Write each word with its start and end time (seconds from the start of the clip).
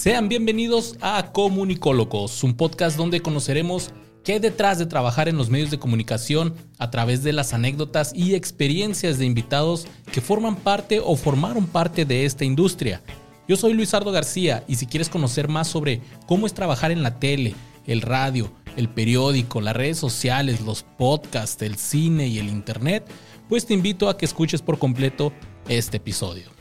Sean 0.00 0.30
bienvenidos 0.30 0.96
a 1.02 1.30
Comunicólogos, 1.30 2.42
un 2.42 2.54
podcast 2.54 2.96
donde 2.96 3.20
conoceremos 3.20 3.90
qué 4.24 4.32
hay 4.32 4.38
detrás 4.38 4.78
de 4.78 4.86
trabajar 4.86 5.28
en 5.28 5.36
los 5.36 5.50
medios 5.50 5.70
de 5.70 5.78
comunicación 5.78 6.54
a 6.78 6.90
través 6.90 7.22
de 7.22 7.34
las 7.34 7.52
anécdotas 7.52 8.14
y 8.14 8.34
experiencias 8.34 9.18
de 9.18 9.26
invitados 9.26 9.86
que 10.10 10.22
forman 10.22 10.56
parte 10.56 11.02
o 11.04 11.16
formaron 11.16 11.66
parte 11.66 12.06
de 12.06 12.24
esta 12.24 12.46
industria. 12.46 13.02
Yo 13.46 13.56
soy 13.56 13.74
Luisardo 13.74 14.10
García 14.10 14.64
y 14.66 14.76
si 14.76 14.86
quieres 14.86 15.10
conocer 15.10 15.48
más 15.48 15.68
sobre 15.68 16.00
cómo 16.26 16.46
es 16.46 16.54
trabajar 16.54 16.92
en 16.92 17.02
la 17.02 17.18
tele, 17.18 17.54
el 17.86 18.00
radio, 18.00 18.50
el 18.78 18.88
periódico, 18.88 19.60
las 19.60 19.76
redes 19.76 19.98
sociales, 19.98 20.62
los 20.62 20.82
podcasts, 20.82 21.60
el 21.60 21.76
cine 21.76 22.26
y 22.26 22.38
el 22.38 22.48
internet, 22.48 23.06
pues 23.50 23.66
te 23.66 23.74
invito 23.74 24.08
a 24.08 24.16
que 24.16 24.24
escuches 24.24 24.62
por 24.62 24.78
completo 24.78 25.34
este 25.68 25.98
episodio. 25.98 26.59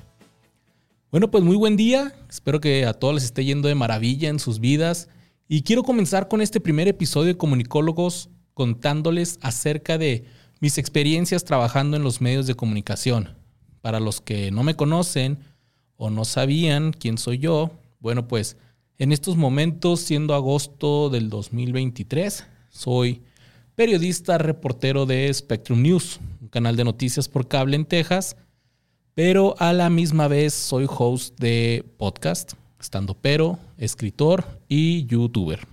Bueno, 1.11 1.31
pues 1.31 1.43
muy 1.43 1.55
buen 1.55 1.75
día. 1.75 2.13
Espero 2.29 2.61
que 2.61 2.85
a 2.85 2.93
todos 2.93 3.15
les 3.15 3.23
esté 3.23 3.43
yendo 3.43 3.67
de 3.67 3.73
maravilla 3.73 4.29
en 4.29 4.37
sus 4.37 4.59
vidas. 4.59 5.09
Y 5.47 5.63
quiero 5.63 5.81
comenzar 5.81 6.27
con 6.27 6.39
este 6.39 6.59
primer 6.59 6.87
episodio 6.87 7.29
de 7.29 7.37
Comunicólogos 7.37 8.29
contándoles 8.53 9.39
acerca 9.41 9.97
de 9.97 10.25
mis 10.59 10.77
experiencias 10.77 11.45
trabajando 11.45 11.97
en 11.97 12.03
los 12.03 12.21
medios 12.21 12.45
de 12.45 12.53
comunicación. 12.53 13.35
Para 13.81 13.99
los 13.99 14.21
que 14.21 14.51
no 14.51 14.61
me 14.61 14.75
conocen 14.75 15.39
o 15.97 16.11
no 16.11 16.25
sabían 16.25 16.93
quién 16.93 17.17
soy 17.17 17.39
yo, 17.39 17.71
bueno, 17.99 18.27
pues 18.27 18.55
en 18.99 19.11
estos 19.11 19.35
momentos, 19.35 20.01
siendo 20.01 20.35
agosto 20.35 21.09
del 21.09 21.31
2023, 21.31 22.45
soy 22.69 23.23
periodista, 23.73 24.37
reportero 24.37 25.07
de 25.07 25.33
Spectrum 25.33 25.81
News, 25.81 26.19
un 26.39 26.49
canal 26.49 26.75
de 26.75 26.83
noticias 26.83 27.27
por 27.27 27.47
cable 27.47 27.77
en 27.77 27.85
Texas 27.85 28.35
pero 29.19 29.53
a 29.59 29.73
la 29.73 29.89
misma 29.89 30.29
vez 30.29 30.53
soy 30.53 30.85
host 30.87 31.37
de 31.41 31.83
podcast, 31.97 32.53
estando 32.79 33.15
pero, 33.15 33.59
escritor 33.77 34.45
y 34.69 35.05
youtuber. 35.07 35.67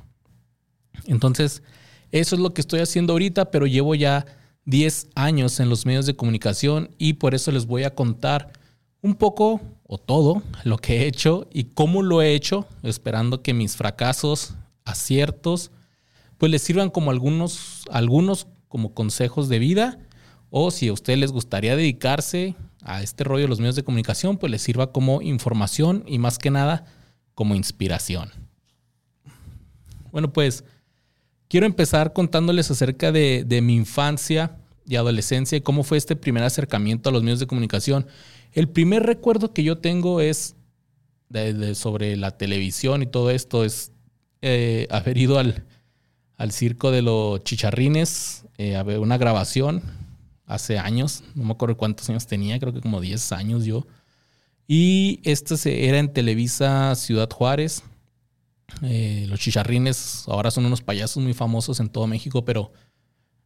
Entonces, 1.05 1.62
eso 2.11 2.35
es 2.35 2.43
lo 2.43 2.53
que 2.53 2.61
estoy 2.61 2.81
haciendo 2.81 3.12
ahorita, 3.12 3.53
pero 3.53 3.69
llevo 3.69 3.95
ya 3.95 4.27
10 4.65 5.11
años 5.15 5.61
en 5.61 5.69
los 5.69 5.87
medios 5.87 6.07
de 6.07 6.17
comunicación 6.17 6.91
y 6.98 7.12
por 7.12 7.37
eso 7.37 7.53
les 7.53 7.67
voy 7.67 7.85
a 7.85 7.95
contar 7.95 8.53
un 9.01 9.15
poco 9.15 9.61
o 9.85 9.97
todo 9.97 10.42
lo 10.65 10.79
que 10.79 11.03
he 11.03 11.07
hecho 11.07 11.47
y 11.53 11.67
cómo 11.67 12.03
lo 12.03 12.23
he 12.23 12.35
hecho, 12.35 12.67
esperando 12.83 13.42
que 13.42 13.55
mis 13.55 13.77
fracasos, 13.77 14.57
aciertos, 14.85 15.70
pues 16.37 16.51
les 16.51 16.63
sirvan 16.63 16.91
como 16.91 17.13
algunos, 17.13 17.85
algunos 17.92 18.48
como 18.67 18.92
consejos 18.92 19.48
de 19.48 19.61
vida 19.61 20.01
o 20.51 20.73
si 20.73 20.89
a 20.89 20.92
ustedes 20.92 21.20
les 21.20 21.31
gustaría 21.31 21.77
dedicarse 21.77 22.57
a 22.87 23.03
este 23.03 23.25
rollo 23.25 23.42
de 23.42 23.48
los 23.48 23.59
medios 23.59 23.77
de 23.77 23.83
comunicación, 23.83 24.39
pues 24.39 24.51
les 24.51 24.62
sirva 24.62 24.92
como 24.92 25.20
información 25.20 26.05
y 26.06 26.19
más 26.19 26.39
que 26.39 26.51
nada 26.51 26.87
como 27.34 27.55
inspiración. 27.55 28.31
Bueno, 30.12 30.33
pues 30.33 30.65
quiero 31.48 31.67
empezar 31.67 32.12
contándoles 32.12 32.70
acerca 32.70 33.12
de, 33.12 33.61
mi 33.62 33.75
infancia 33.75 34.57
y 34.87 34.97
adolescencia 34.97 35.59
y 35.59 35.61
cómo 35.61 35.83
fue 35.83 35.98
este 35.98 36.17
primer 36.17 36.45
acercamiento 36.45 37.11
a 37.11 37.12
los 37.12 37.23
medios 37.23 37.41
de 37.41 37.47
comunicación. 37.47 38.07
El 38.53 38.69
primer 38.69 39.03
recuerdo 39.03 39.53
que 39.53 39.64
yo 39.64 39.79
tengo 39.79 40.20
es 40.20 40.55
sobre 41.75 42.17
la 42.17 42.39
televisión 42.39 43.03
y 43.03 43.07
todo 43.07 43.31
esto, 43.31 43.64
es 43.64 43.92
eh, 44.42 44.87
haber 44.91 45.19
ido 45.19 45.39
al, 45.39 45.64
circo 46.51 46.92
de 46.92 47.03
los 47.03 47.42
chicharrines, 47.42 48.45
eh, 48.59 48.77
a 48.77 48.84
ver 48.84 49.01
una 49.01 49.19
grabación 49.19 49.83
hace 50.47 50.78
años, 50.78 51.25
no 51.34 51.44
me 51.44 51.52
acuerdo 51.52 51.77
cuántos 51.77 52.08
años 52.08 52.27
tenía, 52.27 52.58
creo 52.58 52.72
que 52.72 52.80
como 52.80 53.00
10 53.00 53.33
años 53.33 53.64
yo. 53.64 53.86
Y 54.69 55.20
esto 55.25 55.55
era 55.64 55.98
en 55.98 56.12
Televisa 56.12 56.94
Ciudad 56.94 57.30
Juárez. 57.30 57.83
Eh, 58.83 59.27
los 59.28 59.39
chicharrines 59.39 60.24
ahora 60.27 60.51
son 60.51 60.67
unos 60.67 60.83
payasos 60.83 61.23
muy 61.23 61.35
famosos 61.35 61.79
en 61.80 61.89
todo 61.89 62.06
México, 62.06 62.45
pero 62.45 62.73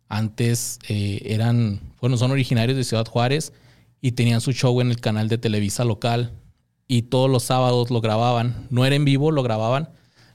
antes 0.09 0.78
eh, 0.89 1.21
eran, 1.25 1.81
bueno, 2.00 2.16
son 2.16 2.31
originarios 2.31 2.77
de 2.77 2.84
Ciudad 2.84 3.06
Juárez 3.06 3.53
y 4.00 4.12
tenían 4.12 4.41
su 4.41 4.53
show 4.53 4.81
en 4.81 4.91
el 4.91 5.00
canal 5.00 5.28
de 5.28 5.39
Televisa 5.39 5.84
local 5.84 6.33
y 6.89 7.03
todos 7.03 7.31
los 7.31 7.44
sábados 7.44 7.91
lo 7.91 8.00
grababan. 8.00 8.66
No 8.71 8.84
era 8.84 8.97
en 8.97 9.05
vivo, 9.05 9.31
lo 9.31 9.43
grababan. 9.43 9.91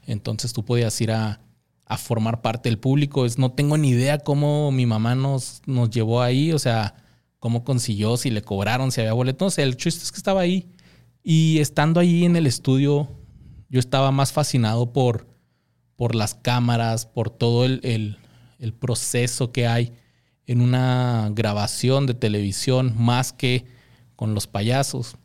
Entonces 0.06 0.52
tú 0.52 0.64
podías 0.64 0.98
ir 1.00 1.10
a, 1.10 1.40
a 1.86 1.96
formar 1.96 2.42
parte 2.42 2.68
del 2.68 2.78
público. 2.78 3.24
Es, 3.24 3.38
no 3.38 3.52
tengo 3.52 3.78
ni 3.78 3.90
idea 3.90 4.18
cómo 4.18 4.72
mi 4.72 4.86
mamá 4.86 5.14
nos, 5.14 5.62
nos 5.66 5.88
llevó 5.88 6.20
ahí, 6.20 6.52
o 6.52 6.58
sea, 6.58 6.94
cómo 7.38 7.64
consiguió, 7.64 8.16
si 8.16 8.30
le 8.30 8.42
cobraron, 8.42 8.90
si 8.90 9.00
había 9.00 9.12
boletos. 9.12 9.46
O 9.46 9.50
sea, 9.54 9.64
el 9.64 9.76
chiste 9.76 10.02
es 10.04 10.10
que 10.10 10.18
estaba 10.18 10.40
ahí. 10.40 10.68
Y 11.22 11.58
estando 11.60 12.00
ahí 12.00 12.24
en 12.24 12.36
el 12.36 12.46
estudio, 12.46 13.08
yo 13.68 13.80
estaba 13.80 14.10
más 14.10 14.32
fascinado 14.32 14.92
por, 14.92 15.28
por 15.96 16.14
las 16.14 16.34
cámaras, 16.34 17.06
por 17.06 17.30
todo 17.30 17.64
el, 17.64 18.18
proceso 18.80 19.52
que 19.52 19.66
hay 19.66 19.92
en 20.46 20.60
una 20.60 21.30
grabación 21.32 22.06
de 22.06 22.14
televisión, 22.14 22.94
más 22.96 23.32
que 23.32 23.64
con 24.16 24.34
los 24.34 24.46
payasos. 24.48 25.16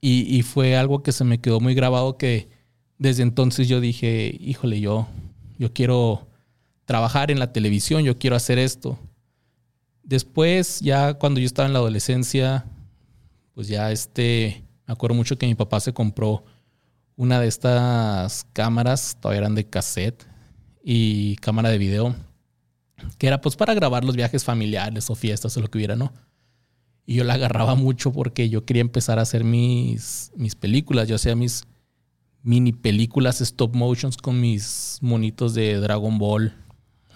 Y, 0.00 0.22
y 0.36 0.42
fue 0.42 0.76
algo 0.76 1.02
que 1.02 1.12
se 1.12 1.24
me 1.24 1.40
quedó 1.40 1.60
muy 1.60 1.74
grabado 1.74 2.18
que 2.18 2.50
desde 2.98 3.22
entonces 3.22 3.68
yo 3.68 3.80
dije, 3.80 4.36
híjole, 4.40 4.80
yo 4.80 5.08
yo 5.58 5.72
quiero 5.72 6.28
trabajar 6.84 7.30
en 7.30 7.38
la 7.38 7.52
televisión, 7.52 8.02
yo 8.02 8.18
quiero 8.18 8.36
hacer 8.36 8.58
esto. 8.58 8.98
Después, 10.02 10.80
ya 10.80 11.14
cuando 11.14 11.40
yo 11.40 11.46
estaba 11.46 11.66
en 11.66 11.72
la 11.72 11.78
adolescencia, 11.78 12.66
pues 13.54 13.68
ya 13.68 13.92
este, 13.92 14.64
me 14.86 14.92
acuerdo 14.92 15.14
mucho 15.14 15.38
que 15.38 15.46
mi 15.46 15.54
papá 15.54 15.80
se 15.80 15.92
compró 15.92 16.44
una 17.16 17.40
de 17.40 17.48
estas 17.48 18.46
cámaras, 18.52 19.16
todavía 19.20 19.40
eran 19.40 19.54
de 19.54 19.68
cassette 19.68 20.26
y 20.82 21.36
cámara 21.36 21.68
de 21.68 21.78
video, 21.78 22.14
que 23.18 23.26
era 23.26 23.40
pues 23.40 23.56
para 23.56 23.74
grabar 23.74 24.04
los 24.04 24.16
viajes 24.16 24.44
familiares 24.44 25.08
o 25.10 25.14
fiestas 25.14 25.56
o 25.56 25.60
lo 25.60 25.68
que 25.68 25.78
hubiera, 25.78 25.96
¿no? 25.96 26.12
Y 27.04 27.14
yo 27.14 27.24
la 27.24 27.34
agarraba 27.34 27.74
mucho 27.74 28.12
porque 28.12 28.48
yo 28.48 28.64
quería 28.64 28.80
empezar 28.80 29.18
a 29.18 29.22
hacer 29.22 29.44
mis, 29.44 30.32
mis 30.36 30.54
películas, 30.54 31.08
yo 31.08 31.16
hacía 31.16 31.36
mis, 31.36 31.64
mini 32.42 32.72
películas 32.72 33.40
stop 33.40 33.74
motions 33.74 34.16
con 34.16 34.40
mis 34.40 34.98
monitos 35.00 35.54
de 35.54 35.76
Dragon 35.76 36.18
Ball 36.18 36.54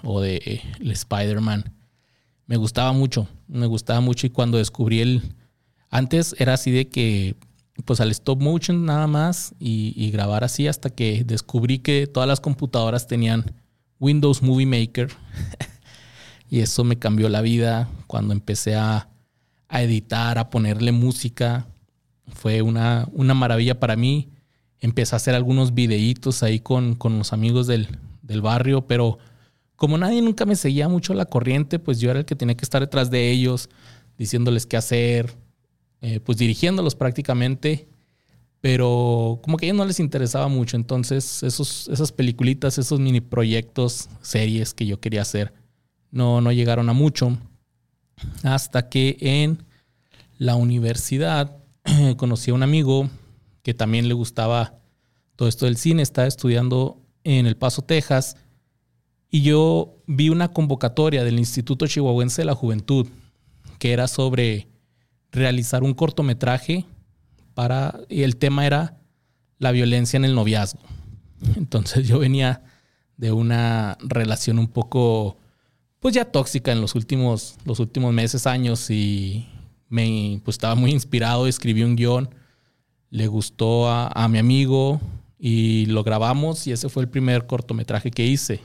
o 0.02 0.20
de 0.20 0.36
eh, 0.44 0.62
Spider-Man. 0.80 1.72
Me 2.46 2.56
gustaba 2.56 2.92
mucho, 2.92 3.28
me 3.48 3.66
gustaba 3.66 4.00
mucho 4.00 4.26
y 4.26 4.30
cuando 4.30 4.58
descubrí 4.58 5.00
el... 5.00 5.34
Antes 5.90 6.34
era 6.38 6.54
así 6.54 6.70
de 6.70 6.88
que 6.88 7.36
pues 7.84 8.00
al 8.00 8.10
stop 8.10 8.40
motion 8.40 8.84
nada 8.86 9.06
más 9.06 9.54
y, 9.58 9.92
y, 9.96 10.10
grabar 10.10 10.44
así 10.44 10.66
hasta 10.66 10.90
que 10.90 11.24
descubrí 11.24 11.78
que 11.78 12.06
todas 12.06 12.26
las 12.26 12.40
computadoras 12.40 13.06
tenían 13.06 13.54
Windows 14.00 14.42
Movie 14.42 14.66
Maker 14.66 15.10
y 16.50 16.60
eso 16.60 16.84
me 16.84 16.98
cambió 16.98 17.28
la 17.28 17.42
vida 17.42 17.88
cuando 18.06 18.32
empecé 18.32 18.76
a, 18.76 19.08
a 19.68 19.82
editar, 19.82 20.38
a 20.38 20.50
ponerle 20.50 20.92
música. 20.92 21.66
Fue 22.28 22.62
una, 22.62 23.08
una 23.12 23.34
maravilla 23.34 23.78
para 23.78 23.96
mí 23.96 24.30
empecé 24.80 25.14
a 25.14 25.16
hacer 25.16 25.34
algunos 25.34 25.74
videitos 25.74 26.42
ahí 26.42 26.60
con, 26.60 26.94
con 26.94 27.18
los 27.18 27.32
amigos 27.32 27.66
del, 27.66 27.88
barrio, 28.42 28.86
pero 28.86 29.18
como 29.76 29.98
nadie 29.98 30.20
nunca 30.20 30.46
me 30.46 30.56
seguía 30.56 30.88
mucho 30.88 31.14
la 31.14 31.26
corriente, 31.26 31.78
pues 31.78 32.00
yo 32.00 32.10
era 32.10 32.20
el 32.20 32.24
que 32.24 32.34
tenía 32.34 32.56
que 32.56 32.64
estar 32.64 32.80
detrás 32.80 33.10
de 33.10 33.30
ellos, 33.30 33.68
diciéndoles 34.18 34.66
qué 34.66 34.76
hacer, 34.76 35.36
eh, 36.00 36.20
pues 36.20 36.38
dirigiéndolos 36.38 36.96
prácticamente, 36.96 37.86
pero 38.60 39.40
como 39.44 39.56
que 39.56 39.66
a 39.66 39.68
ellos 39.68 39.78
no 39.78 39.84
les 39.84 40.00
interesaba 40.00 40.48
mucho, 40.48 40.76
entonces 40.76 41.42
esos, 41.44 41.88
esas 41.88 42.10
peliculitas, 42.10 42.78
esos 42.78 42.98
mini 42.98 43.20
proyectos, 43.20 44.08
series 44.22 44.74
que 44.74 44.86
yo 44.86 45.00
quería 45.00 45.22
hacer, 45.22 45.54
no, 46.10 46.40
no 46.40 46.50
llegaron 46.50 46.88
a 46.88 46.92
mucho, 46.92 47.38
hasta 48.42 48.88
que 48.88 49.16
en 49.20 49.62
la 50.38 50.56
universidad 50.56 51.56
conocí 52.16 52.50
a 52.50 52.54
un 52.54 52.62
amigo 52.62 53.08
que 53.66 53.74
también 53.74 54.06
le 54.06 54.14
gustaba 54.14 54.78
todo 55.34 55.48
esto 55.48 55.66
del 55.66 55.76
cine, 55.76 56.00
estaba 56.00 56.28
estudiando 56.28 57.02
en 57.24 57.46
El 57.46 57.56
Paso, 57.56 57.82
Texas, 57.82 58.36
y 59.28 59.42
yo 59.42 59.96
vi 60.06 60.28
una 60.28 60.52
convocatoria 60.52 61.24
del 61.24 61.40
Instituto 61.40 61.88
Chihuahuense 61.88 62.42
de 62.42 62.46
la 62.46 62.54
Juventud, 62.54 63.08
que 63.80 63.92
era 63.92 64.06
sobre 64.06 64.68
realizar 65.32 65.82
un 65.82 65.94
cortometraje 65.94 66.86
para, 67.54 67.98
y 68.08 68.22
el 68.22 68.36
tema 68.36 68.66
era 68.66 69.00
la 69.58 69.72
violencia 69.72 70.16
en 70.16 70.26
el 70.26 70.36
noviazgo. 70.36 70.82
Entonces 71.56 72.06
yo 72.06 72.20
venía 72.20 72.62
de 73.16 73.32
una 73.32 73.98
relación 73.98 74.60
un 74.60 74.68
poco, 74.68 75.38
pues 75.98 76.14
ya 76.14 76.24
tóxica 76.24 76.70
en 76.70 76.80
los 76.80 76.94
últimos, 76.94 77.56
los 77.64 77.80
últimos 77.80 78.14
meses, 78.14 78.46
años, 78.46 78.90
y 78.90 79.48
me 79.88 80.40
pues, 80.44 80.54
estaba 80.54 80.76
muy 80.76 80.92
inspirado, 80.92 81.48
escribí 81.48 81.82
un 81.82 81.96
guion 81.96 82.30
le 83.10 83.26
gustó 83.26 83.88
a, 83.88 84.28
mi 84.28 84.38
amigo 84.38 85.00
y 85.38 85.86
lo 85.86 86.02
grabamos 86.02 86.66
y 86.66 86.72
ese 86.72 86.88
fue 86.88 87.02
el 87.02 87.08
primer 87.08 87.46
cortometraje 87.46 88.10
que 88.10 88.26
hice. 88.26 88.60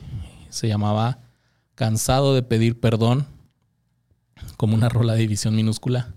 Se 0.49 0.67
llamaba 0.67 1.19
Cansado 1.75 2.33
de 2.33 2.43
pedir 2.43 2.79
perdón, 2.79 3.25
como 4.57 4.75
una 4.75 4.89
rola 4.89 5.13
de 5.13 5.21
división 5.21 5.55
minúscula. 5.55 6.13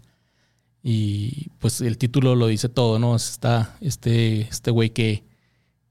Y 0.82 1.48
pues 1.60 1.80
el 1.80 1.96
título 1.96 2.34
lo 2.34 2.46
dice 2.46 2.68
todo, 2.68 2.98
¿no? 2.98 3.16
Está 3.16 3.76
este, 3.80 4.42
este 4.42 4.70
güey 4.70 4.90
que, 4.90 5.24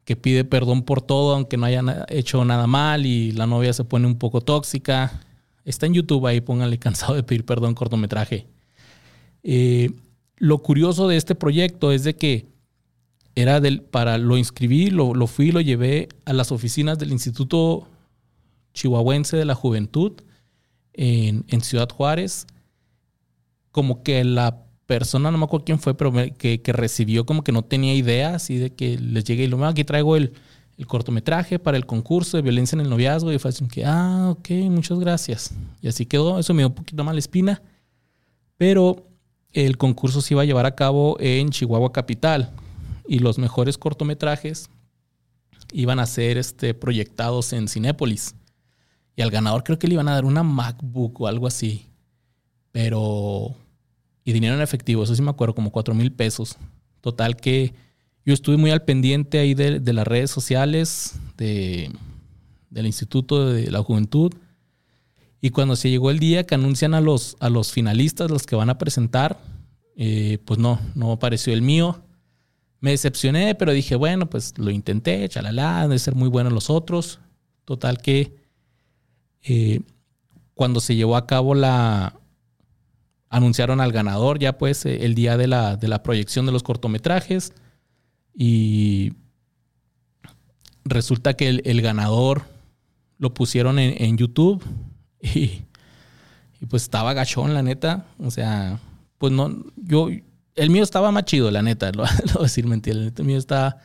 que 0.06 0.16
pide 0.16 0.44
perdón 0.44 0.84
por 0.84 1.02
todo, 1.02 1.34
aunque 1.34 1.58
no 1.58 1.66
haya 1.66 2.06
hecho 2.10 2.46
nada 2.46 2.68
mal 2.68 3.06
y 3.06 3.32
la 3.32 3.48
novia 3.48 3.74
se 3.74 3.86
pone 3.86 4.06
un 4.06 4.18
poco 4.20 4.42
tóxica. 4.42 5.22
Está 5.66 5.86
en 5.86 5.94
YouTube 5.96 6.28
ahí, 6.28 6.42
pónganle 6.42 6.78
cansado 6.78 7.16
de 7.16 7.24
pedir 7.24 7.46
perdón 7.46 7.74
cortometraje. 7.74 8.48
Eh, 9.44 9.92
lo 10.38 10.60
curioso 10.60 11.08
de 11.08 11.18
este 11.18 11.36
proyecto 11.36 11.92
es 11.92 12.04
de 12.04 12.16
que 12.16 12.48
era 13.36 13.62
para 13.90 14.18
lo 14.18 14.38
inscribí, 14.38 14.90
lo, 14.90 15.28
fui, 15.28 15.52
lo 15.52 15.62
llevé 15.62 16.10
a 16.26 16.34
las 16.34 16.52
oficinas 16.52 17.00
del 17.00 17.12
Instituto 17.12 17.88
Chihuahuense 18.74 19.38
de 19.38 19.46
la 19.46 19.56
Juventud 19.56 20.14
en, 20.94 21.62
Ciudad 21.62 21.90
Juárez. 21.90 22.46
Como 23.72 24.04
que 24.04 24.24
la 24.24 24.64
persona, 24.86 25.32
no 25.32 25.40
me 25.40 25.46
acuerdo 25.46 25.66
quién 25.66 25.80
fue, 25.80 25.96
pero 25.96 26.14
que, 26.38 26.62
recibió 26.68 27.26
como 27.26 27.44
que 27.44 27.52
no 27.52 27.64
tenía 27.64 27.96
idea, 27.96 28.36
así 28.36 28.58
de 28.58 28.70
que 28.72 29.00
les 29.00 29.24
llegué 29.24 29.46
y 29.46 29.48
lo, 29.48 29.66
aquí 29.66 29.84
traigo 29.84 30.16
el, 30.16 30.34
cortometraje 30.86 31.60
para 31.60 31.78
el 31.78 31.86
concurso 31.86 32.36
de 32.36 32.44
violencia 32.44 32.76
en 32.76 32.82
el 32.82 32.90
noviazgo. 32.90 33.32
Y 33.32 33.40
fue 33.40 33.50
así 33.50 33.66
que, 33.68 33.86
ah, 33.86 34.30
ok, 34.32 34.50
muchas 34.70 35.00
gracias. 35.00 35.56
Y 35.82 35.88
así 35.88 36.06
quedó, 36.06 36.38
eso 36.38 36.54
me 36.54 36.62
dio 36.62 36.68
un 36.68 36.76
poquito 36.76 37.04
mal 37.04 37.18
espina. 37.18 37.62
Pero 38.58 39.08
el 39.54 39.78
concurso 39.78 40.22
se 40.22 40.34
iba 40.34 40.42
a 40.42 40.46
llevar 40.46 40.66
a 40.66 40.76
cabo 40.76 41.18
en 41.20 41.50
Chihuahua 41.50 41.92
Capital 41.92 42.52
y 43.08 43.20
los 43.20 43.38
mejores 43.38 43.78
cortometrajes 43.78 44.70
iban 45.72 46.00
a 46.00 46.06
ser 46.06 46.38
este, 46.38 46.74
proyectados 46.74 47.54
en 47.54 47.68
Cinépolis. 47.68 48.36
Y 49.16 49.22
al 49.22 49.32
ganador 49.32 49.64
creo 49.64 49.78
que 49.78 49.88
le 49.88 49.94
iban 49.94 50.08
a 50.08 50.14
dar 50.14 50.26
una 50.26 50.44
MacBook 50.44 51.22
o 51.22 51.28
algo 51.28 51.48
así. 51.48 51.86
Pero 52.72 53.56
y 54.26 54.32
dinero 54.32 54.56
en 54.56 54.62
efectivo, 54.62 55.04
eso 55.04 55.16
sí 55.16 55.22
me 55.22 55.32
acuerdo, 55.32 55.56
como 55.56 55.72
cuatro 55.72 55.94
mil 55.94 56.12
pesos. 56.12 56.58
Total 57.02 57.36
que 57.36 57.74
yo 58.26 58.34
estuve 58.34 58.58
muy 58.58 58.72
al 58.72 58.84
pendiente 58.84 59.40
ahí 59.40 59.54
de, 59.54 59.94
las 59.94 60.08
redes 60.08 60.32
sociales 60.32 61.16
de, 61.38 61.92
del 62.70 62.86
Instituto 62.86 63.50
de 63.50 63.70
la 63.70 63.84
Juventud. 63.84 64.34
Y 65.44 65.50
cuando 65.50 65.76
se 65.76 65.90
llegó 65.90 66.10
el 66.10 66.20
día 66.20 66.46
que 66.46 66.56
anuncian 66.56 66.94
a 66.94 67.02
los, 67.02 67.36
a 67.42 67.50
los 67.50 67.74
finalistas, 67.74 68.32
los 68.32 68.46
que 68.46 68.56
van 68.56 68.70
a 68.70 68.78
presentar, 68.78 69.42
eh, 69.98 70.38
pues 70.46 70.58
no, 70.58 70.80
no 70.96 71.12
apareció 71.12 71.52
el 71.52 71.62
mío. 71.62 72.02
Me 72.80 72.92
decepcioné, 72.92 73.54
pero 73.54 73.74
dije, 73.74 73.98
bueno, 73.98 74.30
pues 74.30 74.58
lo 74.58 74.72
intenté, 74.72 75.28
chalala, 75.28 75.90
de 75.90 76.00
ser 76.00 76.16
muy 76.16 76.30
buenos 76.30 76.54
los 76.54 76.70
otros. 76.70 77.20
Total 77.66 77.98
que 77.98 78.38
eh, 79.42 79.82
cuando 80.54 80.80
se 80.80 80.96
llevó 80.96 81.18
a 81.18 81.28
cabo 81.28 81.56
la, 81.56 82.18
anunciaron 83.28 83.82
al 83.82 83.92
ganador 83.92 84.40
ya 84.40 84.58
pues 84.58 84.86
eh, 84.86 85.04
el 85.04 85.14
día 85.14 85.36
de 85.36 85.48
la, 85.48 85.76
de 85.76 85.90
la 85.90 86.04
proyección 86.04 86.46
de 86.46 86.54
los 86.54 86.64
cortometrajes 86.64 87.52
y 88.34 89.12
resulta 90.86 91.34
que 91.34 91.50
el, 91.50 91.82
ganador 91.82 92.44
lo 93.18 93.34
pusieron 93.34 93.78
en, 93.78 94.18
YouTube 94.18 94.64
y, 96.60 96.66
pues 96.70 96.84
estaba 96.84 97.14
gachón, 97.14 97.54
la 97.54 97.64
neta. 97.64 98.06
O 98.20 98.30
sea, 98.30 98.80
pues 99.18 99.32
no, 99.32 99.64
yo, 99.78 100.10
el 100.56 100.70
mío 100.70 100.84
estaba 100.84 101.12
más 101.12 101.26
chido, 101.26 101.50
la 101.50 101.62
neta, 101.62 101.92
lo, 101.94 102.04
voy 102.04 102.40
a 102.40 102.44
decir 102.44 102.68
mentira, 102.68 102.98
el 102.98 103.24
mío 103.24 103.38
estaba, 103.38 103.78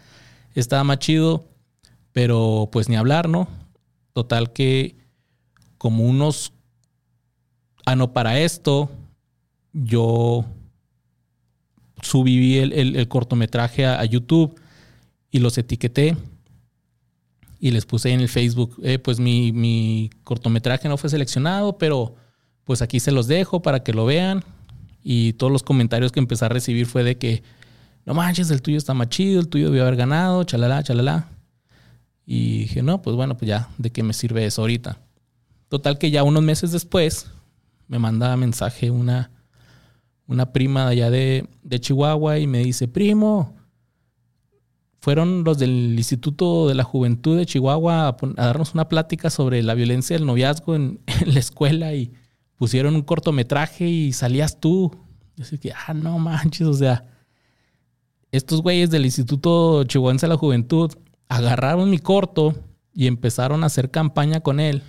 estaba 0.54 0.84
más 0.84 0.98
chido, 0.98 1.48
pero 2.12 2.68
pues 2.72 2.88
ni 2.88 2.96
hablar, 2.96 3.28
¿no? 3.28 3.48
Total 4.12 4.52
que 4.52 4.96
como 5.78 6.04
unos, 6.04 6.52
ah, 7.86 7.94
no, 7.94 8.12
para 8.12 8.40
esto, 8.40 8.90
yo 9.72 10.44
subí 12.02 12.58
el, 12.58 13.08
cortometraje 13.08 13.86
a, 13.86 14.04
YouTube 14.04 14.60
y 15.30 15.38
los 15.38 15.58
etiqueté 15.58 16.16
y 17.60 17.70
les 17.70 17.86
puse 17.86 18.10
en 18.10 18.20
el 18.20 18.28
Facebook, 18.28 18.76
eh, 18.82 18.98
pues 18.98 19.18
mi, 19.20 20.10
cortometraje 20.24 20.88
no 20.88 20.96
fue 20.96 21.10
seleccionado, 21.10 21.78
pero 21.78 22.14
pues 22.64 22.82
aquí 22.82 23.00
se 23.00 23.10
los 23.10 23.26
dejo 23.26 23.62
para 23.62 23.82
que 23.82 23.92
lo 23.92 24.04
vean. 24.06 24.44
Y 25.02 25.32
todos 25.34 25.52
los 25.52 25.62
comentarios 25.62 26.12
que 26.12 26.20
empecé 26.20 26.44
a 26.44 26.48
recibir 26.48 26.86
fue 26.86 27.02
de 27.02 27.16
que, 27.16 27.42
no 28.04 28.14
manches, 28.14 28.50
el 28.50 28.62
tuyo 28.62 28.78
está 28.78 28.94
más 28.94 29.08
chido, 29.08 29.40
el 29.40 29.48
tuyo 29.48 29.66
debió 29.66 29.82
haber 29.82 29.96
ganado, 29.96 30.44
chalala, 30.44 30.82
chalala. 30.82 31.28
Y 32.26 32.60
dije, 32.60 32.82
no, 32.82 33.00
pues 33.00 33.16
bueno, 33.16 33.36
pues 33.36 33.48
ya, 33.48 33.68
¿de 33.78 33.90
qué 33.90 34.02
me 34.02 34.12
sirve 34.12 34.44
eso 34.44 34.62
ahorita? 34.62 34.98
Total 35.68 35.98
que 35.98 36.10
ya 36.10 36.22
unos 36.22 36.42
meses 36.42 36.72
después 36.72 37.26
me 37.88 37.98
manda 37.98 38.36
mensaje 38.36 38.90
una, 38.90 39.30
una 40.26 40.52
prima 40.52 40.84
de 40.84 40.92
allá 40.92 41.10
de, 41.10 41.48
Chihuahua 41.80 42.38
y 42.38 42.46
me 42.46 42.58
dice, 42.58 42.86
primo, 42.86 43.56
fueron 45.00 45.44
los 45.44 45.58
del 45.58 45.94
Instituto 45.96 46.68
de 46.68 46.74
la 46.74 46.84
Juventud 46.84 47.36
de 47.36 47.46
Chihuahua 47.46 48.08
a, 48.08 48.16
darnos 48.34 48.74
una 48.74 48.88
plática 48.88 49.30
sobre 49.30 49.62
la 49.62 49.74
violencia 49.74 50.16
del 50.16 50.26
noviazgo 50.26 50.74
en, 50.76 51.00
la 51.26 51.38
escuela 51.38 51.94
y 51.94 52.12
pusieron 52.56 52.94
un 52.94 53.02
cortometraje 53.02 53.86
y 53.86 54.12
salías 54.12 54.60
tú. 54.60 54.90
Así 55.40 55.58
que, 55.58 55.72
ah, 55.72 55.94
no 55.94 56.18
manches, 56.18 56.66
o 56.66 56.74
sea, 56.74 57.06
estos 58.32 58.60
güeyes 58.62 58.90
del 58.90 59.04
Instituto 59.04 59.84
Chihuahuense 59.84 60.26
de 60.26 60.30
la 60.30 60.36
Juventud 60.36 60.92
agarraron 61.28 61.90
mi 61.90 61.98
corto 61.98 62.54
y 62.92 63.06
empezaron 63.06 63.62
a 63.62 63.66
hacer 63.66 63.90
campaña 63.90 64.40
con 64.40 64.58
él 64.60 64.82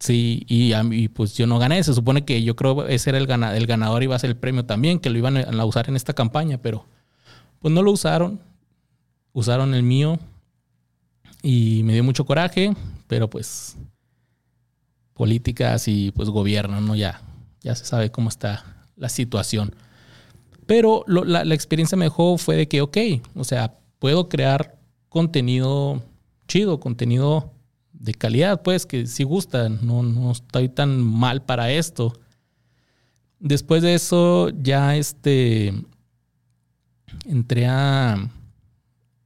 Sí, 0.00 0.44
y, 0.46 0.72
y, 0.74 1.08
pues 1.08 1.34
yo 1.34 1.46
no 1.46 1.58
gané. 1.58 1.82
Se 1.82 1.92
supone 1.92 2.24
que 2.24 2.42
yo 2.42 2.54
creo 2.54 2.86
ese 2.86 3.10
era 3.10 3.18
el, 3.18 3.26
ganador, 3.26 3.56
el 3.56 3.66
ganador 3.66 4.02
iba 4.02 4.14
a 4.14 4.18
ser 4.18 4.30
el 4.30 4.36
premio 4.36 4.64
también, 4.64 5.00
que 5.00 5.10
lo 5.10 5.18
iban 5.18 5.36
a 5.36 5.64
usar 5.64 5.88
en 5.88 5.96
esta 5.96 6.12
campaña, 6.12 6.58
pero 6.58 6.86
pues 7.60 7.72
no 7.72 7.82
lo 7.82 7.92
usaron. 7.92 8.40
Usaron 9.32 9.74
el 9.74 9.82
mío 9.82 10.18
y 11.42 11.82
me 11.84 11.92
dio 11.92 12.02
mucho 12.02 12.24
coraje, 12.24 12.74
pero 13.06 13.30
pues 13.30 13.76
políticas 15.14 15.88
y 15.88 16.10
pues 16.12 16.28
gobierno, 16.28 16.80
¿no? 16.80 16.94
Ya, 16.96 17.20
ya 17.60 17.74
se 17.74 17.84
sabe 17.84 18.10
cómo 18.10 18.28
está 18.28 18.86
la 18.96 19.08
situación. 19.08 19.74
Pero 20.66 21.04
la, 21.06 21.44
la 21.44 21.54
experiencia 21.54 21.96
me 21.96 22.06
dejó 22.06 22.36
fue 22.38 22.56
de 22.56 22.68
que, 22.68 22.80
ok, 22.80 22.96
o 23.34 23.44
sea, 23.44 23.78
puedo 23.98 24.28
crear 24.28 24.78
contenido 25.08 26.02
chido, 26.46 26.80
contenido 26.80 27.52
de 27.92 28.14
calidad, 28.14 28.62
pues, 28.62 28.86
que 28.86 29.06
si 29.06 29.24
gustan, 29.24 29.78
no, 29.82 30.02
no 30.02 30.32
estoy 30.32 30.68
tan 30.68 31.02
mal 31.02 31.42
para 31.42 31.70
esto. 31.70 32.12
Después 33.38 33.82
de 33.82 33.94
eso, 33.94 34.50
ya 34.50 34.96
este, 34.96 35.74
entré 37.24 37.66
a, 37.66 38.30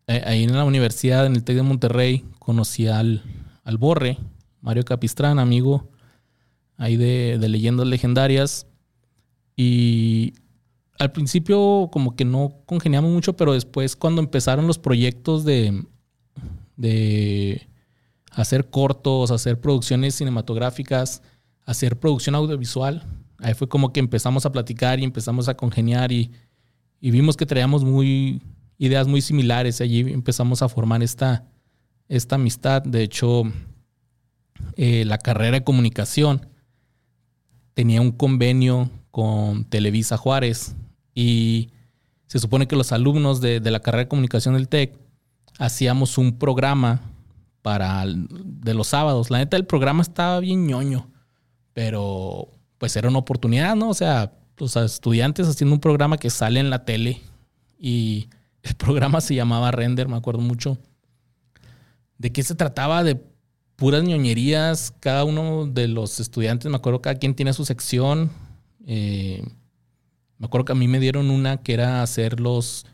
ahí 0.06 0.44
en 0.44 0.56
la 0.56 0.64
universidad, 0.64 1.26
en 1.26 1.36
el 1.36 1.44
TEC 1.44 1.56
de 1.56 1.62
Monterrey, 1.62 2.24
conocí 2.38 2.86
al, 2.86 3.22
al 3.64 3.78
Borre, 3.78 4.18
Mario 4.60 4.84
Capistrán, 4.84 5.38
amigo 5.38 5.88
ahí 6.82 6.96
de, 6.96 7.38
de 7.38 7.48
leyendas 7.48 7.86
legendarias. 7.86 8.66
Y 9.56 10.34
al 10.98 11.12
principio 11.12 11.88
como 11.92 12.16
que 12.16 12.24
no 12.24 12.56
congeniamos 12.66 13.10
mucho, 13.10 13.36
pero 13.36 13.52
después 13.52 13.96
cuando 13.96 14.20
empezaron 14.20 14.66
los 14.66 14.78
proyectos 14.78 15.44
de, 15.44 15.84
de 16.76 17.68
hacer 18.32 18.68
cortos, 18.70 19.30
hacer 19.30 19.60
producciones 19.60 20.16
cinematográficas, 20.16 21.22
hacer 21.64 21.98
producción 21.98 22.34
audiovisual. 22.34 23.04
Ahí 23.38 23.54
fue 23.54 23.68
como 23.68 23.92
que 23.92 24.00
empezamos 24.00 24.46
a 24.46 24.52
platicar 24.52 25.00
y 25.00 25.04
empezamos 25.04 25.48
a 25.48 25.56
congeniar 25.56 26.12
y, 26.12 26.30
vimos 27.10 27.36
que 27.36 27.46
traíamos 27.46 27.84
muy 27.84 28.40
ideas 28.78 29.06
muy 29.06 29.20
similares. 29.20 29.80
Allí 29.80 30.00
empezamos 30.00 30.62
a 30.62 30.68
formar 30.68 31.02
esta, 31.02 31.44
esta 32.08 32.34
amistad. 32.34 32.82
De 32.82 33.02
hecho, 33.02 33.44
eh, 34.76 35.04
la 35.04 35.18
carrera 35.18 35.58
de 35.58 35.64
comunicación 35.64 36.48
tenía 37.74 38.00
un 38.00 38.12
convenio 38.12 38.90
con 39.10 39.64
Televisa 39.64 40.16
Juárez 40.16 40.74
y 41.14 41.70
se 42.26 42.38
supone 42.38 42.66
que 42.66 42.76
los 42.76 42.92
alumnos 42.92 43.40
de, 43.40 43.60
de 43.60 43.70
la 43.70 43.80
carrera 43.80 44.04
de 44.04 44.08
comunicación 44.08 44.54
del 44.54 44.68
TEC 44.68 44.98
hacíamos 45.58 46.18
un 46.18 46.38
programa 46.38 47.02
para 47.62 48.04
de 48.06 48.74
los 48.74 48.88
sábados. 48.88 49.30
La 49.30 49.38
neta, 49.38 49.56
el 49.56 49.66
programa 49.66 50.02
estaba 50.02 50.40
bien 50.40 50.66
ñoño, 50.66 51.08
pero 51.72 52.48
pues 52.78 52.96
era 52.96 53.08
una 53.08 53.18
oportunidad, 53.18 53.76
¿no? 53.76 53.90
O 53.90 53.94
sea, 53.94 54.32
los 54.58 54.76
estudiantes 54.76 55.48
haciendo 55.48 55.74
un 55.74 55.80
programa 55.80 56.16
que 56.18 56.30
sale 56.30 56.60
en 56.60 56.70
la 56.70 56.84
tele 56.84 57.20
y 57.78 58.28
el 58.62 58.74
programa 58.74 59.20
se 59.20 59.34
llamaba 59.34 59.70
Render, 59.70 60.08
me 60.08 60.16
acuerdo 60.16 60.40
mucho. 60.40 60.78
¿De 62.18 62.30
qué 62.30 62.42
se 62.42 62.54
trataba? 62.54 63.02
De 63.02 63.20
puras 63.76 64.04
ñoñerías. 64.04 64.94
Cada 65.00 65.24
uno 65.24 65.66
de 65.66 65.88
los 65.88 66.20
estudiantes, 66.20 66.70
me 66.70 66.76
acuerdo, 66.76 67.02
cada 67.02 67.16
quien 67.16 67.34
tiene 67.34 67.52
su 67.52 67.64
sección. 67.64 68.30
Eh, 68.86 69.42
me 70.38 70.46
acuerdo 70.46 70.64
que 70.66 70.72
a 70.72 70.76
mí 70.76 70.88
me 70.88 71.00
dieron 71.00 71.30
una 71.30 71.56
que 71.56 71.74
era 71.74 72.02
hacer 72.02 72.40
los, 72.40 72.86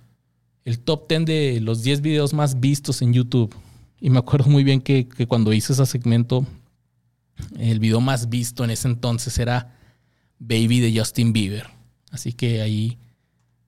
el 0.64 0.78
top 0.78 1.08
10 1.08 1.24
de 1.26 1.60
los 1.60 1.82
10 1.82 2.00
videos 2.00 2.34
más 2.34 2.60
vistos 2.60 3.02
en 3.02 3.12
YouTube. 3.12 3.54
Y 4.00 4.10
me 4.10 4.18
acuerdo 4.18 4.48
muy 4.50 4.64
bien 4.64 4.80
que, 4.80 5.08
cuando 5.26 5.52
hice 5.52 5.72
ese 5.72 5.86
segmento, 5.86 6.46
el 7.58 7.80
video 7.80 8.00
más 8.00 8.28
visto 8.28 8.64
en 8.64 8.70
ese 8.70 8.88
entonces 8.88 9.38
era 9.38 9.77
Baby 10.38 10.80
de 10.80 10.98
Justin 10.98 11.32
Bieber. 11.32 11.66
Así 12.10 12.32
que 12.32 12.62
ahí 12.62 12.98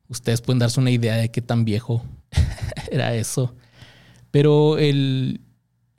ustedes 0.08 0.40
pueden 0.40 0.58
darse 0.58 0.80
una 0.80 0.90
idea 0.90 1.16
de 1.16 1.30
qué 1.30 1.42
tan 1.42 1.64
viejo 1.64 2.04
era 2.90 3.14
eso. 3.14 3.54
Pero 4.30 4.78
el, 4.78 5.40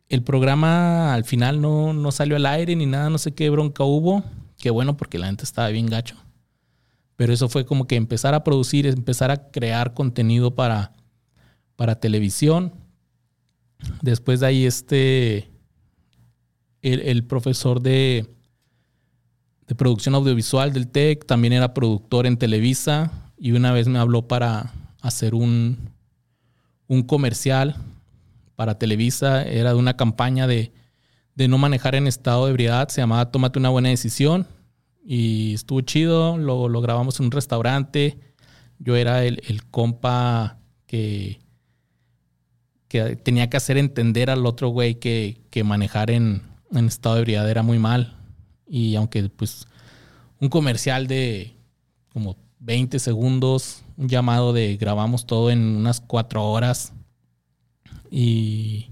el 0.10 0.24
programa 0.24 1.14
al 1.14 1.26
final 1.26 1.62
no, 1.62 1.94
no 1.94 2.12
salió 2.12 2.36
al 2.36 2.46
aire 2.46 2.76
ni 2.76 2.86
nada, 2.86 3.10
no 3.10 3.18
sé 3.18 3.34
qué 3.34 3.50
bronca 3.50 3.84
hubo. 3.84 4.24
Qué 4.58 4.70
bueno 4.70 4.96
porque 4.96 5.18
la 5.18 5.28
gente 5.28 5.44
estaba 5.44 5.70
bien 5.70 5.88
gacho. 5.88 6.16
Pero 7.16 7.34
eso 7.34 7.50
fue 7.50 7.66
como 7.66 7.88
que 7.88 7.96
empezar 7.96 8.34
a 8.34 8.44
producir, 8.44 8.88
empezar 8.88 9.32
a 9.32 9.52
crear 9.52 9.94
contenido 9.94 10.56
para, 10.56 10.94
para 11.76 12.00
televisión. 12.00 12.74
Después 14.02 14.40
de 14.40 14.48
ahí, 14.48 14.66
este, 14.66 15.50
el, 16.82 17.24
profesor 17.26 17.82
de, 17.82 18.28
de 19.72 19.76
producción 19.76 20.16
audiovisual 20.16 20.74
del 20.74 20.90
TEC 20.90 21.26
también 21.26 21.54
era 21.54 21.74
productor 21.74 22.28
en 22.28 22.36
Televisa 22.36 23.10
y 23.38 23.54
una 23.54 23.72
vez 23.72 23.88
me 23.88 24.00
habló 24.00 24.28
para 24.28 24.74
hacer 25.00 25.34
un, 25.34 25.92
un 26.88 27.04
comercial 27.04 27.78
para 28.58 28.78
Televisa. 28.78 29.44
Era 29.46 29.70
de 29.70 29.78
una 29.78 29.96
campaña 29.96 30.46
de, 30.46 30.74
de 31.36 31.48
no 31.48 31.58
manejar 31.58 31.96
en 31.96 32.06
estado 32.06 32.48
de 32.48 32.52
ebriedad. 32.52 32.90
Se 32.90 33.00
llamaba 33.00 33.32
Tómate 33.32 33.60
una 33.60 33.70
buena 33.70 33.88
decisión. 33.88 34.46
Y 35.06 35.54
estuvo 35.54 35.80
chido. 35.80 36.36
Lo, 36.38 36.68
lo 36.68 36.82
grabamos 36.82 37.22
en 37.22 37.28
un 37.28 37.32
restaurante. 37.32 38.20
Yo 38.78 38.98
era 38.98 39.24
el, 39.24 39.42
el 39.48 39.64
compa 39.68 40.60
que, 40.86 41.40
que 42.90 43.16
tenía 43.16 43.50
que 43.50 43.56
hacer 43.56 43.78
entender 43.78 44.30
al 44.30 44.46
otro 44.46 44.68
güey 44.68 44.96
que, 44.96 45.40
que 45.50 45.64
manejar 45.64 46.12
en, 46.12 46.42
en 46.74 46.88
estado 46.88 47.16
de 47.16 47.22
ebriedad 47.22 47.50
era 47.50 47.64
muy 47.64 47.80
mal. 47.80 48.18
Y 48.74 48.96
aunque 48.96 49.28
pues 49.28 49.68
un 50.40 50.48
comercial 50.48 51.06
de 51.06 51.54
como 52.14 52.38
20 52.60 53.00
segundos, 53.00 53.84
un 53.98 54.08
llamado 54.08 54.54
de 54.54 54.78
grabamos 54.78 55.26
todo 55.26 55.52
en 55.52 55.60
unas 55.76 56.00
cuatro 56.00 56.50
horas. 56.50 56.94
Y 58.10 58.92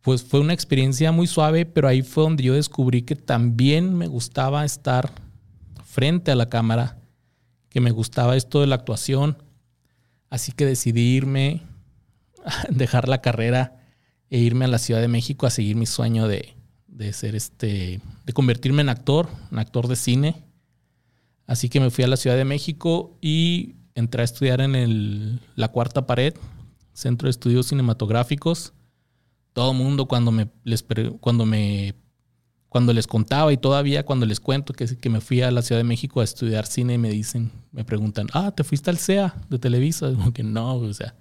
pues 0.00 0.24
fue 0.24 0.40
una 0.40 0.54
experiencia 0.54 1.12
muy 1.12 1.26
suave, 1.26 1.66
pero 1.66 1.86
ahí 1.86 2.00
fue 2.00 2.22
donde 2.22 2.44
yo 2.44 2.54
descubrí 2.54 3.02
que 3.02 3.14
también 3.14 3.94
me 3.94 4.06
gustaba 4.06 4.64
estar 4.64 5.12
frente 5.84 6.30
a 6.30 6.34
la 6.34 6.48
cámara, 6.48 6.96
que 7.68 7.82
me 7.82 7.90
gustaba 7.90 8.36
esto 8.36 8.62
de 8.62 8.68
la 8.68 8.76
actuación. 8.76 9.36
Así 10.30 10.50
que 10.50 10.64
decidí 10.64 11.14
irme 11.14 11.60
dejar 12.70 13.06
la 13.06 13.20
carrera 13.20 13.84
e 14.30 14.38
irme 14.38 14.64
a 14.64 14.68
la 14.68 14.78
Ciudad 14.78 15.02
de 15.02 15.08
México 15.08 15.44
a 15.44 15.50
seguir 15.50 15.76
mi 15.76 15.84
sueño 15.84 16.26
de, 16.26 16.56
ser 17.12 17.34
este, 17.34 18.00
de 18.24 18.32
convertirme 18.32 18.82
en 18.82 18.88
actor, 18.88 19.28
en 19.50 19.58
actor 19.58 19.88
de 19.88 19.96
cine. 19.96 20.44
Así 21.46 21.68
que 21.68 21.80
me 21.80 21.90
fui 21.90 22.04
a 22.04 22.08
la 22.08 22.16
Ciudad 22.16 22.36
de 22.36 22.44
México 22.44 23.16
y 23.20 23.76
entré 23.94 24.22
a 24.22 24.24
estudiar 24.24 24.60
en 24.60 24.74
el, 24.74 25.40
la 25.56 25.68
cuarta 25.68 26.06
pared, 26.06 26.34
Centro 26.92 27.26
de 27.26 27.30
Estudios 27.30 27.66
Cinematográficos. 27.66 28.72
Todo 29.52 29.74
mundo 29.74 30.06
cuando 30.06 30.30
me, 30.30 30.48
les, 30.64 30.84
cuando 31.20 31.46
me 31.46 31.94
cuando 32.68 32.94
les 32.94 33.06
contaba 33.06 33.52
y 33.52 33.58
todavía 33.58 34.06
cuando 34.06 34.24
les 34.24 34.40
cuento 34.40 34.72
que, 34.72 34.96
que 34.96 35.10
me 35.10 35.20
fui 35.20 35.42
a 35.42 35.50
la 35.50 35.60
Ciudad 35.60 35.78
de 35.78 35.84
México 35.84 36.22
a 36.22 36.24
estudiar 36.24 36.64
cine 36.64 36.96
me 36.96 37.10
dicen, 37.10 37.52
me 37.70 37.84
preguntan, 37.84 38.28
ah, 38.32 38.50
¿te 38.50 38.64
fuiste 38.64 38.88
al 38.88 38.96
CEA 38.96 39.34
de 39.50 39.58
Televisa? 39.58 40.10
Como 40.10 40.32
que 40.32 40.42
no, 40.42 40.76
o 40.76 40.94
sea, 40.94 41.14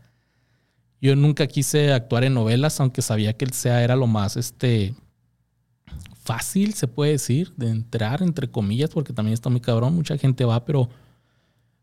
yo 1.01 1.13
nunca 1.17 1.47
quise 1.47 1.91
actuar 1.91 2.23
en 2.23 2.35
novelas, 2.35 2.79
aunque 2.79 3.01
sabía 3.01 3.33
que 3.33 3.43
el 3.43 3.51
SEA 3.51 3.83
era 3.83 3.97
lo 3.97 4.07
más 4.07 4.37
este, 4.37 4.93
fácil, 6.23 6.73
se 6.73 6.87
puede 6.87 7.11
decir, 7.11 7.53
de 7.57 7.69
entrar, 7.69 8.21
entre 8.21 8.49
comillas, 8.49 8.91
porque 8.91 9.13
también 9.13 9.33
está 9.33 9.49
muy 9.49 9.61
cabrón, 9.61 9.95
mucha 9.95 10.17
gente 10.17 10.45
va, 10.45 10.65
pero 10.65 10.89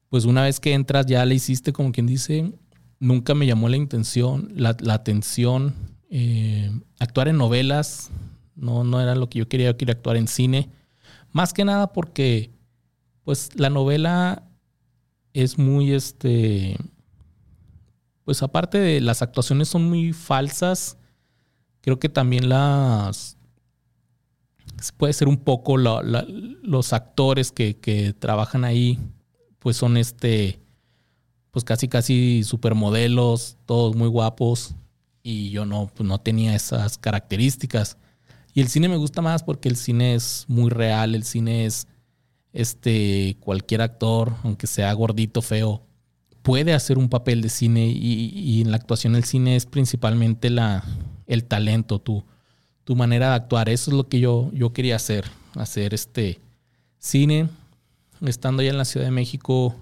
pues 0.09 0.25
una 0.25 0.43
vez 0.43 0.61
que 0.61 0.73
entras 0.73 1.07
ya 1.07 1.25
le 1.25 1.35
hiciste, 1.35 1.73
como 1.73 1.93
quien 1.93 2.07
dice, 2.07 2.53
nunca 2.99 3.35
me 3.35 3.47
llamó 3.47 3.69
la 3.69 3.77
intención, 3.77 4.51
la, 4.55 4.77
atención. 4.93 5.75
Eh, 6.11 6.71
actuar 6.99 7.29
en 7.29 7.37
novelas 7.37 8.11
no, 8.59 8.83
no 8.85 9.01
era 9.01 9.15
lo 9.15 9.29
que 9.29 9.41
yo 9.41 9.49
quería, 9.49 9.71
yo 9.71 9.77
quería 9.77 9.95
actuar 9.95 10.17
en 10.17 10.29
cine. 10.29 10.71
Más 11.33 11.53
que 11.53 11.65
nada 11.65 11.93
porque, 11.93 12.51
pues, 13.25 13.51
la 13.55 13.71
novela 13.71 14.43
es 15.33 15.59
muy, 15.59 15.93
este, 15.93 16.77
pues 18.25 18.43
aparte 18.43 18.79
de 18.79 19.01
las 19.01 19.23
actuaciones 19.23 19.69
son 19.69 19.89
muy 19.89 20.13
falsas, 20.13 20.99
creo 21.81 21.99
que 21.99 22.09
también 22.09 22.49
las... 22.49 23.38
Puede 24.97 25.13
ser 25.13 25.29
un 25.29 25.39
poco 25.39 25.77
los 25.77 26.93
actores 26.93 27.53
que, 27.53 28.15
trabajan 28.19 28.65
ahí, 28.65 28.99
pues 29.59 29.77
son 29.77 29.97
este, 29.97 30.61
pues 31.51 31.65
casi 31.65 31.89
casi 31.89 32.43
supermodelos, 32.45 33.57
todos 33.67 33.97
muy 33.97 34.09
guapos, 34.09 34.75
y 35.23 35.51
yo 35.51 35.67
no, 35.67 35.91
pues 35.95 36.09
no 36.09 36.19
tenía 36.19 36.55
esas 36.55 36.99
características. 36.99 37.99
Y 38.55 38.61
el 38.61 38.69
cine 38.69 38.89
me 38.89 38.97
gusta 38.97 39.23
más 39.23 39.43
porque 39.43 39.69
el 39.69 39.77
cine 39.77 40.15
es 40.15 40.45
muy 40.49 40.71
real, 40.71 41.15
el 41.15 41.25
cine 41.25 41.67
es 41.67 41.87
este 42.53 43.37
cualquier 43.41 43.83
actor, 43.83 44.35
aunque 44.43 44.67
sea 44.67 44.93
gordito, 44.95 45.43
feo, 45.43 45.83
puede 46.43 46.73
hacer 46.73 46.99
un 46.99 47.09
papel 47.09 47.43
de 47.43 47.51
cine 47.51 47.87
y, 47.87 48.63
en 48.63 48.71
la 48.71 48.79
actuación 48.79 49.17
el 49.17 49.25
cine 49.25 49.55
es 49.55 49.67
principalmente 49.67 50.49
la, 50.51 50.83
el 51.27 51.45
talento, 51.45 51.99
tu, 51.99 52.25
tu 52.89 52.97
manera 52.97 53.29
de 53.29 53.35
actuar. 53.35 53.69
Eso 53.69 53.91
es 53.91 53.97
lo 53.99 54.09
que 54.09 54.19
yo, 54.19 54.51
yo 54.55 54.73
quería 54.73 54.97
hacer, 54.97 55.27
hacer 55.57 55.93
este 55.93 56.41
cine. 56.99 57.51
Estando 58.23 58.63
allá 58.63 58.71
en 58.71 58.79
la 58.79 58.87
Ciudad 58.87 59.05
de 59.05 59.13
México, 59.13 59.77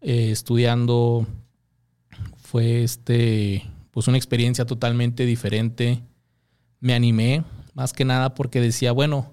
eh, 0.00 0.30
estudiando, 0.30 1.26
fue 2.38 2.84
este, 2.84 3.68
pues 3.90 4.08
una 4.08 4.16
experiencia 4.16 4.64
totalmente 4.64 5.26
diferente. 5.26 6.00
Me 6.80 6.94
animé, 6.94 7.44
más 7.74 7.92
que 7.92 8.06
nada 8.06 8.34
porque 8.34 8.62
decía, 8.62 8.92
bueno, 8.92 9.30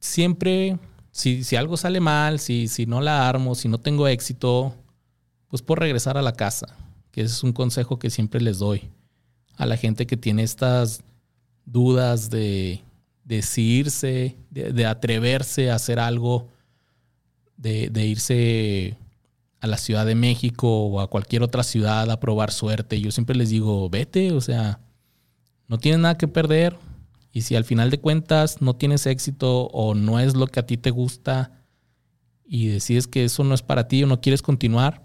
siempre 0.00 0.78
si, 1.10 1.44
si 1.44 1.56
algo 1.56 1.76
sale 1.76 2.00
mal, 2.00 2.38
si, 2.38 2.66
si 2.66 2.86
no 2.86 3.02
la 3.02 3.28
armo, 3.28 3.56
si 3.56 3.68
no 3.68 3.76
tengo 3.76 4.08
éxito, 4.08 4.74
pues 5.48 5.60
por 5.60 5.80
regresar 5.80 6.16
a 6.16 6.22
la 6.22 6.32
casa, 6.32 6.78
que 7.10 7.20
es 7.20 7.42
un 7.42 7.52
consejo 7.52 7.98
que 7.98 8.08
siempre 8.08 8.40
les 8.40 8.58
doy 8.58 8.90
a 9.56 9.66
la 9.66 9.76
gente 9.76 10.06
que 10.06 10.16
tiene 10.16 10.42
estas 10.42 11.02
dudas 11.64 12.30
de 12.30 12.82
decidirse, 13.24 14.36
de, 14.50 14.86
atreverse 14.86 15.70
a 15.70 15.76
hacer 15.76 15.98
algo, 15.98 16.48
de, 17.56 17.88
de, 17.88 18.06
irse 18.06 18.96
a 19.60 19.66
la 19.66 19.76
Ciudad 19.76 20.04
de 20.04 20.14
México 20.14 20.86
o 20.86 21.00
a 21.00 21.08
cualquier 21.08 21.42
otra 21.42 21.62
ciudad 21.62 22.10
a 22.10 22.18
probar 22.18 22.50
suerte. 22.50 23.00
Yo 23.00 23.10
siempre 23.10 23.36
les 23.36 23.50
digo, 23.50 23.88
vete, 23.88 24.32
o 24.32 24.40
sea, 24.40 24.80
no 25.68 25.78
tienes 25.78 26.00
nada 26.00 26.18
que 26.18 26.28
perder, 26.28 26.76
y 27.32 27.42
si 27.42 27.56
al 27.56 27.64
final 27.64 27.90
de 27.90 27.98
cuentas 27.98 28.60
no 28.60 28.76
tienes 28.76 29.06
éxito 29.06 29.68
o 29.68 29.94
no 29.94 30.20
es 30.20 30.36
lo 30.36 30.46
que 30.46 30.60
a 30.60 30.66
ti 30.66 30.76
te 30.76 30.90
gusta 30.90 31.50
y 32.44 32.66
decides 32.66 33.06
que 33.06 33.24
eso 33.24 33.42
no 33.42 33.54
es 33.54 33.62
para 33.62 33.88
ti 33.88 34.02
o 34.02 34.06
no 34.06 34.20
quieres 34.20 34.42
continuar, 34.42 35.02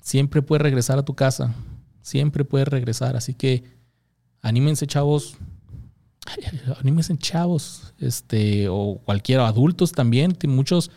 siempre 0.00 0.42
puedes 0.42 0.62
regresar 0.62 0.98
a 0.98 1.04
tu 1.04 1.14
casa. 1.14 1.54
Siempre 2.04 2.44
puedes 2.44 2.68
regresar. 2.68 3.16
Así 3.16 3.32
que 3.32 3.64
anímense, 4.42 4.86
chavos. 4.86 5.38
Anímense, 6.78 7.16
chavos. 7.16 7.94
Este, 7.98 8.68
o 8.68 9.00
cualquiera, 9.02 9.48
adultos 9.48 9.92
también. 9.92 10.36
Muchos. 10.46 10.90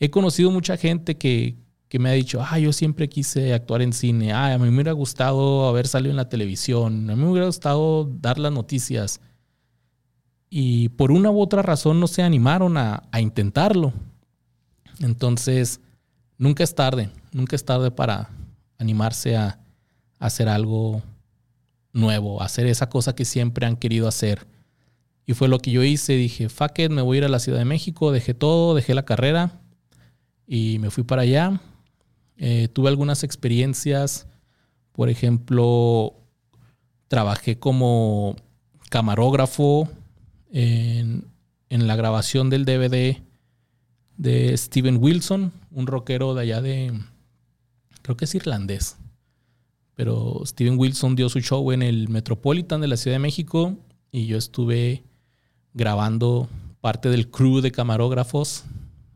He 0.00 0.10
conocido 0.10 0.50
mucha 0.50 0.76
gente 0.76 1.16
que, 1.16 1.56
que 1.88 2.00
me 2.00 2.08
ha 2.08 2.12
dicho, 2.12 2.42
ah, 2.42 2.58
yo 2.58 2.72
siempre 2.72 3.08
quise 3.08 3.54
actuar 3.54 3.82
en 3.82 3.92
cine, 3.94 4.32
ah, 4.32 4.52
a 4.52 4.58
mí 4.58 4.64
me 4.64 4.74
hubiera 4.74 4.92
gustado 4.92 5.66
haber 5.68 5.86
salido 5.86 6.10
en 6.10 6.18
la 6.18 6.28
televisión, 6.28 7.08
a 7.08 7.16
mí 7.16 7.22
me 7.22 7.30
hubiera 7.30 7.46
gustado 7.46 8.04
dar 8.04 8.38
las 8.38 8.52
noticias 8.52 9.22
y 10.50 10.90
por 10.90 11.12
una 11.12 11.30
u 11.30 11.40
otra 11.40 11.62
razón 11.62 12.00
no 12.00 12.06
se 12.06 12.22
animaron 12.22 12.76
a, 12.76 13.02
intentarlo. 13.18 13.92
Entonces, 15.00 15.80
nunca 16.38 16.64
es 16.64 16.74
tarde, 16.74 17.10
nunca 17.32 17.56
es 17.56 17.64
tarde 17.64 17.90
para 17.90 18.30
animarse 18.78 19.36
a, 19.36 19.58
hacer 20.18 20.48
algo 20.48 21.02
nuevo, 21.92 22.42
hacer 22.42 22.66
esa 22.66 22.88
cosa 22.88 23.14
que 23.14 23.24
siempre 23.24 23.66
han 23.66 23.76
querido 23.76 24.08
hacer. 24.08 24.46
Y 25.26 25.34
fue 25.34 25.48
lo 25.48 25.58
que 25.58 25.72
yo 25.72 25.82
hice, 25.82 26.12
dije, 26.14 26.48
fuck 26.48 26.78
it, 26.78 26.90
me 26.90 27.02
voy 27.02 27.16
a 27.16 27.18
ir 27.18 27.24
a 27.24 27.28
la 27.28 27.40
Ciudad 27.40 27.58
de 27.58 27.64
México, 27.64 28.12
dejé 28.12 28.34
todo, 28.34 28.74
dejé 28.74 28.94
la 28.94 29.04
carrera 29.04 29.60
y 30.46 30.78
me 30.78 30.90
fui 30.90 31.02
para 31.02 31.22
allá. 31.22 31.60
Eh, 32.36 32.68
tuve 32.68 32.88
algunas 32.88 33.24
experiencias, 33.24 34.26
por 34.92 35.08
ejemplo, 35.08 36.14
trabajé 37.08 37.58
como 37.58 38.36
camarógrafo 38.88 39.88
en, 40.50 41.24
la 41.68 41.96
grabación 41.96 42.50
del 42.50 42.64
DVD 42.64 43.22
de 44.16 44.56
Steven 44.56 44.96
Wilson, 45.00 45.52
un 45.70 45.86
rockero 45.86 46.34
de 46.34 46.42
allá 46.42 46.62
de, 46.62 46.98
creo 48.02 48.16
que 48.16 48.24
es 48.24 48.34
irlandés, 48.34 48.96
pero 49.96 50.42
Steven 50.44 50.78
Wilson 50.78 51.16
dio 51.16 51.28
su 51.28 51.40
show 51.40 51.72
en 51.72 51.82
el 51.82 52.08
Metropolitan 52.08 52.80
de 52.82 52.86
la 52.86 52.98
Ciudad 52.98 53.16
de 53.16 53.20
México 53.20 53.76
y 54.12 54.26
yo 54.26 54.36
estuve 54.36 55.04
grabando 55.72 56.48
parte 56.82 57.08
del 57.08 57.30
crew 57.30 57.62
de 57.62 57.72
camarógrafos. 57.72 58.64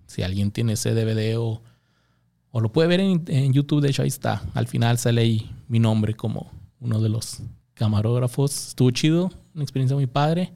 Si 0.06 0.22
alguien 0.22 0.50
tiene 0.50 0.72
ese 0.72 0.94
DVD 0.94 1.38
o, 1.38 1.62
O 2.50 2.60
lo 2.60 2.72
puede 2.72 2.88
ver 2.88 3.00
en, 3.00 3.52
YouTube, 3.52 3.82
de 3.82 3.90
hecho 3.90 4.02
ahí 4.02 4.08
está. 4.08 4.42
Al 4.54 4.66
final 4.66 4.96
sale 4.96 5.20
ahí 5.20 5.50
mi 5.68 5.78
nombre 5.78 6.14
como 6.14 6.50
uno 6.80 7.00
de 7.00 7.10
los 7.10 7.42
camarógrafos. 7.74 8.68
Estuvo 8.68 8.90
chido, 8.90 9.30
una 9.54 9.62
experiencia 9.62 9.94
muy 9.94 10.06
padre. 10.06 10.52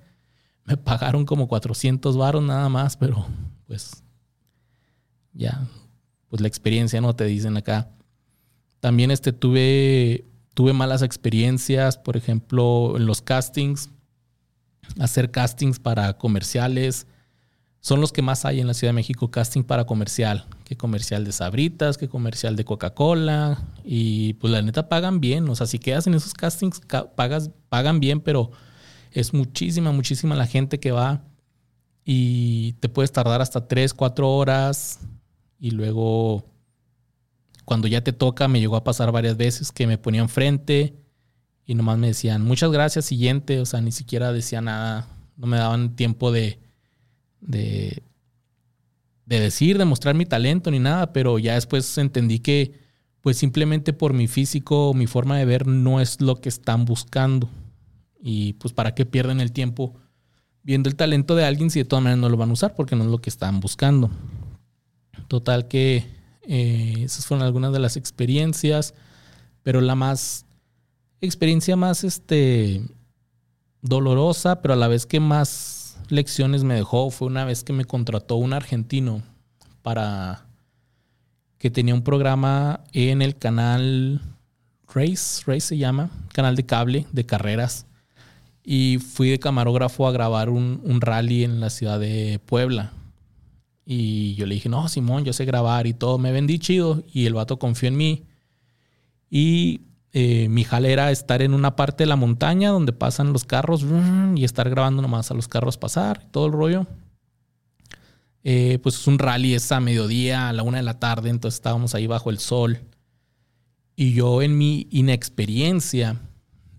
Me 0.64 0.78
pagaron 0.78 1.26
como 1.26 1.46
400 1.46 2.16
varos 2.16 2.42
nada 2.42 2.70
más, 2.70 2.96
pero 2.96 3.26
pues 3.66 4.02
ya, 5.34 5.68
pues 6.28 6.40
la 6.40 6.48
experiencia, 6.48 7.00
¿no? 7.02 7.14
Te 7.14 7.26
dicen 7.26 7.58
acá. 7.58 7.90
También 8.84 9.10
este, 9.10 9.32
tuve, 9.32 10.26
tuve 10.52 10.74
malas 10.74 11.00
experiencias, 11.00 11.96
por 11.96 12.18
ejemplo, 12.18 12.98
en 12.98 13.06
los 13.06 13.22
castings, 13.22 13.88
hacer 15.00 15.30
castings 15.30 15.78
para 15.78 16.18
comerciales. 16.18 17.06
Son 17.80 18.02
los 18.02 18.12
que 18.12 18.20
más 18.20 18.44
hay 18.44 18.60
en 18.60 18.66
la 18.66 18.74
Ciudad 18.74 18.90
de 18.90 18.96
México, 18.96 19.30
casting 19.30 19.62
para 19.62 19.86
comercial. 19.86 20.44
Que 20.64 20.76
comercial 20.76 21.24
de 21.24 21.32
Sabritas, 21.32 21.96
que 21.96 22.10
comercial 22.10 22.56
de 22.56 22.66
Coca-Cola. 22.66 23.64
Y 23.86 24.34
pues 24.34 24.52
la 24.52 24.60
neta 24.60 24.86
pagan 24.90 25.18
bien. 25.18 25.48
O 25.48 25.54
sea, 25.54 25.66
si 25.66 25.78
quedas 25.78 26.06
en 26.06 26.12
esos 26.12 26.34
castings, 26.34 26.82
pagas, 27.16 27.52
pagan 27.70 28.00
bien, 28.00 28.20
pero 28.20 28.50
es 29.12 29.32
muchísima, 29.32 29.92
muchísima 29.92 30.36
la 30.36 30.46
gente 30.46 30.78
que 30.78 30.92
va. 30.92 31.22
Y 32.04 32.74
te 32.80 32.90
puedes 32.90 33.12
tardar 33.12 33.40
hasta 33.40 33.66
3, 33.66 33.94
4 33.94 34.30
horas. 34.30 35.00
Y 35.58 35.70
luego, 35.70 36.44
cuando 37.64 37.88
ya 37.88 38.02
te 38.02 38.12
toca, 38.12 38.48
me 38.48 38.60
llegó 38.60 38.76
a 38.76 38.84
pasar 38.84 39.12
varias 39.12 39.36
veces 39.36 39.72
que 39.72 39.86
me 39.86 39.98
ponían 39.98 40.28
frente 40.28 40.94
y 41.66 41.74
nomás 41.74 41.98
me 41.98 42.08
decían, 42.08 42.42
muchas 42.42 42.70
gracias, 42.70 43.04
siguiente. 43.04 43.60
O 43.60 43.66
sea, 43.66 43.80
ni 43.80 43.92
siquiera 43.92 44.32
decía 44.32 44.60
nada. 44.60 45.08
No 45.36 45.46
me 45.46 45.56
daban 45.56 45.96
tiempo 45.96 46.30
de 46.30 46.58
de, 47.44 48.02
de 49.26 49.40
decir, 49.40 49.78
de 49.78 49.84
mostrar 49.84 50.14
mi 50.14 50.26
talento 50.26 50.70
ni 50.70 50.78
nada, 50.78 51.12
pero 51.12 51.38
ya 51.38 51.54
después 51.54 51.96
entendí 51.98 52.40
que 52.40 52.82
pues 53.20 53.38
simplemente 53.38 53.92
por 53.92 54.12
mi 54.12 54.26
físico, 54.26 54.92
mi 54.92 55.06
forma 55.06 55.38
de 55.38 55.46
ver 55.46 55.66
no 55.66 56.00
es 56.00 56.20
lo 56.20 56.40
que 56.40 56.50
están 56.50 56.84
buscando. 56.84 57.48
Y 58.20 58.54
pues 58.54 58.74
para 58.74 58.94
qué 58.94 59.06
pierden 59.06 59.40
el 59.40 59.52
tiempo 59.52 59.94
viendo 60.62 60.88
el 60.88 60.96
talento 60.96 61.34
de 61.34 61.44
alguien 61.44 61.70
si 61.70 61.78
de 61.78 61.84
todas 61.84 62.02
maneras 62.02 62.20
no 62.20 62.28
lo 62.28 62.36
van 62.36 62.50
a 62.50 62.54
usar 62.54 62.74
porque 62.74 62.96
no 62.96 63.04
es 63.04 63.10
lo 63.10 63.20
que 63.20 63.30
están 63.30 63.60
buscando. 63.60 64.10
Total 65.28 65.68
que 65.68 66.06
eh, 66.46 67.02
esas 67.04 67.26
fueron 67.26 67.44
algunas 67.44 67.72
de 67.72 67.78
las 67.78 67.96
experiencias, 67.96 68.94
pero 69.62 69.80
la 69.80 69.94
más 69.94 70.46
experiencia 71.20 71.76
más 71.76 72.04
este 72.04 72.82
dolorosa, 73.82 74.62
pero 74.62 74.74
a 74.74 74.76
la 74.76 74.88
vez 74.88 75.06
que 75.06 75.20
más 75.20 75.98
lecciones 76.08 76.64
me 76.64 76.74
dejó 76.74 77.10
fue 77.10 77.28
una 77.28 77.44
vez 77.44 77.64
que 77.64 77.72
me 77.72 77.84
contrató 77.84 78.36
un 78.36 78.52
argentino 78.52 79.22
para 79.82 80.46
que 81.58 81.70
tenía 81.70 81.94
un 81.94 82.02
programa 82.02 82.80
en 82.92 83.22
el 83.22 83.36
canal 83.36 84.20
Race, 84.94 85.42
Race 85.46 85.60
se 85.60 85.78
llama, 85.78 86.10
canal 86.32 86.56
de 86.56 86.66
cable 86.66 87.06
de 87.12 87.24
carreras. 87.24 87.86
Y 88.62 88.98
fui 88.98 89.28
de 89.28 89.38
camarógrafo 89.38 90.06
a 90.06 90.12
grabar 90.12 90.48
un, 90.48 90.80
un 90.84 91.00
rally 91.00 91.44
en 91.44 91.60
la 91.60 91.68
ciudad 91.68 92.00
de 92.00 92.40
Puebla. 92.46 92.92
Y 93.84 94.34
yo 94.34 94.46
le 94.46 94.54
dije, 94.54 94.68
no, 94.68 94.88
Simón, 94.88 95.24
yo 95.24 95.32
sé 95.32 95.44
grabar 95.44 95.86
y 95.86 95.94
todo. 95.94 96.18
Me 96.18 96.32
vendí 96.32 96.58
chido. 96.58 97.02
Y 97.12 97.26
el 97.26 97.34
vato 97.34 97.58
confió 97.58 97.88
en 97.88 97.96
mí. 97.96 98.24
Y 99.30 99.82
eh, 100.16 100.48
mi 100.48 100.62
jale 100.62 100.92
era 100.92 101.10
estar 101.10 101.42
en 101.42 101.54
una 101.54 101.74
parte 101.74 102.04
de 102.04 102.08
la 102.08 102.14
montaña 102.14 102.70
donde 102.70 102.92
pasan 102.92 103.32
los 103.32 103.44
carros 103.44 103.84
y 104.36 104.44
estar 104.44 104.70
grabando 104.70 105.02
nomás 105.02 105.32
a 105.32 105.34
los 105.34 105.48
carros 105.48 105.76
pasar, 105.76 106.24
todo 106.30 106.46
el 106.46 106.52
rollo. 106.52 106.86
Eh, 108.44 108.78
pues 108.80 108.94
es 108.94 109.06
un 109.08 109.18
rally, 109.18 109.54
es 109.54 109.72
a 109.72 109.80
mediodía, 109.80 110.48
a 110.48 110.52
la 110.52 110.62
una 110.62 110.76
de 110.76 110.84
la 110.84 111.00
tarde, 111.00 111.30
entonces 111.30 111.58
estábamos 111.58 111.96
ahí 111.96 112.06
bajo 112.06 112.30
el 112.30 112.38
sol. 112.38 112.78
Y 113.96 114.12
yo 114.12 114.40
en 114.40 114.56
mi 114.56 114.86
inexperiencia 114.90 116.20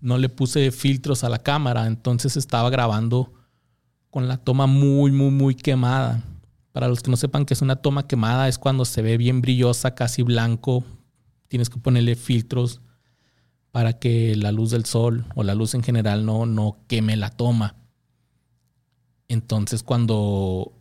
no 0.00 0.16
le 0.16 0.30
puse 0.30 0.70
filtros 0.70 1.22
a 1.22 1.28
la 1.28 1.42
cámara, 1.42 1.86
entonces 1.86 2.38
estaba 2.38 2.70
grabando 2.70 3.34
con 4.08 4.28
la 4.28 4.38
toma 4.38 4.66
muy, 4.66 5.12
muy, 5.12 5.30
muy 5.30 5.54
quemada. 5.54 6.22
Para 6.76 6.88
los 6.88 7.02
que 7.02 7.10
no 7.10 7.16
sepan 7.16 7.46
que 7.46 7.54
es 7.54 7.62
una 7.62 7.76
toma 7.76 8.06
quemada, 8.06 8.48
es 8.48 8.58
cuando 8.58 8.84
se 8.84 9.00
ve 9.00 9.16
bien 9.16 9.40
brillosa, 9.40 9.94
casi 9.94 10.20
blanco. 10.20 10.84
Tienes 11.48 11.70
que 11.70 11.78
ponerle 11.78 12.16
filtros 12.16 12.82
para 13.70 13.94
que 13.94 14.36
la 14.36 14.52
luz 14.52 14.72
del 14.72 14.84
sol 14.84 15.24
o 15.34 15.42
la 15.42 15.54
luz 15.54 15.72
en 15.72 15.82
general 15.82 16.26
no, 16.26 16.44
no 16.44 16.76
queme 16.86 17.16
la 17.16 17.30
toma. 17.30 17.76
Entonces 19.26 19.82
cuando, 19.82 20.74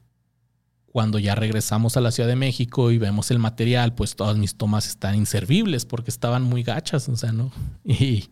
cuando 0.87 1.17
ya 1.17 1.33
regresamos 1.33 1.95
a 1.95 2.01
la 2.01 2.11
Ciudad 2.11 2.27
de 2.27 2.35
México 2.35 2.91
y 2.91 2.97
vemos 2.97 3.31
el 3.31 3.39
material, 3.39 3.95
pues 3.95 4.17
todas 4.17 4.35
mis 4.35 4.55
tomas 4.55 4.87
están 4.87 5.15
inservibles 5.15 5.85
porque 5.85 6.11
estaban 6.11 6.43
muy 6.43 6.63
gachas, 6.63 7.07
o 7.07 7.15
sea, 7.15 7.31
¿no? 7.31 7.53
Y, 7.85 8.25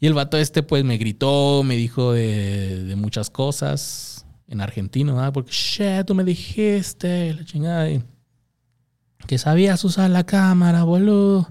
y 0.00 0.06
el 0.06 0.14
vato 0.14 0.38
este 0.38 0.62
pues 0.62 0.82
me 0.82 0.96
gritó, 0.96 1.62
me 1.62 1.76
dijo 1.76 2.12
de, 2.12 2.84
de 2.84 2.96
muchas 2.96 3.28
cosas 3.28 4.13
en 4.48 4.60
argentino, 4.60 5.20
¿no? 5.20 5.32
porque, 5.32 5.50
shit, 5.52 6.06
tú 6.06 6.14
me 6.14 6.24
dijiste, 6.24 7.32
la 7.34 7.44
chingada, 7.44 7.88
que 9.26 9.38
sabías 9.38 9.84
usar 9.84 10.10
la 10.10 10.24
cámara, 10.24 10.84
boludo. 10.84 11.50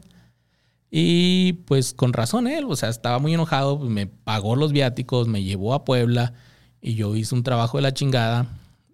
Y 0.91 1.53
pues 1.65 1.93
con 1.93 2.13
razón 2.13 2.47
él, 2.47 2.65
o 2.67 2.75
sea, 2.75 2.89
estaba 2.89 3.17
muy 3.17 3.33
enojado, 3.33 3.79
pues, 3.79 3.89
me 3.89 4.05
pagó 4.05 4.55
los 4.55 4.71
viáticos, 4.71 5.27
me 5.27 5.43
llevó 5.43 5.73
a 5.73 5.85
Puebla 5.85 6.33
y 6.81 6.93
yo 6.93 7.15
hice 7.15 7.33
un 7.33 7.41
trabajo 7.41 7.77
de 7.77 7.81
la 7.81 7.93
chingada. 7.93 8.47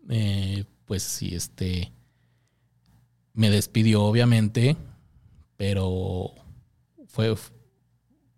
Eh, 0.08 0.64
pues 0.86 1.04
sí, 1.04 1.36
este, 1.36 1.92
me 3.34 3.50
despidió 3.50 4.04
obviamente, 4.04 4.78
pero 5.58 6.32
fue, 7.08 7.36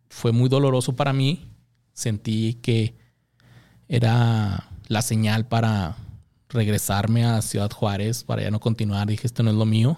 fue 0.09 0.31
muy 0.31 0.49
doloroso 0.49 0.95
para 0.95 1.13
mí. 1.13 1.47
Sentí 1.93 2.55
que 2.55 2.95
era 3.87 4.70
la 4.91 5.01
señal 5.01 5.47
para 5.47 5.95
regresarme 6.49 7.23
a 7.23 7.41
Ciudad 7.41 7.71
Juárez, 7.71 8.25
para 8.25 8.41
ya 8.41 8.51
no 8.51 8.59
continuar. 8.59 9.07
Dije, 9.07 9.25
esto 9.25 9.41
no 9.41 9.49
es 9.49 9.55
lo 9.55 9.65
mío. 9.65 9.97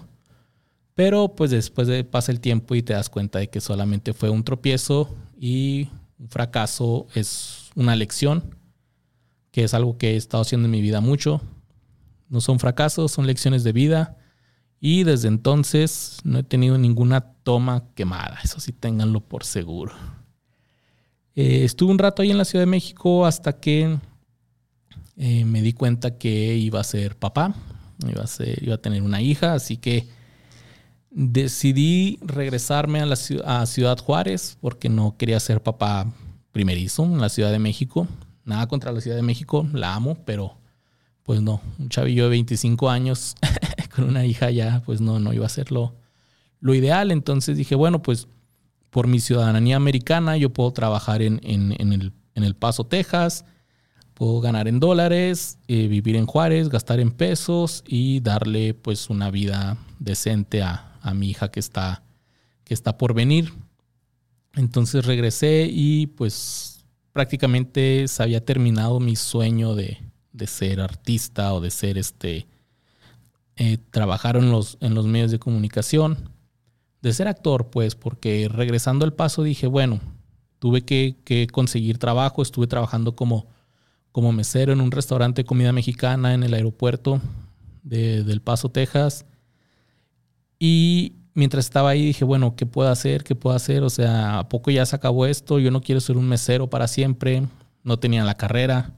Pero 0.94 1.34
pues 1.34 1.50
después 1.50 1.88
de 1.88 2.04
pasa 2.04 2.30
el 2.30 2.38
tiempo 2.38 2.76
y 2.76 2.82
te 2.82 2.92
das 2.92 3.10
cuenta 3.10 3.40
de 3.40 3.50
que 3.50 3.60
solamente 3.60 4.12
fue 4.12 4.30
un 4.30 4.44
tropiezo 4.44 5.12
y 5.36 5.88
un 6.16 6.28
fracaso 6.28 7.08
es 7.12 7.72
una 7.74 7.96
lección, 7.96 8.54
que 9.50 9.64
es 9.64 9.74
algo 9.74 9.98
que 9.98 10.12
he 10.12 10.16
estado 10.16 10.42
haciendo 10.42 10.66
en 10.66 10.70
mi 10.70 10.80
vida 10.80 11.00
mucho. 11.00 11.40
No 12.28 12.40
son 12.40 12.60
fracasos, 12.60 13.10
son 13.10 13.26
lecciones 13.26 13.64
de 13.64 13.72
vida. 13.72 14.16
Y 14.78 15.02
desde 15.02 15.26
entonces 15.26 16.18
no 16.22 16.38
he 16.38 16.44
tenido 16.44 16.78
ninguna 16.78 17.32
toma 17.42 17.82
quemada. 17.96 18.38
Eso 18.44 18.60
sí, 18.60 18.70
ténganlo 18.70 19.18
por 19.18 19.42
seguro. 19.42 19.92
Eh, 21.34 21.64
estuve 21.64 21.90
un 21.90 21.98
rato 21.98 22.22
ahí 22.22 22.30
en 22.30 22.38
la 22.38 22.44
Ciudad 22.44 22.62
de 22.62 22.70
México 22.70 23.26
hasta 23.26 23.58
que 23.58 23.98
eh, 25.16 25.44
me 25.44 25.62
di 25.62 25.72
cuenta 25.72 26.18
que 26.18 26.56
iba 26.56 26.80
a 26.80 26.84
ser 26.84 27.16
papá. 27.16 27.54
Iba 28.06 28.74
a, 28.74 28.78
tener 28.78 29.02
una 29.02 29.22
hija. 29.22 29.54
Así 29.54 29.76
que 29.76 30.06
decidí 31.10 32.18
regresarme 32.22 33.00
a, 33.00 33.06
la, 33.06 33.16
Ciudad 33.66 33.98
Juárez 33.98 34.58
porque 34.60 34.88
no 34.88 35.16
quería 35.16 35.38
ser 35.40 35.62
papá 35.62 36.12
primerizo 36.52 37.04
en 37.04 37.20
la 37.20 37.28
Ciudad 37.28 37.52
de 37.52 37.58
México. 37.58 38.08
Nada 38.44 38.66
contra 38.66 38.92
la 38.92 39.00
Ciudad 39.00 39.16
de 39.16 39.22
México, 39.22 39.66
la 39.72 39.94
amo, 39.94 40.18
pero 40.24 40.58
pues 41.22 41.40
no, 41.40 41.62
un 41.78 41.88
chavillo 41.88 42.24
de 42.24 42.30
25 42.30 42.90
años 42.90 43.36
con 43.96 44.04
una 44.04 44.26
hija 44.26 44.50
ya, 44.50 44.82
pues 44.84 45.00
no, 45.00 45.18
no 45.18 45.32
iba 45.32 45.46
a 45.46 45.48
ser 45.48 45.72
lo, 45.72 45.94
ideal. 46.62 47.10
Entonces 47.10 47.56
dije, 47.56 47.74
bueno, 47.74 48.02
pues 48.02 48.28
por 48.90 49.06
mi 49.06 49.20
ciudadanía 49.20 49.76
americana 49.76 50.36
yo 50.36 50.50
puedo 50.50 50.72
trabajar 50.72 51.22
en 51.22 51.40
el, 51.42 52.54
Paso, 52.56 52.84
Texas, 52.84 53.44
puedo 54.14 54.40
ganar 54.40 54.68
en 54.68 54.80
dólares, 54.80 55.58
eh, 55.68 55.88
vivir 55.88 56.16
en 56.16 56.26
Juárez, 56.26 56.68
gastar 56.68 57.00
en 57.00 57.10
pesos 57.10 57.84
y 57.86 58.20
darle 58.20 58.74
pues 58.74 59.10
una 59.10 59.30
vida 59.30 59.76
decente 59.98 60.62
a, 60.62 60.96
a 61.02 61.14
mi 61.14 61.30
hija 61.30 61.50
que 61.50 61.60
está, 61.60 62.02
que 62.64 62.74
está 62.74 62.96
por 62.96 63.14
venir. 63.14 63.52
Entonces 64.54 65.04
regresé 65.04 65.68
y 65.70 66.06
pues 66.06 66.74
prácticamente 67.14 68.08
se 68.08 68.22
había 68.22 68.44
terminado 68.44 68.98
mi 69.00 69.16
sueño 69.16 69.74
de, 69.74 69.98
ser 70.46 70.80
artista 70.80 71.54
o 71.54 71.60
de 71.60 71.70
ser 71.70 71.96
este, 71.96 72.46
eh, 73.56 73.78
trabajar 73.90 74.36
en 74.36 74.50
los, 74.50 74.76
en 74.80 74.94
los 74.94 75.06
medios 75.06 75.30
de 75.30 75.38
comunicación, 75.38 76.28
de 77.02 77.12
ser 77.12 77.28
actor, 77.28 77.70
pues, 77.70 77.94
porque 77.94 78.48
regresando 78.52 79.04
al 79.04 79.12
paso 79.12 79.44
dije, 79.44 79.68
bueno, 79.68 80.00
tuve 80.58 80.82
que, 80.82 81.46
conseguir 81.52 81.98
trabajo, 81.98 82.42
estuve 82.42 82.66
trabajando 82.66 83.14
como, 83.14 83.46
como 84.14 84.30
mesero 84.30 84.72
en 84.72 84.80
un 84.80 84.92
restaurante 84.92 85.42
de 85.42 85.44
comida 85.44 85.72
mexicana 85.72 86.34
en 86.34 86.44
el 86.44 86.54
aeropuerto 86.54 87.20
de, 87.82 88.22
del 88.22 88.40
Paso, 88.40 88.68
Texas. 88.68 89.26
Y 90.56 91.16
mientras 91.34 91.64
estaba 91.64 91.90
ahí 91.90 92.06
dije, 92.06 92.24
bueno, 92.24 92.54
¿qué 92.54 92.64
puedo 92.64 92.88
hacer? 92.90 93.24
¿Qué 93.24 93.34
puedo 93.34 93.56
hacer? 93.56 93.82
O 93.82 93.90
sea, 93.90 94.38
¿a 94.38 94.48
poco 94.48 94.70
ya 94.70 94.86
se 94.86 94.94
acabó 94.94 95.26
esto? 95.26 95.58
Yo 95.58 95.72
no 95.72 95.80
quiero 95.80 96.00
ser 96.00 96.16
un 96.16 96.28
mesero 96.28 96.70
para 96.70 96.86
siempre. 96.86 97.42
No 97.82 97.98
tenía 97.98 98.22
la 98.22 98.36
carrera. 98.36 98.92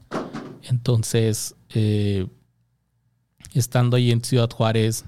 Entonces, 0.61 1.55
eh, 1.73 2.27
estando 3.55 3.97
ahí 3.97 4.11
en 4.11 4.23
Ciudad 4.23 4.51
Juárez, 4.51 5.03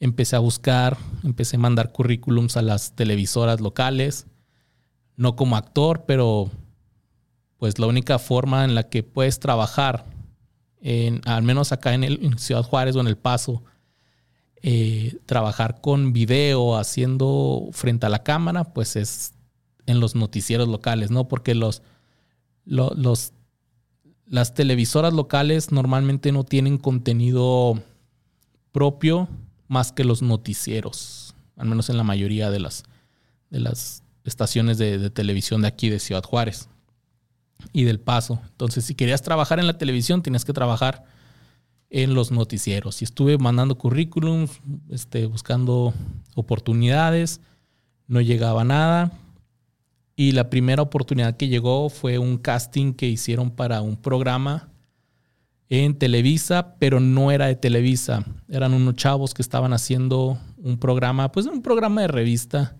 empecé 0.00 0.34
a 0.34 0.40
buscar, 0.40 0.96
empecé 1.22 1.54
a 1.54 1.60
mandar 1.60 1.92
currículums 1.92 2.56
a 2.56 2.62
las 2.62 2.96
televisoras 2.96 3.60
locales, 3.60 4.26
no 5.14 5.36
como 5.36 5.56
actor, 5.56 6.02
pero 6.04 6.50
pues 7.58 7.78
la 7.78 7.86
única 7.86 8.18
forma 8.18 8.64
en 8.64 8.74
la 8.74 8.88
que 8.88 9.02
puedes 9.02 9.40
trabajar, 9.40 10.06
en, 10.80 11.20
al 11.24 11.42
menos 11.42 11.72
acá 11.72 11.94
en, 11.94 12.04
el, 12.04 12.38
Ciudad 12.38 12.62
Juárez 12.62 12.96
o 12.96 13.00
en 13.00 13.06
El 13.06 13.16
Paso, 13.16 13.62
eh, 14.62 15.18
trabajar 15.26 15.80
con 15.80 16.12
video 16.12 16.76
haciendo 16.76 17.68
frente 17.72 18.06
a 18.06 18.08
la 18.08 18.22
cámara, 18.22 18.64
pues 18.64 18.96
es 18.96 19.32
en 19.86 20.00
los 20.00 20.14
noticieros 20.14 20.68
locales, 20.68 21.10
¿no? 21.10 21.28
Porque 21.28 21.54
los, 21.54 21.82
los, 22.64 23.32
las 24.26 24.54
televisoras 24.54 25.12
locales 25.12 25.70
normalmente 25.70 26.32
no 26.32 26.44
tienen 26.44 26.78
contenido 26.78 27.80
propio 28.72 29.28
más 29.68 29.92
que 29.92 30.04
los 30.04 30.22
noticieros, 30.22 31.34
al 31.56 31.68
menos 31.68 31.88
en 31.88 31.96
la 31.96 32.02
mayoría 32.02 32.50
de 32.50 32.60
las, 32.60 32.84
de 33.50 33.60
las 33.60 34.02
estaciones 34.24 34.78
de, 34.78 35.10
televisión 35.10 35.62
de 35.62 35.68
aquí 35.68 35.88
de 35.88 36.00
Ciudad 36.00 36.24
Juárez 36.24 36.68
y 37.72 37.84
del 37.84 38.00
Paso. 38.00 38.40
Entonces, 38.50 38.84
si 38.84 38.94
querías 38.94 39.22
trabajar 39.22 39.58
en 39.58 39.66
la 39.66 39.78
televisión, 39.78 40.22
tenías 40.22 40.44
que 40.44 40.52
trabajar 40.52 41.04
en 41.90 42.14
los 42.14 42.30
noticieros. 42.30 43.00
Y 43.00 43.04
estuve 43.04 43.38
mandando 43.38 43.78
currículums, 43.78 44.60
este, 44.90 45.26
buscando 45.26 45.94
oportunidades, 46.34 47.40
no 48.06 48.20
llegaba 48.20 48.64
nada. 48.64 49.12
Y 50.16 50.32
la 50.32 50.48
primera 50.48 50.82
oportunidad 50.82 51.36
que 51.36 51.48
llegó 51.48 51.88
fue 51.90 52.18
un 52.18 52.38
casting 52.38 52.94
que 52.94 53.06
hicieron 53.06 53.50
para 53.50 53.82
un 53.82 53.96
programa 53.96 54.70
en 55.68 55.98
Televisa, 55.98 56.76
pero 56.78 57.00
no 57.00 57.30
era 57.30 57.46
de 57.46 57.56
Televisa. 57.56 58.24
Eran 58.48 58.72
unos 58.72 58.94
chavos 58.94 59.34
que 59.34 59.42
estaban 59.42 59.72
haciendo 59.72 60.38
un 60.56 60.78
programa, 60.78 61.32
pues 61.32 61.46
un 61.46 61.62
programa 61.62 62.02
de 62.02 62.08
revista. 62.08 62.76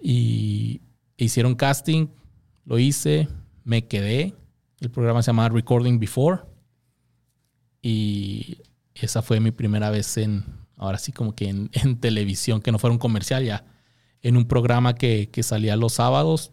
Y 0.00 0.82
hicieron 1.16 1.54
casting, 1.54 2.08
lo 2.64 2.78
hice, 2.78 3.28
me 3.64 3.86
quedé. 3.86 4.34
El 4.80 4.90
programa 4.90 5.22
se 5.22 5.28
llamaba 5.28 5.50
Recording 5.50 5.98
Before. 5.98 6.40
Y 7.80 8.58
esa 8.94 9.22
fue 9.22 9.40
mi 9.40 9.50
primera 9.50 9.90
vez 9.90 10.16
en, 10.16 10.44
ahora 10.76 10.98
sí 10.98 11.12
como 11.12 11.34
que 11.34 11.48
en, 11.48 11.70
televisión, 12.00 12.60
que 12.60 12.72
no 12.72 12.78
fuera 12.78 12.92
un 12.92 12.98
comercial 12.98 13.44
ya, 13.44 13.64
en 14.22 14.36
un 14.36 14.46
programa 14.46 14.94
que, 14.94 15.28
salía 15.42 15.76
los 15.76 15.94
sábados. 15.94 16.52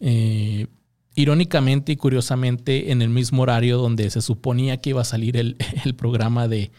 Eh, 0.00 0.66
irónicamente 1.16 1.92
y 1.92 1.96
curiosamente 1.96 2.92
en 2.92 3.00
el 3.00 3.08
mismo 3.08 3.42
horario 3.42 3.78
donde 3.78 4.10
se 4.10 4.20
suponía 4.20 4.76
que 4.76 4.90
iba 4.90 5.00
a 5.00 5.04
salir 5.04 5.38
el, 5.38 5.56
programa 5.96 6.46
de, 6.46 6.70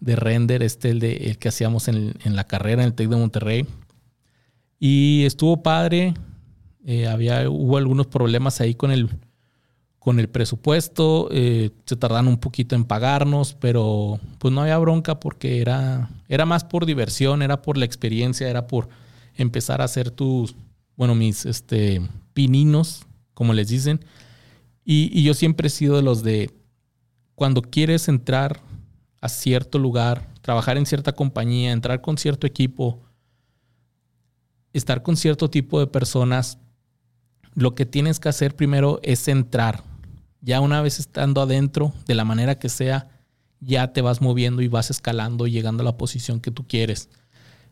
render, 0.00 0.62
este, 0.62 0.90
el, 0.90 1.00
de, 1.00 1.12
el 1.28 1.38
que 1.38 1.48
hacíamos 1.48 1.88
en, 1.88 2.14
la 2.24 2.44
carrera 2.44 2.82
en 2.82 2.88
el 2.88 2.94
TEC 2.94 3.08
de 3.08 3.16
Monterrey. 3.16 3.66
Y 4.78 5.24
estuvo 5.24 5.62
padre. 5.62 6.14
Eh, 6.84 7.06
había, 7.06 7.48
hubo 7.48 7.76
algunos 7.76 8.06
problemas 8.06 8.60
ahí 8.60 8.74
con 8.74 8.90
el, 8.90 9.08
con 9.98 10.18
el 10.18 10.28
presupuesto. 10.28 11.28
Eh, 11.30 11.70
se 11.84 11.96
tardaron 11.96 12.28
un 12.28 12.38
poquito 12.38 12.74
en 12.74 12.84
pagarnos, 12.84 13.54
pero 13.54 14.18
pues 14.38 14.52
no 14.52 14.62
había 14.62 14.78
bronca 14.78 15.20
porque 15.20 15.60
era, 15.60 16.10
era 16.28 16.46
más 16.46 16.64
por 16.64 16.86
diversión, 16.86 17.42
era 17.42 17.62
por 17.62 17.76
la 17.76 17.84
experiencia, 17.84 18.48
era 18.48 18.66
por 18.66 18.88
empezar 19.36 19.80
a 19.80 19.84
hacer 19.84 20.10
tus, 20.10 20.54
bueno, 20.96 21.14
mis 21.14 21.46
este, 21.46 22.02
pininos 22.34 23.06
como 23.34 23.52
les 23.52 23.68
dicen. 23.68 24.04
Y, 24.84 25.22
yo 25.22 25.34
siempre 25.34 25.68
he 25.68 25.70
sido 25.70 25.96
de 25.96 26.02
los 26.02 26.22
de 26.22 26.50
cuando 27.34 27.62
quieres 27.62 28.08
entrar 28.08 28.60
a 29.20 29.28
cierto 29.28 29.78
lugar, 29.78 30.28
trabajar 30.42 30.76
en 30.76 30.86
cierta 30.86 31.12
compañía, 31.12 31.72
entrar 31.72 32.00
con 32.00 32.18
cierto 32.18 32.46
equipo, 32.46 33.00
estar 34.72 35.02
con 35.02 35.16
cierto 35.16 35.48
tipo 35.48 35.78
de 35.78 35.86
personas, 35.86 36.58
lo 37.54 37.74
que 37.74 37.86
tienes 37.86 38.20
que 38.20 38.28
hacer 38.28 38.56
primero 38.56 39.00
es 39.02 39.28
entrar. 39.28 39.84
Ya 40.40 40.60
una 40.60 40.82
vez 40.82 40.98
estando 40.98 41.40
adentro, 41.40 41.92
de 42.06 42.14
la 42.14 42.24
manera 42.24 42.58
que 42.58 42.68
sea, 42.68 43.08
ya 43.60 43.92
te 43.92 44.02
vas 44.02 44.20
moviendo 44.20 44.62
y 44.62 44.68
vas 44.68 44.90
escalando 44.90 45.46
y 45.46 45.52
llegando 45.52 45.82
a 45.82 45.84
la 45.84 45.96
posición 45.96 46.40
que 46.40 46.50
tú 46.50 46.66
quieres. 46.66 47.08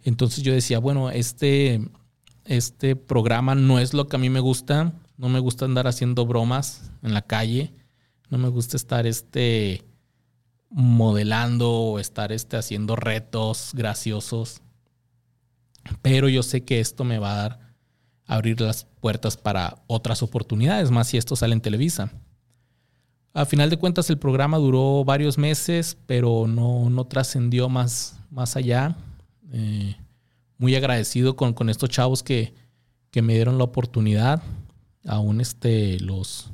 Entonces 0.04 0.44
yo 0.44 0.52
decía, 0.52 0.78
bueno, 0.78 1.10
este, 1.10 1.88
este 2.44 2.96
programa 2.96 3.54
no 3.54 3.78
es 3.78 3.92
lo 3.92 4.06
que 4.06 4.16
a 4.16 4.18
mí 4.20 4.30
me 4.30 4.40
gusta, 4.40 4.92
no 5.16 5.28
me 5.28 5.40
gusta 5.40 5.64
andar 5.64 5.86
haciendo 5.86 6.24
bromas 6.26 6.90
en 7.02 7.12
la 7.12 7.22
calle. 7.22 7.74
No 8.30 8.38
me 8.38 8.48
gusta 8.48 8.76
estar 8.76 9.06
este 9.06 9.84
modelando 10.70 11.70
o 11.70 11.98
estar 11.98 12.30
este 12.30 12.56
haciendo 12.56 12.94
retos 12.94 13.72
graciosos. 13.74 14.62
Pero 16.00 16.28
yo 16.28 16.42
sé 16.42 16.64
que 16.64 16.80
esto 16.80 17.04
me 17.04 17.18
va 17.18 17.32
a 17.32 17.36
dar 17.36 17.69
abrir 18.30 18.60
las 18.60 18.86
puertas 19.00 19.36
para 19.36 19.82
otras 19.88 20.22
oportunidades, 20.22 20.90
más 20.92 21.08
si 21.08 21.16
esto 21.16 21.34
sale 21.34 21.52
en 21.52 21.60
Televisa. 21.60 22.12
A 23.34 23.44
final 23.44 23.70
de 23.70 23.76
cuentas 23.76 24.08
el 24.08 24.18
programa 24.18 24.58
duró 24.58 25.04
varios 25.04 25.36
meses, 25.36 25.98
pero 26.06 26.46
no, 26.46 26.90
no 26.90 27.06
trascendió 27.06 27.68
más, 27.68 28.20
más 28.30 28.56
allá. 28.56 28.96
Eh, 29.52 29.96
muy 30.58 30.76
agradecido 30.76 31.34
con, 31.34 31.52
con 31.52 31.68
estos 31.68 31.90
chavos 31.90 32.22
que, 32.22 32.54
que 33.10 33.20
me 33.20 33.34
dieron 33.34 33.58
la 33.58 33.64
oportunidad 33.64 34.42
aún 35.06 35.40
este, 35.40 35.98
los, 35.98 36.50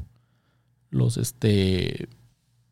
los, 0.89 1.19
este, 1.19 2.09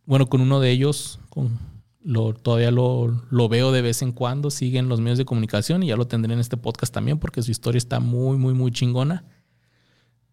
bueno, 0.06 0.30
con 0.30 0.40
uno 0.40 0.60
de 0.60 0.70
ellos, 0.70 1.20
con, 1.28 1.58
lo, 2.04 2.34
todavía 2.34 2.70
lo, 2.70 3.08
lo, 3.30 3.48
veo 3.48 3.72
de 3.72 3.82
vez 3.82 4.02
en 4.02 4.12
cuando, 4.12 4.50
siguen 4.50 4.88
los 4.88 5.00
medios 5.00 5.18
de 5.18 5.24
comunicación 5.24 5.82
y 5.82 5.88
ya 5.88 5.96
lo 5.96 6.06
tendré 6.06 6.34
en 6.34 6.38
este 6.38 6.56
podcast 6.56 6.92
también 6.92 7.18
porque 7.18 7.42
su 7.42 7.50
historia 7.50 7.78
está 7.78 7.98
muy, 7.98 8.36
muy, 8.36 8.54
muy 8.54 8.70
chingona. 8.70 9.24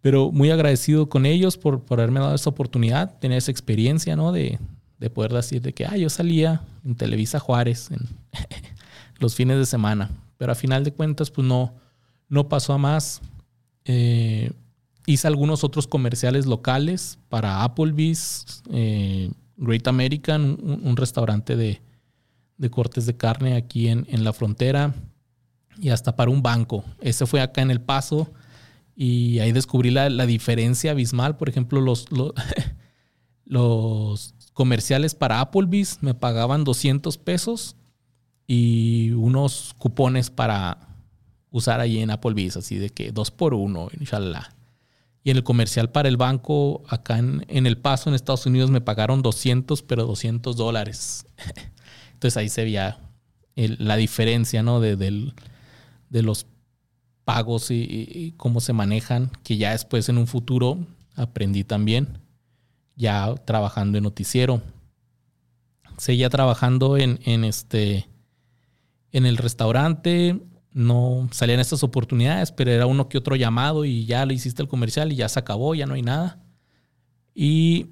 Pero 0.02 0.32
muy 0.32 0.50
agradecido 0.50 1.10
con 1.10 1.26
ellos 1.26 1.58
por, 1.58 1.84
por 1.84 2.00
haberme 2.00 2.20
dado 2.20 2.36
esa 2.36 2.50
oportunidad, 2.50 3.20
tener 3.20 3.38
esa 3.38 3.52
experiencia, 3.52 4.16
¿no? 4.16 4.32
De, 4.32 4.60
de 5.02 5.10
poder 5.10 5.34
decir 5.34 5.62
de 5.62 5.74
que, 5.74 5.86
ah, 5.86 5.98
yo 5.98 6.10
salía 6.10 6.62
en 6.86 6.96
Televisa 6.96 7.40
Juárez 7.40 7.90
en 7.92 8.02
los 9.20 9.36
fines 9.36 9.58
de 9.58 9.66
semana. 9.66 10.12
Pero 10.38 10.52
a 10.52 10.56
final 10.56 10.84
de 10.84 10.92
cuentas, 10.92 11.32
pues 11.32 11.46
no, 11.48 11.74
no 12.30 12.50
pasó 12.50 12.74
a 12.74 12.78
más. 12.78 13.22
Eh, 13.86 14.52
hice 15.06 15.28
algunos 15.28 15.64
otros 15.64 15.88
comerciales 15.88 16.46
locales 16.46 17.18
para 17.30 17.64
Applebee's, 17.64 18.64
eh, 18.72 19.32
Great 19.62 19.88
American, 19.88 20.58
un, 20.62 20.98
restaurante 20.98 21.56
de, 21.56 21.80
cortes 22.72 23.06
de 23.06 23.16
carne 23.16 23.56
aquí 23.56 23.90
en, 23.90 24.24
la 24.24 24.34
frontera 24.34 24.96
y 25.80 25.90
hasta 25.90 26.16
para 26.16 26.32
un 26.32 26.42
banco. 26.42 26.84
Ese 27.00 27.28
fue 27.28 27.42
acá 27.42 27.62
en 27.62 27.70
El 27.70 27.80
Paso 27.80 28.34
y 28.96 29.38
ahí 29.38 29.52
descubrí 29.52 29.92
la, 29.92 30.10
diferencia 30.26 30.92
abismal. 30.92 31.38
Por 31.38 31.48
ejemplo, 31.48 31.80
los, 31.80 32.08
los, 33.46 34.34
comerciales 34.54 35.14
para 35.14 35.40
Applebee's 35.40 36.00
me 36.02 36.16
pagaban 36.16 36.64
200 36.64 37.20
pesos 37.20 37.76
y 38.48 39.12
unos 39.12 39.76
cupones 39.78 40.32
para 40.32 40.90
usar 41.52 41.80
ahí 41.80 42.00
en 42.00 42.10
Applebee's, 42.10 42.58
así 42.58 42.78
de 42.78 42.90
que 42.90 43.12
dos 43.12 43.30
por 43.30 43.54
uno, 43.54 43.90
inshallah. 44.00 44.50
Y 45.24 45.30
en 45.32 45.38
el 45.38 45.44
comercial 45.44 45.92
para 45.92 46.10
el 46.10 46.18
banco, 46.18 46.84
acá 46.88 47.20
en, 47.20 47.46
El 47.48 47.78
Paso, 47.78 48.10
en 48.10 48.16
Estados 48.16 48.46
Unidos, 48.46 48.72
me 48.72 48.82
pagaron 48.82 49.22
200, 49.22 49.84
pero 49.84 50.06
200 50.06 50.58
dólares. 50.58 51.26
Entonces 52.14 52.38
ahí 52.38 52.50
se 52.50 52.64
veía 52.64 53.00
la 53.56 53.98
diferencia, 53.98 54.64
¿no? 54.64 54.80
De, 54.80 54.96
de 54.96 56.22
los 56.24 56.48
pagos 57.24 57.72
y, 57.72 58.34
cómo 58.38 58.60
se 58.62 58.74
manejan, 58.74 59.32
que 59.44 59.58
ya 59.58 59.72
después 59.72 60.10
en 60.10 60.18
un 60.18 60.28
futuro 60.28 60.80
aprendí 61.16 61.64
también, 61.64 62.20
ya 62.96 63.36
trabajando 63.46 63.98
en 63.98 64.04
noticiero. 64.04 64.62
Seguía 65.98 66.30
trabajando 66.30 66.98
en, 66.98 67.20
en 67.24 67.44
este, 67.44 68.08
en 69.12 69.26
el 69.26 69.38
restaurante, 69.38 70.42
no 70.74 71.28
salían 71.32 71.60
estas 71.60 71.84
oportunidades, 71.84 72.52
pero 72.52 72.72
era 72.72 72.86
uno 72.86 73.10
que 73.10 73.18
otro 73.18 73.36
llamado 73.36 73.86
y 73.86 74.06
ya 74.06 74.26
le 74.26 74.34
hiciste 74.34 74.62
el 74.62 74.68
comercial 74.68 75.12
y 75.12 75.16
ya 75.16 75.28
se 75.30 75.40
acabó, 75.40 75.76
ya 75.76 75.86
no 75.86 75.96
hay 75.96 76.02
nada. 76.02 76.40
Y 77.34 77.88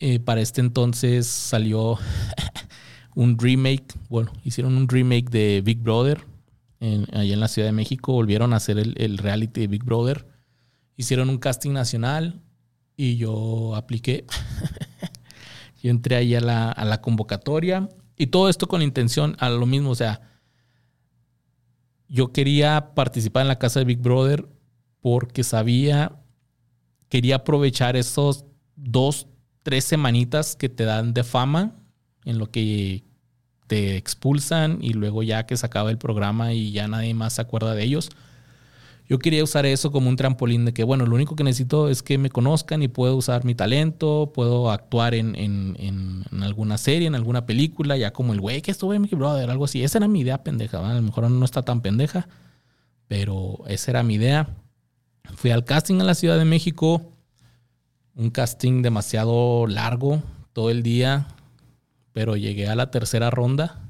eh, 0.00 0.18
para 0.18 0.40
este 0.40 0.60
entonces 0.60 1.26
salió 1.26 1.98
un 3.14 3.38
remake, 3.38 3.94
bueno, 4.08 4.32
hicieron 4.44 4.76
un 4.76 4.88
remake 4.88 5.30
de 5.30 5.62
Big 5.64 5.78
Brother 5.78 6.24
en, 6.80 7.06
allá 7.12 7.34
en 7.34 7.40
la 7.40 7.48
Ciudad 7.48 7.68
de 7.68 7.72
México, 7.72 8.12
volvieron 8.12 8.52
a 8.52 8.56
hacer 8.56 8.78
el, 8.78 9.18
reality 9.18 9.60
de 9.62 9.66
Big 9.68 9.84
Brother, 9.84 10.26
hicieron 10.96 11.30
un 11.30 11.38
casting 11.38 11.72
nacional 11.72 12.40
y 12.96 13.16
yo 13.16 13.76
apliqué. 13.76 14.24
yo 15.82 15.90
entré 15.90 16.16
ahí 16.16 16.34
a 16.34 16.40
la, 16.40 16.70
a 16.70 16.84
la 16.84 17.00
convocatoria 17.00 17.88
y 18.16 18.26
todo 18.26 18.48
esto 18.48 18.68
con 18.68 18.82
intención 18.82 19.36
a 19.38 19.48
lo 19.48 19.64
mismo, 19.64 19.90
o 19.90 19.94
sea, 19.94 20.29
yo 22.10 22.32
quería 22.32 22.92
participar 22.94 23.42
en 23.42 23.48
la 23.48 23.58
casa 23.58 23.78
de 23.78 23.86
Big 23.86 24.00
Brother 24.00 24.46
porque 25.00 25.44
sabía, 25.44 26.12
quería 27.08 27.36
aprovechar 27.36 27.96
esos 27.96 28.44
dos, 28.74 29.28
tres 29.62 29.84
semanitas 29.84 30.56
que 30.56 30.68
te 30.68 30.84
dan 30.84 31.14
de 31.14 31.22
fama 31.22 31.76
en 32.24 32.38
lo 32.38 32.50
que 32.50 33.04
te 33.68 33.96
expulsan 33.96 34.78
y 34.82 34.92
luego 34.92 35.22
ya 35.22 35.46
que 35.46 35.56
se 35.56 35.64
acaba 35.64 35.90
el 35.90 35.98
programa 35.98 36.52
y 36.52 36.72
ya 36.72 36.88
nadie 36.88 37.14
más 37.14 37.34
se 37.34 37.42
acuerda 37.42 37.76
de 37.76 37.84
ellos. 37.84 38.10
Yo 39.10 39.18
quería 39.18 39.42
usar 39.42 39.66
eso 39.66 39.90
como 39.90 40.08
un 40.08 40.14
trampolín 40.14 40.64
de 40.64 40.72
que, 40.72 40.84
bueno, 40.84 41.04
lo 41.04 41.16
único 41.16 41.34
que 41.34 41.42
necesito 41.42 41.88
es 41.88 42.00
que 42.00 42.16
me 42.16 42.30
conozcan 42.30 42.80
y 42.80 42.86
puedo 42.86 43.16
usar 43.16 43.44
mi 43.44 43.56
talento, 43.56 44.30
puedo 44.32 44.70
actuar 44.70 45.16
en, 45.16 45.34
en, 45.34 46.24
alguna 46.44 46.78
serie, 46.78 47.08
en 47.08 47.16
alguna 47.16 47.44
película, 47.44 47.96
ya 47.96 48.12
como 48.12 48.32
el 48.34 48.40
güey 48.40 48.62
que 48.62 48.70
estuve 48.70 48.94
en 48.94 49.02
mi 49.02 49.08
brother, 49.08 49.50
algo 49.50 49.64
así. 49.64 49.82
Esa 49.82 49.98
era 49.98 50.06
mi 50.06 50.20
idea 50.20 50.44
pendeja, 50.44 50.88
a 50.88 50.94
lo 50.94 51.02
mejor 51.02 51.28
no 51.28 51.44
está 51.44 51.62
tan 51.62 51.80
pendeja, 51.80 52.28
pero 53.08 53.64
esa 53.66 53.90
era 53.90 54.04
mi 54.04 54.14
idea. 54.14 54.48
Fui 55.34 55.50
al 55.50 55.64
casting 55.64 55.96
en 55.96 56.06
la 56.06 56.14
Ciudad 56.14 56.38
de 56.38 56.44
México, 56.44 57.02
un 58.14 58.30
casting 58.30 58.80
demasiado 58.80 59.66
largo, 59.66 60.22
todo 60.52 60.70
el 60.70 60.84
día, 60.84 61.26
pero 62.12 62.36
llegué 62.36 62.68
a 62.68 62.76
la 62.76 62.92
tercera 62.92 63.28
ronda 63.28 63.80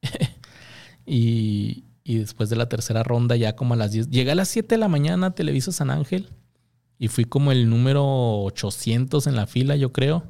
y, 1.04 1.84
y, 2.14 2.18
después 2.18 2.50
de 2.50 2.56
la 2.56 2.68
tercera 2.68 3.02
ronda 3.02 3.36
ya 3.36 3.56
como 3.56 3.74
a 3.74 3.76
las 3.76 3.92
10, 3.92 4.10
llegué 4.10 4.32
a 4.32 4.34
las 4.34 4.48
7 4.48 4.74
de 4.74 4.78
la 4.78 4.88
mañana 4.88 5.28
a 5.28 5.34
Televisa 5.34 5.72
San 5.72 5.90
Ángel 5.90 6.28
y 6.98 7.08
fui 7.08 7.24
como 7.24 7.52
el 7.52 7.68
número 7.68 8.04
800 8.44 9.26
en 9.26 9.36
la 9.36 9.46
fila, 9.46 9.76
yo 9.76 9.92
creo. 9.92 10.24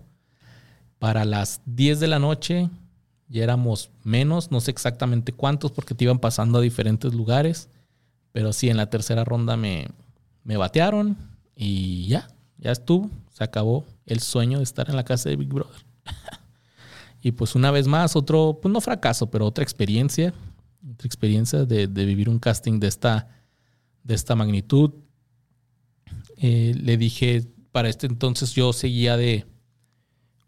Para 0.98 1.24
las 1.24 1.60
10 1.66 2.00
de 2.00 2.08
la 2.08 2.18
noche 2.18 2.70
ya 3.28 3.42
éramos 3.42 3.90
menos, 4.04 4.50
no 4.50 4.60
sé 4.60 4.70
exactamente 4.70 5.32
cuántos 5.32 5.72
porque 5.72 5.94
te 5.94 6.04
iban 6.04 6.18
pasando 6.18 6.58
a 6.58 6.62
diferentes 6.62 7.14
lugares, 7.14 7.68
pero 8.30 8.52
sí, 8.52 8.68
en 8.68 8.76
la 8.76 8.90
tercera 8.90 9.24
ronda 9.24 9.56
me, 9.56 9.88
me 10.44 10.56
batearon 10.56 11.16
y 11.56 12.06
ya, 12.08 12.28
ya 12.58 12.72
estuvo, 12.72 13.10
se 13.32 13.42
acabó 13.42 13.84
el 14.06 14.20
sueño 14.20 14.58
de 14.58 14.64
estar 14.64 14.88
en 14.90 14.96
la 14.96 15.04
casa 15.04 15.28
de 15.28 15.36
Big 15.36 15.48
Brother. 15.48 15.82
y 17.22 17.32
pues 17.32 17.54
una 17.54 17.70
vez 17.70 17.86
más, 17.86 18.16
otro, 18.16 18.58
pues 18.60 18.72
no 18.72 18.80
fracaso, 18.80 19.30
pero 19.30 19.46
otra 19.46 19.64
experiencia, 19.64 20.34
otra 20.90 21.06
experiencia 21.06 21.64
de, 21.64 21.86
vivir 21.86 22.28
un 22.28 22.38
casting 22.38 22.80
de 22.80 22.88
esta, 22.88 23.28
de 24.02 24.14
esta 24.14 24.34
magnitud. 24.34 24.92
Eh, 26.36 26.74
le 26.80 26.96
dije, 26.96 27.46
para 27.70 27.88
este 27.88 28.06
entonces 28.06 28.52
yo 28.52 28.72
seguía 28.72 29.16
de 29.16 29.46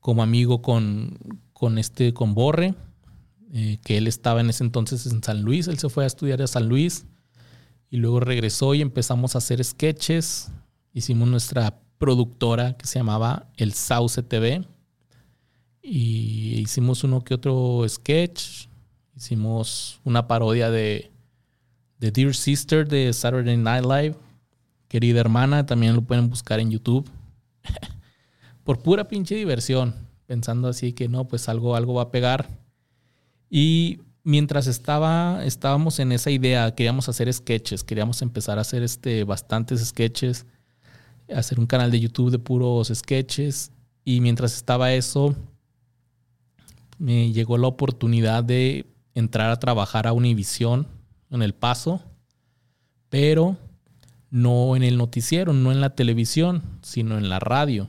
como 0.00 0.22
amigo 0.22 0.60
con, 0.60 1.18
con 1.52 1.78
este, 1.78 2.12
con 2.12 2.34
Borre, 2.34 2.74
eh, 3.52 3.78
que 3.82 3.96
él 3.96 4.06
estaba 4.06 4.40
en 4.40 4.50
ese 4.50 4.64
entonces 4.64 5.06
en 5.06 5.22
San 5.22 5.42
Luis, 5.42 5.68
él 5.68 5.78
se 5.78 5.88
fue 5.88 6.04
a 6.04 6.06
estudiar 6.06 6.42
a 6.42 6.46
San 6.46 6.68
Luis 6.68 7.06
y 7.94 7.98
luego 7.98 8.18
regresó 8.18 8.74
y 8.74 8.82
empezamos 8.82 9.34
a 9.34 9.38
hacer 9.38 9.62
sketches. 9.62 10.50
Hicimos 10.92 11.28
nuestra 11.28 11.80
productora 11.98 12.76
que 12.76 12.86
se 12.86 12.98
llamaba 12.98 13.48
El 13.56 13.72
Sauce 13.72 14.20
TV. 14.22 14.66
Y 15.80 16.60
hicimos 16.60 17.04
uno 17.04 17.22
que 17.22 17.34
otro 17.34 17.84
sketch. 17.88 18.66
Hicimos 19.16 20.00
una 20.02 20.26
parodia 20.26 20.70
de, 20.70 21.12
de 22.00 22.10
Dear 22.10 22.34
Sister 22.34 22.88
de 22.88 23.12
Saturday 23.12 23.56
Night 23.56 23.84
Live. 23.84 24.16
Querida 24.88 25.20
hermana, 25.20 25.66
también 25.66 25.94
lo 25.94 26.02
pueden 26.02 26.28
buscar 26.28 26.58
en 26.58 26.70
YouTube. 26.70 27.08
Por 28.64 28.82
pura 28.82 29.06
pinche 29.06 29.36
diversión. 29.36 29.94
Pensando 30.26 30.68
así 30.68 30.92
que 30.92 31.08
no, 31.08 31.28
pues 31.28 31.48
algo, 31.48 31.76
algo 31.76 31.94
va 31.94 32.02
a 32.02 32.10
pegar. 32.10 32.48
Y 33.48 34.00
mientras 34.24 34.66
estaba, 34.66 35.44
estábamos 35.44 36.00
en 36.00 36.10
esa 36.10 36.30
idea, 36.30 36.74
queríamos 36.74 37.08
hacer 37.08 37.32
sketches, 37.32 37.84
queríamos 37.84 38.20
empezar 38.20 38.58
a 38.58 38.62
hacer 38.62 38.82
este, 38.82 39.22
bastantes 39.22 39.84
sketches, 39.84 40.46
hacer 41.32 41.60
un 41.60 41.66
canal 41.66 41.92
de 41.92 42.00
YouTube 42.00 42.32
de 42.32 42.40
puros 42.40 42.90
sketches. 42.92 43.70
Y 44.04 44.20
mientras 44.20 44.56
estaba 44.56 44.92
eso, 44.92 45.36
me 46.98 47.32
llegó 47.32 47.58
la 47.58 47.68
oportunidad 47.68 48.42
de 48.42 48.86
entrar 49.14 49.50
a 49.50 49.58
trabajar 49.58 50.06
a 50.06 50.12
Univision 50.12 50.86
en 51.30 51.42
El 51.42 51.54
Paso, 51.54 52.02
pero 53.08 53.56
no 54.30 54.74
en 54.76 54.82
el 54.82 54.98
noticiero, 54.98 55.52
no 55.52 55.70
en 55.72 55.80
la 55.80 55.94
televisión, 55.94 56.62
sino 56.82 57.18
en 57.18 57.28
la 57.28 57.38
radio. 57.38 57.88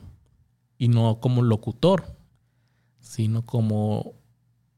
Y 0.77 0.89
no 0.89 1.19
como 1.19 1.41
locutor, 1.41 2.15
sino 2.99 3.45
como 3.45 4.13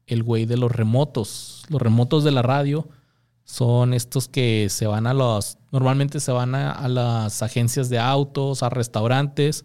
el 0.06 0.22
güey 0.22 0.46
de 0.46 0.56
los 0.56 0.72
remotos. 0.72 1.64
Los 1.68 1.82
remotos 1.82 2.24
de 2.24 2.30
la 2.30 2.42
radio 2.42 2.88
son 3.44 3.94
estos 3.94 4.28
que 4.28 4.68
se 4.70 4.86
van 4.86 5.06
a 5.06 5.14
los, 5.14 5.58
normalmente 5.70 6.20
se 6.20 6.32
van 6.32 6.54
a, 6.54 6.86
las 6.88 7.42
agencias 7.42 7.88
de 7.88 7.98
autos, 7.98 8.62
a 8.62 8.68
restaurantes, 8.68 9.64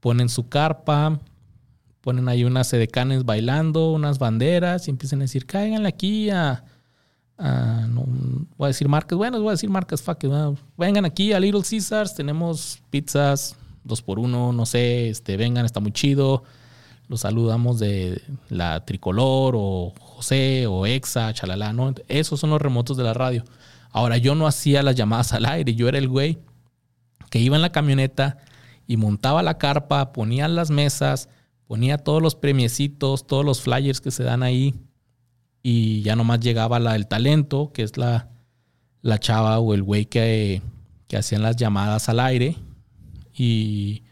ponen 0.00 0.28
su 0.28 0.48
carpa, 0.48 1.20
ponen 2.06 2.28
ahí 2.28 2.44
unas 2.44 2.68
sedecanes 2.68 3.24
bailando, 3.24 3.90
unas 3.90 4.20
banderas 4.20 4.86
y 4.86 4.92
empiezan 4.92 5.18
a 5.18 5.22
decir, 5.22 5.44
cáiganle 5.44 5.88
aquí 5.88 6.30
a, 6.30 6.62
voy 7.36 8.66
a 8.66 8.68
decir 8.68 8.88
marcas, 8.88 9.18
bueno, 9.18 9.40
voy 9.40 9.48
a 9.48 9.54
decir 9.54 9.70
marcas, 9.70 10.02
fuck 10.02 10.22
vengan 10.76 11.04
aquí 11.04 11.32
a 11.32 11.40
Little 11.40 11.62
Caesars, 11.68 12.14
tenemos 12.14 12.78
pizzas 12.90 13.56
dos 13.82 14.02
por 14.02 14.20
uno, 14.20 14.52
no 14.52 14.66
sé, 14.66 15.08
este, 15.08 15.36
vengan, 15.36 15.64
está 15.64 15.80
muy 15.80 15.90
chido 15.90 16.44
los 17.08 17.20
saludamos 17.22 17.80
de 17.80 18.22
la 18.50 18.84
tricolor 18.84 19.54
o 19.56 19.92
José 19.98 20.68
o 20.68 20.86
Exa, 20.86 21.32
chalala, 21.34 21.72
¿no? 21.72 21.92
Esos 22.06 22.38
son 22.38 22.50
los 22.50 22.62
remotos 22.62 22.96
de 22.96 23.02
la 23.02 23.14
radio. 23.14 23.44
Ahora, 23.90 24.16
yo 24.16 24.36
no 24.36 24.46
hacía 24.46 24.82
las 24.84 24.94
llamadas 24.94 25.32
al 25.32 25.46
aire, 25.46 25.74
yo 25.74 25.88
era 25.88 25.98
el 25.98 26.08
güey 26.08 26.38
que 27.30 27.40
iba 27.40 27.56
en 27.56 27.62
la 27.62 27.72
camioneta 27.72 28.38
y 28.86 28.96
montaba 28.96 29.42
la 29.42 29.58
carpa, 29.58 30.12
ponía 30.12 30.46
las 30.48 30.70
mesas, 30.70 31.28
ponía 31.66 31.98
todos 31.98 32.22
los 32.22 32.34
premiecitos, 32.34 33.26
todos 33.26 33.44
los 33.44 33.60
flyers 33.60 34.00
que 34.00 34.10
se 34.10 34.22
dan 34.22 34.42
ahí 34.42 34.74
y 35.62 36.02
ya 36.02 36.16
nomás 36.16 36.40
llegaba 36.40 36.78
la, 36.78 36.94
el 36.94 37.06
talento, 37.06 37.72
que 37.72 37.82
es 37.82 37.96
la, 37.96 38.30
la 39.02 39.18
chava 39.18 39.58
o 39.58 39.74
el 39.74 39.82
güey 39.82 40.06
que, 40.06 40.62
que 41.08 41.16
hacían 41.16 41.42
las 41.42 41.56
llamadas 41.56 42.08
al 42.08 42.20
aire 42.20 42.56
y 43.34 44.02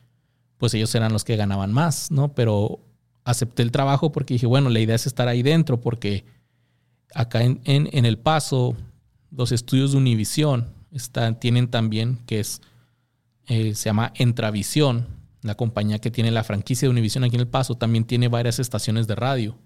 pues 0.58 0.74
ellos 0.74 0.94
eran 0.94 1.12
los 1.12 1.24
que 1.24 1.36
ganaban 1.36 1.72
más, 1.72 2.10
¿no? 2.10 2.34
Pero 2.34 2.80
acepté 3.24 3.62
el 3.62 3.70
trabajo 3.70 4.12
porque 4.12 4.34
dije, 4.34 4.46
bueno, 4.46 4.70
la 4.70 4.80
idea 4.80 4.96
es 4.96 5.06
estar 5.06 5.28
ahí 5.28 5.42
dentro 5.42 5.80
porque 5.80 6.24
acá 7.14 7.42
en, 7.42 7.60
en, 7.64 8.04
El 8.04 8.18
Paso, 8.18 8.76
los 9.30 9.52
estudios 9.52 9.92
de 9.92 9.98
Univisión 9.98 10.68
están, 10.90 11.38
tienen 11.38 11.68
también, 11.68 12.18
que 12.26 12.40
es, 12.40 12.60
eh, 13.46 13.74
se 13.74 13.84
llama 13.86 14.12
Entravisión, 14.16 15.06
la 15.44 15.54
compañía 15.56 15.98
que 15.98 16.10
tiene 16.10 16.30
la 16.30 16.42
franquicia 16.42 16.86
de 16.86 16.90
Univisión 16.90 17.22
aquí 17.22 17.36
en 17.36 17.42
El 17.42 17.48
Paso, 17.48 17.76
también 17.76 18.04
tiene 18.04 18.28
varias 18.28 18.58
estaciones 18.58 19.06
de 19.06 19.14
radio 19.14 19.58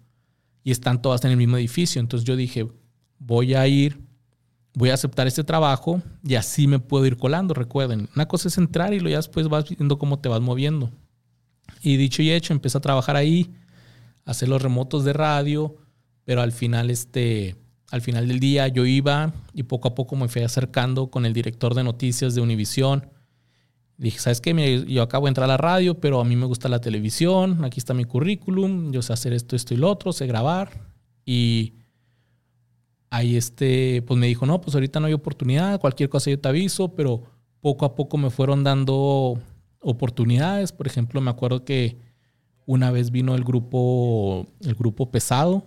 y 0.65 0.73
están 0.73 1.01
todas 1.01 1.25
en 1.25 1.31
el 1.31 1.37
mismo 1.37 1.57
edificio. 1.57 2.01
Entonces 2.01 2.27
yo 2.27 2.35
dije, 2.35 2.67
voy 3.21 3.55
a 3.55 3.65
ir, 3.69 4.01
voy 4.75 4.91
a 4.91 4.95
aceptar 4.95 5.29
este 5.29 5.45
trabajo 5.45 6.03
y 6.25 6.35
así 6.35 6.67
me 6.67 6.81
puedo 6.81 7.07
ir 7.07 7.17
colando. 7.17 7.55
Recuerden, 7.55 8.09
una 8.17 8.27
cosa 8.27 8.49
es 8.49 8.59
entrar 8.59 8.93
y 8.93 8.99
luego 8.99 9.13
ya 9.13 9.19
después 9.19 9.49
vas 9.49 9.69
viendo 9.69 9.99
cómo 9.99 10.19
te 10.19 10.29
vas 10.29 10.41
moviendo. 10.41 10.91
Y 11.81 11.97
dicho 11.97 12.23
y 12.23 12.33
hecho, 12.33 12.53
empecé 12.53 12.77
a 12.77 12.81
trabajar 12.81 13.15
ahí, 13.15 13.55
a 14.25 14.33
hacer 14.33 14.49
los 14.49 14.61
remotos 14.61 15.05
de 15.05 15.13
radio, 15.13 15.77
pero 16.25 16.43
al 16.43 16.51
final, 16.51 16.91
este, 16.91 17.55
al 17.93 18.03
final 18.03 18.27
del 18.27 18.41
día 18.41 18.67
yo 18.67 18.85
iba 18.85 19.33
y 19.55 19.63
poco 19.63 19.87
a 19.87 19.95
poco 19.95 20.17
me 20.17 20.27
fui 20.27 20.43
acercando 20.43 21.09
con 21.09 21.25
el 21.25 21.33
director 21.33 21.77
de 21.77 21.85
noticias 21.85 22.35
de 22.35 22.41
Univisión. 22.41 23.07
Dije, 23.99 24.21
¿sabes 24.21 24.41
qué? 24.41 24.85
Yo 24.89 25.03
acabo 25.03 25.27
de 25.27 25.31
entrar 25.31 25.45
a 25.45 25.49
la 25.49 25.57
radio, 25.57 25.99
pero 25.99 26.21
a 26.21 26.25
mí 26.25 26.37
me 26.37 26.47
gusta 26.47 26.69
la 26.69 26.81
televisión, 26.81 27.65
aquí 27.65 27.81
está 27.81 27.95
mi 27.95 28.05
currículum, 28.05 28.93
yo 28.93 29.03
sé 29.03 29.13
hacer 29.13 29.33
esto, 29.33 29.57
esto 29.57 29.75
y 29.75 29.77
lo 29.77 29.91
otro, 29.91 30.13
sé 30.13 30.27
grabar. 30.27 30.71
Y 31.27 31.75
ahí 33.11 33.37
este, 33.37 34.03
pues 34.03 34.19
me 34.19 34.29
dijo, 34.29 34.47
no, 34.47 34.61
pues 34.61 34.75
ahorita 34.75 35.01
no 35.01 35.07
hay 35.07 35.15
oportunidad, 35.15 35.81
cualquier 35.81 36.09
cosa 36.09 36.31
yo 36.31 36.39
te 36.39 36.49
aviso, 36.49 36.95
pero 36.95 37.25
poco 37.61 37.85
a 37.85 37.97
poco 37.97 38.19
me 38.19 38.31
fueron 38.31 38.63
dando 38.63 39.41
oportunidades. 39.83 40.71
Por 40.71 40.87
ejemplo, 40.87 41.21
me 41.21 41.31
acuerdo 41.31 41.65
que 41.65 41.99
una 42.67 42.91
vez 42.91 43.11
vino 43.11 43.35
el 43.35 43.43
grupo, 43.43 44.47
el 44.61 44.75
grupo 44.75 45.11
pesado 45.11 45.65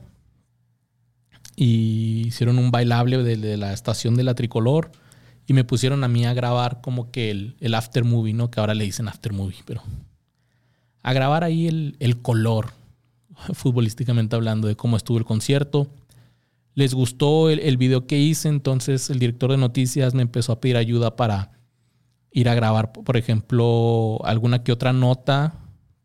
y 1.56 2.28
hicieron 2.28 2.60
un 2.60 2.72
bailable 2.72 3.24
de, 3.24 3.58
la 3.58 3.74
estación 3.74 4.16
de 4.16 4.24
la 4.24 4.36
tricolor 4.36 4.92
y 5.48 5.54
me 5.54 5.64
pusieron 5.64 6.04
a 6.04 6.08
mí 6.08 6.26
a 6.26 6.34
grabar 6.34 6.82
como 6.82 7.12
que 7.12 7.32
el, 7.32 7.56
el 7.60 7.74
after 7.74 8.04
movie, 8.04 8.34
¿no? 8.34 8.52
Que 8.52 8.60
ahora 8.60 8.74
le 8.74 8.84
dicen 8.84 9.08
after 9.08 9.34
movie, 9.34 9.64
pero 9.66 9.84
a 11.04 11.14
grabar 11.14 11.44
ahí 11.44 11.68
el, 11.68 11.96
el 12.00 12.22
color, 12.22 12.72
futbolísticamente 13.54 14.36
hablando, 14.36 14.68
de 14.68 14.76
cómo 14.76 14.98
estuvo 14.98 15.18
el 15.18 15.26
concierto. 15.26 15.88
Les 16.74 16.94
gustó 16.94 17.50
el, 17.50 17.60
el 17.60 17.78
video 17.78 18.08
que 18.08 18.18
hice, 18.18 18.48
entonces 18.48 19.10
el 19.10 19.20
director 19.20 19.52
de 19.52 19.58
noticias 19.58 20.14
me 20.14 20.22
empezó 20.22 20.54
a 20.54 20.62
pedir 20.62 20.78
ayuda 20.78 21.16
para 21.16 21.52
ir 22.32 22.48
a 22.48 22.56
grabar, 22.56 22.94
por 22.94 23.18
ejemplo, 23.18 24.20
alguna 24.24 24.64
que 24.64 24.72
otra 24.72 24.94
nota 24.94 25.54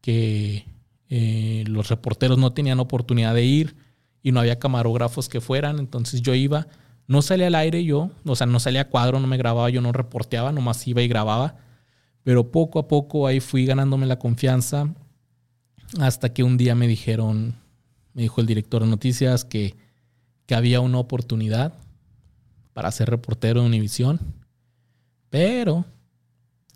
que 0.01 0.67
eh, 1.09 1.65
los 1.69 1.89
reporteros 1.89 2.37
no 2.37 2.53
tenían 2.53 2.81
oportunidad 2.81 3.35
de 3.35 3.45
ir 3.45 3.77
y 4.23 4.33
no 4.33 4.41
había 4.41 4.59
camarógrafos 4.59 5.29
que 5.29 5.41
fueran, 5.41 5.79
entonces 5.79 6.21
yo 6.21 6.35
iba, 6.35 6.67
no 7.07 7.23
salía 7.23 7.47
al 7.47 7.55
aire 7.55 7.85
yo, 7.85 8.11
o 8.25 8.37
sea, 8.37 8.47
no 8.47 8.61
salía 8.61 8.83
a 8.83 8.89
cuadro, 8.89 9.21
no 9.21 9.27
me 9.27 9.37
grababa, 9.37 9.71
yo 9.71 9.81
no 9.81 9.93
reporteaba, 9.93 10.53
nomás 10.53 10.87
iba 10.87 11.03
y 11.03 11.09
grababa, 11.09 11.57
pero 12.23 12.51
poco 12.51 12.79
a 12.79 12.89
poco 12.89 13.27
ahí 13.27 13.41
fui 13.41 13.67
ganándome 13.67 14.07
la 14.07 14.19
confianza 14.19 14.89
hasta 16.01 16.33
que 16.33 16.43
un 16.43 16.57
día 16.57 16.75
me 16.75 16.89
dijeron, 16.89 17.55
me 18.15 18.23
dijo 18.23 18.41
el 18.41 18.47
director 18.47 18.83
de 18.83 18.89
noticias 18.89 19.45
que 19.45 19.77
que 20.47 20.55
había 20.55 20.81
una 20.81 20.99
oportunidad 20.99 21.75
para 22.73 22.93
ser 22.93 23.11
reportero 23.11 23.61
de 23.61 23.67
Univisión, 23.67 24.21
pero 25.29 25.85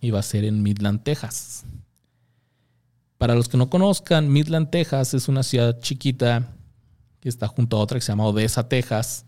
iba 0.01 0.19
a 0.19 0.25
ser 0.25 0.45
en 0.45 0.63
Midland, 0.63 1.03
Texas. 1.03 1.65
Para 3.17 3.35
los 3.35 3.49
que 3.49 3.57
no 3.57 3.71
conozcan, 3.71 4.33
Midland, 4.33 4.71
Texas 4.71 5.15
es 5.15 5.29
una 5.29 5.43
ciudad 5.43 5.79
chiquita 5.81 6.53
que 7.21 7.29
está 7.29 7.47
junto 7.47 7.77
a 7.77 7.81
otra 7.81 7.99
que 7.99 8.05
se 8.05 8.13
llama 8.13 8.27
Odessa, 8.27 8.69
Texas. 8.69 9.27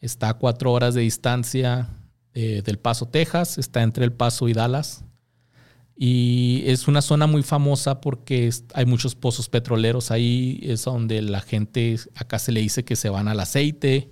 Está 0.00 0.30
a 0.30 0.34
cuatro 0.34 0.72
horas 0.72 0.94
de 0.94 1.02
distancia 1.02 1.88
eh, 2.34 2.62
del 2.64 2.78
Paso, 2.78 3.06
Texas. 3.06 3.58
Está 3.58 3.82
entre 3.82 4.04
El 4.04 4.12
Paso 4.12 4.48
y 4.48 4.52
Dallas. 4.52 5.04
Y 5.96 6.62
es 6.66 6.86
una 6.86 7.02
zona 7.02 7.26
muy 7.26 7.42
famosa 7.42 8.00
porque 8.00 8.50
hay 8.74 8.86
muchos 8.86 9.14
pozos 9.14 9.48
petroleros 9.48 10.10
ahí. 10.10 10.60
Es 10.62 10.84
donde 10.84 11.22
la 11.22 11.40
gente, 11.40 11.96
acá 12.14 12.38
se 12.38 12.52
le 12.52 12.60
dice 12.60 12.84
que 12.84 12.96
se 12.96 13.10
van 13.10 13.28
al 13.28 13.40
aceite, 13.40 14.10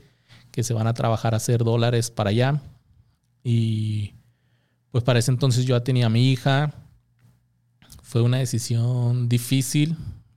que 0.50 0.62
se 0.64 0.74
van 0.74 0.88
a 0.88 0.94
trabajar 0.94 1.34
a 1.34 1.36
hacer 1.36 1.62
dólares 1.62 2.10
para 2.10 2.30
allá. 2.30 2.60
Y 3.44 4.14
pues 4.90 5.04
para 5.04 5.20
ese 5.20 5.30
entonces 5.30 5.64
yo 5.64 5.80
tenía 5.82 6.06
a 6.06 6.10
mi 6.10 6.32
hija 6.32 6.74
fue 8.06 8.22
una 8.22 8.38
decisión 8.38 9.28
difícil 9.28 9.96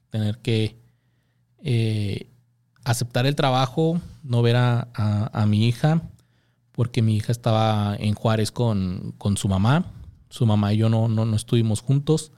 tener 0.10 0.40
que 0.40 0.76
eh, 1.64 2.28
aceptar 2.84 3.26
el 3.26 3.36
trabajo, 3.36 4.00
no 4.24 4.42
ver 4.42 4.56
a, 4.58 5.46
mi 5.48 5.68
hija, 5.68 6.02
porque 6.72 7.02
mi 7.02 7.16
hija 7.16 7.32
estaba 7.32 7.96
en 7.98 8.14
Juárez 8.14 8.52
con, 8.52 9.16
su 9.36 9.48
mamá. 9.48 9.86
Su 10.30 10.46
mamá 10.46 10.74
y 10.74 10.78
yo 10.78 10.90
no, 10.90 11.08
no, 11.08 11.36
estuvimos 11.36 11.82
juntos. 11.82 12.32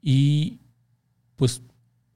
Y 0.00 0.60
pues 1.36 1.62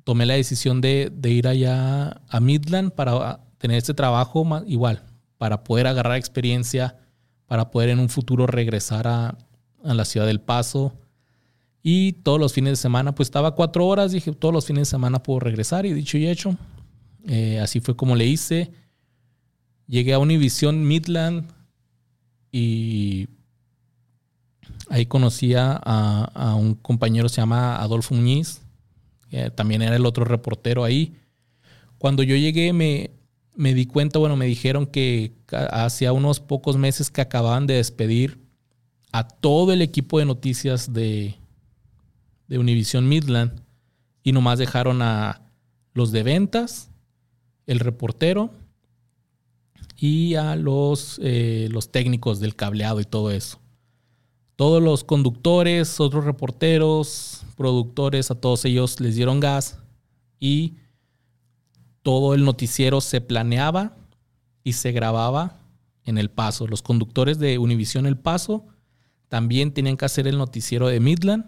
tomé 0.04 0.26
la 0.26 0.34
decisión 0.34 0.80
de, 0.80 1.12
ir 1.24 1.48
allá 1.48 2.20
a 2.28 2.40
Midland 2.40 2.92
para 2.92 3.40
tener 3.58 3.78
este 3.78 3.94
trabajo 3.94 4.46
igual, 4.66 5.04
para 5.38 5.64
poder 5.64 5.86
agarrar 5.86 6.16
experiencia, 6.16 6.98
para 7.46 7.70
poder 7.70 7.90
en 7.90 7.98
un 7.98 8.08
futuro 8.08 8.46
regresar 8.46 9.06
a, 9.06 9.36
a 9.84 9.94
la 9.94 10.04
ciudad 10.04 10.26
del 10.26 10.40
Paso 10.40 10.94
y 11.82 12.12
todos 12.12 12.38
los 12.38 12.52
fines 12.52 12.72
de 12.72 12.76
semana, 12.76 13.14
pues 13.14 13.28
estaba 13.28 13.54
cuatro 13.54 13.86
horas, 13.86 14.12
dije, 14.12 14.32
todos 14.32 14.52
los 14.52 14.66
fines 14.66 14.82
de 14.82 14.90
semana 14.90 15.22
puedo 15.22 15.40
regresar 15.40 15.86
y 15.86 15.92
dicho 15.92 16.18
y 16.18 16.26
hecho. 16.26 16.56
Eh, 17.26 17.60
así 17.60 17.80
fue 17.80 17.96
como 17.96 18.16
le 18.16 18.26
hice. 18.26 18.70
Llegué 19.86 20.14
a 20.14 20.18
Univision 20.18 20.86
Midland 20.86 21.50
y 22.52 23.28
ahí 24.88 25.06
conocí 25.06 25.54
a, 25.56 26.54
un 26.56 26.74
compañero 26.74 27.28
se 27.28 27.40
llama 27.40 27.76
Adolfo 27.76 28.14
Muñiz, 28.14 28.62
que 29.28 29.50
también 29.50 29.82
era 29.82 29.96
el 29.96 30.06
otro 30.06 30.24
reportero 30.24 30.84
ahí. 30.84 31.16
Cuando 31.98 32.22
yo 32.22 32.36
llegué 32.36 32.72
me, 32.72 33.10
me 33.54 33.74
di 33.74 33.86
cuenta, 33.86 34.18
bueno, 34.18 34.36
me 34.36 34.46
dijeron 34.46 34.86
que 34.86 35.32
hacía 35.70 36.12
unos 36.12 36.40
pocos 36.40 36.76
meses 36.76 37.10
que 37.10 37.20
acababan 37.20 37.66
de 37.66 37.74
despedir 37.74 38.38
a 39.12 39.26
todo 39.26 39.72
el 39.72 39.82
equipo 39.82 40.18
de 40.18 40.24
noticias 40.24 40.92
de, 40.92 41.36
de 42.48 42.58
Univision 42.58 43.08
Midland 43.08 43.62
y 44.22 44.32
nomás 44.32 44.58
dejaron 44.58 45.02
a 45.02 45.42
los 45.94 46.12
de 46.12 46.22
ventas, 46.22 46.89
el 47.70 47.78
reportero 47.78 48.50
y 49.96 50.34
a 50.34 50.56
los, 50.56 51.20
eh, 51.22 51.68
los 51.70 51.92
técnicos 51.92 52.40
del 52.40 52.56
cableado 52.56 53.00
y 53.00 53.04
todo 53.04 53.30
eso. 53.30 53.60
Todos 54.56 54.82
los 54.82 55.04
conductores, 55.04 56.00
otros 56.00 56.24
reporteros, 56.24 57.44
productores, 57.56 58.32
a 58.32 58.34
todos 58.34 58.64
ellos 58.64 58.98
les 58.98 59.14
dieron 59.14 59.38
gas 59.38 59.78
y 60.40 60.74
todo 62.02 62.34
el 62.34 62.44
noticiero 62.44 63.00
se 63.00 63.20
planeaba 63.20 63.96
y 64.64 64.72
se 64.72 64.90
grababa 64.90 65.60
en 66.04 66.18
El 66.18 66.28
Paso. 66.28 66.66
Los 66.66 66.82
conductores 66.82 67.38
de 67.38 67.58
Univision 67.58 68.04
El 68.04 68.18
Paso 68.18 68.66
también 69.28 69.72
tenían 69.72 69.96
que 69.96 70.06
hacer 70.06 70.26
el 70.26 70.38
noticiero 70.38 70.88
de 70.88 70.98
Midland 70.98 71.44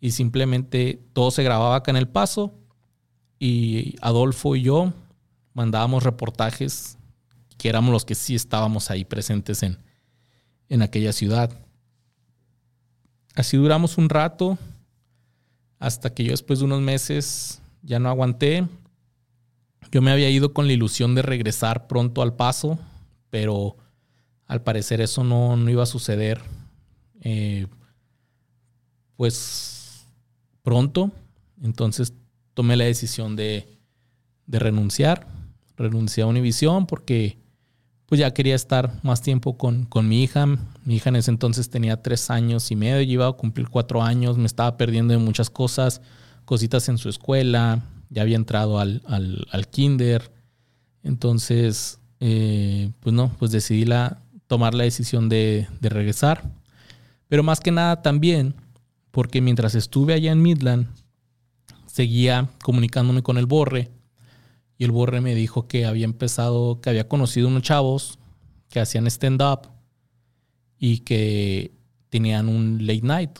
y 0.00 0.10
simplemente 0.10 1.00
todo 1.12 1.30
se 1.30 1.44
grababa 1.44 1.76
acá 1.76 1.92
en 1.92 1.98
El 1.98 2.08
Paso 2.08 2.52
y 3.38 3.94
Adolfo 4.00 4.56
y 4.56 4.62
yo 4.62 4.92
mandábamos 5.56 6.02
reportajes 6.02 6.98
que 7.56 7.70
éramos 7.70 7.90
los 7.90 8.04
que 8.04 8.14
sí 8.14 8.34
estábamos 8.34 8.90
ahí 8.90 9.06
presentes 9.06 9.62
en, 9.62 9.78
en 10.68 10.82
aquella 10.82 11.12
ciudad. 11.12 11.50
Así 13.34 13.56
duramos 13.56 13.96
un 13.96 14.10
rato 14.10 14.58
hasta 15.78 16.12
que 16.12 16.24
yo 16.24 16.32
después 16.32 16.58
de 16.58 16.66
unos 16.66 16.82
meses 16.82 17.62
ya 17.82 17.98
no 17.98 18.10
aguanté. 18.10 18.68
Yo 19.90 20.02
me 20.02 20.10
había 20.10 20.28
ido 20.28 20.52
con 20.52 20.66
la 20.66 20.74
ilusión 20.74 21.14
de 21.14 21.22
regresar 21.22 21.86
pronto 21.86 22.20
al 22.20 22.34
paso, 22.34 22.78
pero 23.30 23.76
al 24.46 24.62
parecer 24.62 25.00
eso 25.00 25.24
no, 25.24 25.56
no 25.56 25.70
iba 25.70 25.84
a 25.84 25.86
suceder. 25.86 26.42
Eh, 27.22 27.66
pues 29.16 30.06
pronto. 30.62 31.10
Entonces 31.62 32.12
tomé 32.52 32.76
la 32.76 32.84
decisión 32.84 33.36
de, 33.36 33.78
renunciar. 34.46 35.26
Renuncié 35.76 36.22
a 36.22 36.26
Univision 36.26 36.86
porque 36.86 37.38
pues 38.06 38.20
ya 38.20 38.32
quería 38.32 38.54
estar 38.54 39.00
más 39.02 39.20
tiempo 39.20 39.58
con, 39.58 39.88
mi 40.04 40.22
hija. 40.22 40.46
Mi 40.84 40.96
hija 40.96 41.10
en 41.10 41.16
ese 41.16 41.30
entonces 41.30 41.68
tenía 41.68 42.02
tres 42.02 42.30
años 42.30 42.70
y 42.70 42.76
medio, 42.76 43.00
iba 43.00 43.26
a 43.26 43.32
cumplir 43.32 43.68
cuatro 43.68 44.02
años, 44.02 44.38
me 44.38 44.46
estaba 44.46 44.76
perdiendo 44.76 45.12
de 45.12 45.18
muchas 45.18 45.50
cosas, 45.50 46.00
cositas 46.44 46.88
en 46.88 46.98
su 46.98 47.08
escuela, 47.08 47.82
ya 48.08 48.22
había 48.22 48.36
entrado 48.36 48.78
al, 48.78 49.02
kinder. 49.70 50.30
Entonces, 51.02 51.98
eh, 52.20 52.92
pues 53.00 53.12
no, 53.12 53.32
pues 53.38 53.50
decidí 53.50 53.84
la, 53.84 54.22
tomar 54.46 54.74
la 54.74 54.84
decisión 54.84 55.28
de, 55.28 55.66
de 55.80 55.88
regresar. 55.88 56.44
Pero 57.28 57.42
más 57.42 57.58
que 57.58 57.72
nada 57.72 58.02
también 58.02 58.54
porque 59.10 59.40
mientras 59.40 59.74
estuve 59.74 60.14
allá 60.14 60.30
en 60.30 60.42
Midland, 60.42 60.86
seguía 61.86 62.50
comunicándome 62.62 63.22
con 63.22 63.36
el 63.36 63.46
Borre 63.46 63.90
y 64.78 64.84
el 64.84 64.90
Borre 64.90 65.20
me 65.20 65.34
dijo 65.34 65.66
que 65.66 65.86
había 65.86 66.04
empezado, 66.04 66.80
que 66.80 66.90
había 66.90 67.08
conocido 67.08 67.48
unos 67.48 67.62
chavos 67.62 68.18
que 68.68 68.80
hacían 68.80 69.06
stand-up 69.06 69.68
y 70.78 70.98
que 70.98 71.72
tenían 72.08 72.48
un 72.48 72.86
late 72.86 73.02
night 73.02 73.30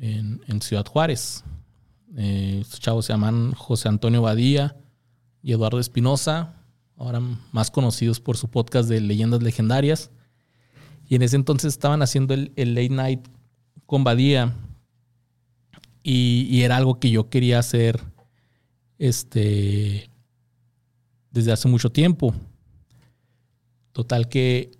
en, 0.00 0.62
Ciudad 0.62 0.86
Juárez. 0.86 1.44
Eh, 2.16 2.58
estos 2.60 2.80
chavos 2.80 3.06
se 3.06 3.12
llaman 3.12 3.52
José 3.52 3.88
Antonio 3.88 4.22
Badía 4.22 4.76
y 5.42 5.52
Eduardo 5.52 5.78
Espinosa, 5.78 6.54
ahora 6.96 7.20
más 7.52 7.70
conocidos 7.70 8.20
por 8.20 8.36
su 8.36 8.48
podcast 8.48 8.88
de 8.88 9.00
leyendas 9.00 9.42
legendarias. 9.42 10.10
Y 11.08 11.16
en 11.16 11.22
ese 11.22 11.36
entonces 11.36 11.72
estaban 11.72 12.02
haciendo 12.02 12.34
el, 12.34 12.52
late 12.56 12.90
night 12.90 13.28
con 13.86 14.04
Badía 14.04 14.54
y, 16.02 16.62
era 16.62 16.76
algo 16.76 16.98
que 16.98 17.10
yo 17.10 17.28
quería 17.28 17.58
hacer 17.58 18.00
este, 18.98 20.10
desde 21.30 21.52
hace 21.52 21.68
mucho 21.68 21.90
tiempo. 21.90 22.34
Total 23.92 24.28
que 24.28 24.70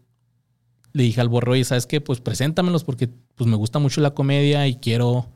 le 0.93 1.05
dije 1.05 1.21
al 1.21 1.29
borro, 1.29 1.53
¿sabes 1.65 1.87
qué? 1.87 2.01
Pues 2.01 2.21
preséntamelos 2.21 2.85
porque 2.85 3.09
pues 3.35 3.49
me 3.49 3.57
gusta 3.57 3.79
mucho 3.79 4.01
la 4.01 4.13
comedia 4.13 4.67
y 4.67 4.77
quiero, 4.77 5.29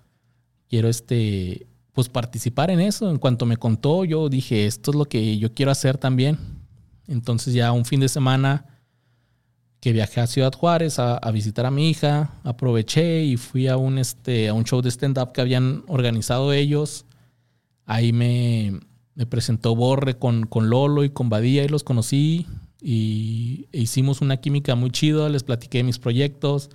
quiero 0.68 0.88
este, 0.88 1.66
pues 1.92 2.08
participar 2.08 2.70
en 2.70 2.80
eso. 2.80 3.10
En 3.10 3.18
cuanto 3.18 3.46
me 3.46 3.56
contó, 3.56 4.04
yo 4.04 4.28
dije, 4.28 4.66
esto 4.66 4.90
es 4.90 4.96
lo 4.96 5.04
que 5.06 5.38
yo 5.38 5.54
quiero 5.54 5.70
hacer 5.70 5.98
también. 5.98 6.38
Entonces 7.06 7.54
ya 7.54 7.72
un 7.72 7.84
fin 7.84 8.00
de 8.00 8.08
semana 8.08 8.66
que 9.80 9.92
viajé 9.92 10.20
a 10.22 10.26
Ciudad 10.26 10.52
Juárez 10.52 10.98
a, 10.98 11.30
visitar 11.30 11.66
a 11.66 11.70
mi 11.70 11.90
hija, 11.90 12.30
aproveché 12.42 13.22
y 13.22 13.36
fui 13.36 13.68
a 13.68 13.76
un, 13.76 13.98
este, 13.98 14.48
a 14.48 14.54
un 14.54 14.64
show 14.64 14.80
de 14.80 14.90
stand-up 14.90 15.32
que 15.32 15.42
habían 15.42 15.84
organizado 15.88 16.54
ellos. 16.54 17.04
Ahí 17.84 18.10
me, 18.10 18.80
presentó 19.28 19.74
Borre 19.74 20.18
con, 20.18 20.46
con, 20.46 20.70
Lolo 20.70 21.04
y 21.04 21.10
con 21.10 21.28
Badía 21.28 21.64
y 21.64 21.68
los 21.68 21.84
conocí 21.84 22.46
y 22.82 23.68
e 23.72 23.80
hicimos 23.80 24.20
una 24.20 24.38
química 24.38 24.74
muy 24.74 24.90
chida. 24.90 25.28
Les 25.28 25.44
platiqué 25.44 25.78
de 25.78 25.84
mis 25.84 25.98
proyectos, 25.98 26.70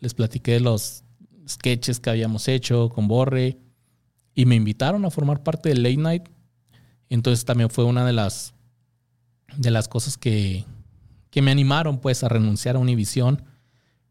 les 0.00 0.14
platiqué 0.14 0.52
de 0.52 0.60
los 0.60 1.04
sketches 1.48 2.00
que 2.00 2.10
habíamos 2.10 2.48
hecho 2.48 2.88
con 2.88 3.08
Borre 3.08 3.58
y 4.34 4.44
me 4.46 4.54
invitaron 4.56 5.04
a 5.04 5.10
formar 5.10 5.42
parte 5.42 5.68
del 5.68 5.82
Late 5.82 5.96
Night. 5.96 6.28
Entonces 7.08 7.44
también 7.44 7.70
fue 7.70 7.84
una 7.84 8.04
de 8.04 8.12
las, 8.12 8.54
de 9.56 9.70
las 9.70 9.88
cosas 9.88 10.18
que, 10.18 10.64
que 11.30 11.42
me 11.42 11.50
animaron 11.50 11.98
pues 11.98 12.24
a 12.24 12.28
renunciar 12.28 12.76
a 12.76 12.78
Univision 12.78 13.42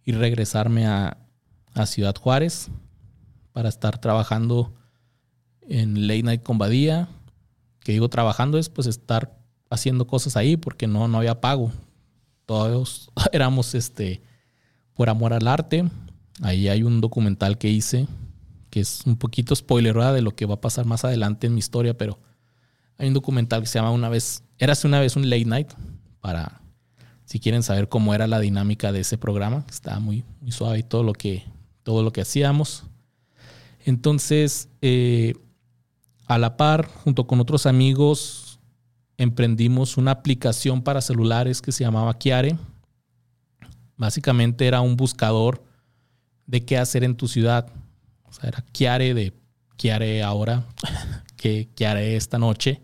y 0.03 0.11
regresarme 0.11 0.85
a, 0.85 1.17
Ciudad 1.87 2.15
Juárez 2.15 2.69
para 3.51 3.67
estar 3.67 3.99
trabajando 3.99 4.73
en 5.61 6.07
Late 6.07 6.23
Night 6.23 6.43
con 6.43 6.57
Badía. 6.57 7.09
Que 7.85 7.93
digo 7.93 8.09
trabajando 8.09 8.57
es 8.57 8.67
pues 8.67 8.87
estar 8.87 9.39
haciendo 9.69 10.05
cosas 10.05 10.35
ahí 10.35 10.57
porque 10.57 10.87
no, 10.87 11.07
no 11.07 11.19
había 11.19 11.39
pago. 11.39 11.71
Todos 12.45 13.09
éramos 13.31 13.75
este 13.75 14.21
por 14.93 15.09
amor 15.09 15.31
al 15.31 15.47
arte. 15.47 15.85
Ahí 16.41 16.67
hay 16.67 16.83
un 16.83 16.99
documental 16.99 17.57
que 17.57 17.69
hice 17.69 18.07
que 18.75 18.81
es 18.81 19.03
un 19.05 19.15
poquito 19.15 19.55
spoiler 19.55 19.95
de 19.95 20.21
lo 20.21 20.35
que 20.35 20.45
va 20.45 20.55
a 20.55 20.59
pasar 20.59 20.85
más 20.85 21.05
adelante 21.05 21.47
en 21.47 21.53
mi 21.53 21.59
historia, 21.59 21.97
pero 21.97 22.19
hay 22.97 23.07
un 23.07 23.13
documental 23.13 23.61
que 23.61 23.67
se 23.67 23.79
llama 23.79 23.91
Una 23.91 24.09
vez, 24.09 24.43
érase 24.57 24.85
una 24.85 24.99
vez 24.99 25.15
un 25.15 25.29
late 25.29 25.45
night 25.45 25.71
para 26.19 26.59
si 27.23 27.39
quieren 27.39 27.63
saber 27.63 27.87
cómo 27.87 28.13
era 28.13 28.27
la 28.27 28.37
dinámica 28.41 28.91
de 28.91 28.99
ese 28.99 29.17
programa. 29.17 29.63
Estaba 29.69 29.99
muy, 29.99 30.25
muy 30.41 30.51
suave 30.51 30.79
y 30.79 30.83
todo 30.83 31.03
lo 31.03 31.13
que, 31.13 31.45
todo 31.83 32.03
lo 32.03 32.11
que 32.11 32.19
hacíamos. 32.19 32.83
Entonces, 33.85 34.67
eh, 34.81 35.35
a 36.27 36.37
la 36.37 36.57
par, 36.57 36.87
junto 36.87 37.27
con 37.27 37.39
otros 37.39 37.65
amigos, 37.65 38.59
emprendimos 39.17 39.97
una 39.97 40.11
aplicación 40.11 40.81
para 40.81 41.01
celulares 41.01 41.61
que 41.61 41.71
se 41.71 41.83
llamaba 41.83 42.17
Kiare. 42.17 42.57
Básicamente 43.97 44.67
era 44.67 44.81
un 44.81 44.97
buscador 44.97 45.63
de 46.47 46.65
qué 46.65 46.77
hacer 46.77 47.03
en 47.03 47.15
tu 47.15 47.27
ciudad. 47.27 47.67
O 48.23 48.33
sea, 48.33 48.49
era 48.49 48.63
Kiare 48.71 49.13
de 49.13 49.33
qué 49.77 50.23
ahora, 50.23 50.65
qué, 51.37 51.67
haré 51.87 52.15
esta 52.15 52.37
noche. 52.37 52.81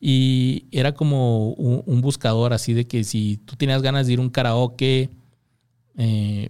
Y 0.00 0.66
era 0.70 0.94
como 0.94 1.50
un, 1.50 2.00
buscador 2.00 2.52
así 2.52 2.72
de 2.72 2.86
que 2.86 3.02
si 3.02 3.36
tú 3.38 3.56
tenías 3.56 3.82
ganas 3.82 4.06
de 4.06 4.12
ir 4.12 4.18
a 4.20 4.22
un 4.22 4.30
karaoke 4.30 5.10
eh, 5.96 6.48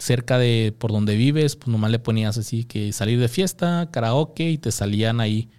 cerca 0.00 0.38
de 0.38 0.74
por 0.76 0.92
donde 0.92 1.14
vives, 1.14 1.56
pues 1.56 1.68
nomás 1.68 1.90
le 1.90 1.98
ponías 1.98 2.38
así 2.38 2.64
que 2.64 2.92
salir 2.92 3.20
de 3.20 3.28
fiesta, 3.28 3.90
karaoke 3.92 4.50
y 4.50 4.58
te 4.58 4.72
salían 4.72 5.20
ahí 5.20 5.50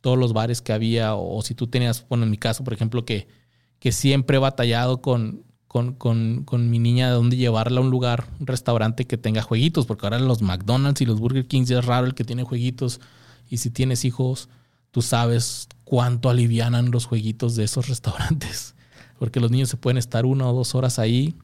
todos 0.00 0.18
los 0.18 0.32
bares 0.32 0.62
que 0.62 0.72
había. 0.72 1.14
O, 1.14 1.42
si 1.42 1.54
tú 1.54 1.66
tenías, 1.66 2.06
bueno, 2.08 2.24
en 2.24 2.30
mi 2.30 2.38
caso, 2.38 2.64
por 2.64 2.72
ejemplo, 2.72 3.04
que, 3.04 3.28
que 3.78 3.92
siempre 3.92 4.38
he 4.38 4.40
batallado 4.40 5.02
con, 5.02 5.44
con, 5.68 5.94
con, 5.94 6.44
con, 6.44 6.70
mi 6.70 6.78
niña 6.78 7.08
de 7.08 7.14
dónde 7.14 7.36
llevarla 7.36 7.80
a 7.80 7.84
un 7.84 7.90
lugar, 7.90 8.26
un 8.40 8.46
restaurante 8.46 9.06
que 9.06 9.18
tenga 9.18 9.42
jueguitos, 9.42 9.84
porque 9.84 10.06
ahora 10.06 10.18
los 10.18 10.40
McDonald's 10.40 11.02
y 11.02 11.06
los 11.06 11.20
Burger 11.20 11.46
Kings 11.46 11.70
es 11.70 11.84
raro 11.84 12.06
el 12.06 12.14
que 12.14 12.24
tiene 12.24 12.42
jueguitos. 12.42 13.00
Y 13.50 13.58
si 13.58 13.68
tienes 13.68 14.06
hijos, 14.06 14.48
tú 14.92 15.02
sabes 15.02 15.68
cuánto 15.84 16.30
alivianan 16.30 16.90
los 16.90 17.04
jueguitos 17.04 17.54
de 17.54 17.64
esos 17.64 17.86
restaurantes, 17.90 18.74
porque 19.18 19.40
los 19.40 19.50
niños 19.50 19.68
se 19.68 19.76
pueden 19.76 19.98
estar 19.98 20.24
una 20.24 20.48
o 20.48 20.54
dos 20.54 20.74
horas 20.74 20.98
ahí 20.98 21.34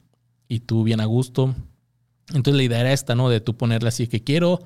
y 0.49 0.61
tú 0.61 0.85
bien 0.85 1.01
a 1.01 1.05
gusto. 1.05 1.55
Entonces 2.29 2.55
la 2.55 2.62
idea 2.62 2.81
era 2.81 2.93
esta, 2.93 3.14
¿no? 3.14 3.29
De 3.29 3.41
tú 3.41 3.57
ponerle 3.57 3.89
así 3.89 4.09
que 4.09 4.22
quiero 4.22 4.61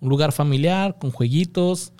un 0.00 0.08
lugar 0.08 0.32
familiar 0.32 0.98
con 0.98 1.10
jueguitos 1.10 1.92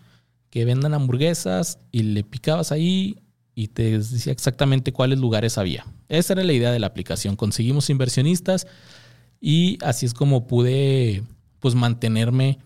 que 0.50 0.64
vendan 0.64 0.94
hamburguesas 0.94 1.78
y 1.90 2.02
le 2.02 2.24
picabas 2.24 2.72
ahí 2.72 3.16
y 3.54 3.68
te 3.68 3.98
decía 3.98 4.32
exactamente 4.32 4.92
cuáles 4.92 5.18
lugares 5.18 5.58
había. 5.58 5.86
Esa 6.08 6.34
era 6.34 6.44
la 6.44 6.52
idea 6.52 6.72
de 6.72 6.80
la 6.80 6.88
aplicación. 6.88 7.36
Conseguimos 7.36 7.90
inversionistas 7.90 8.66
y 9.40 9.78
así 9.82 10.06
es 10.06 10.14
como 10.14 10.46
pude 10.46 11.22
pues 11.60 11.74
mantenerme, 11.74 12.58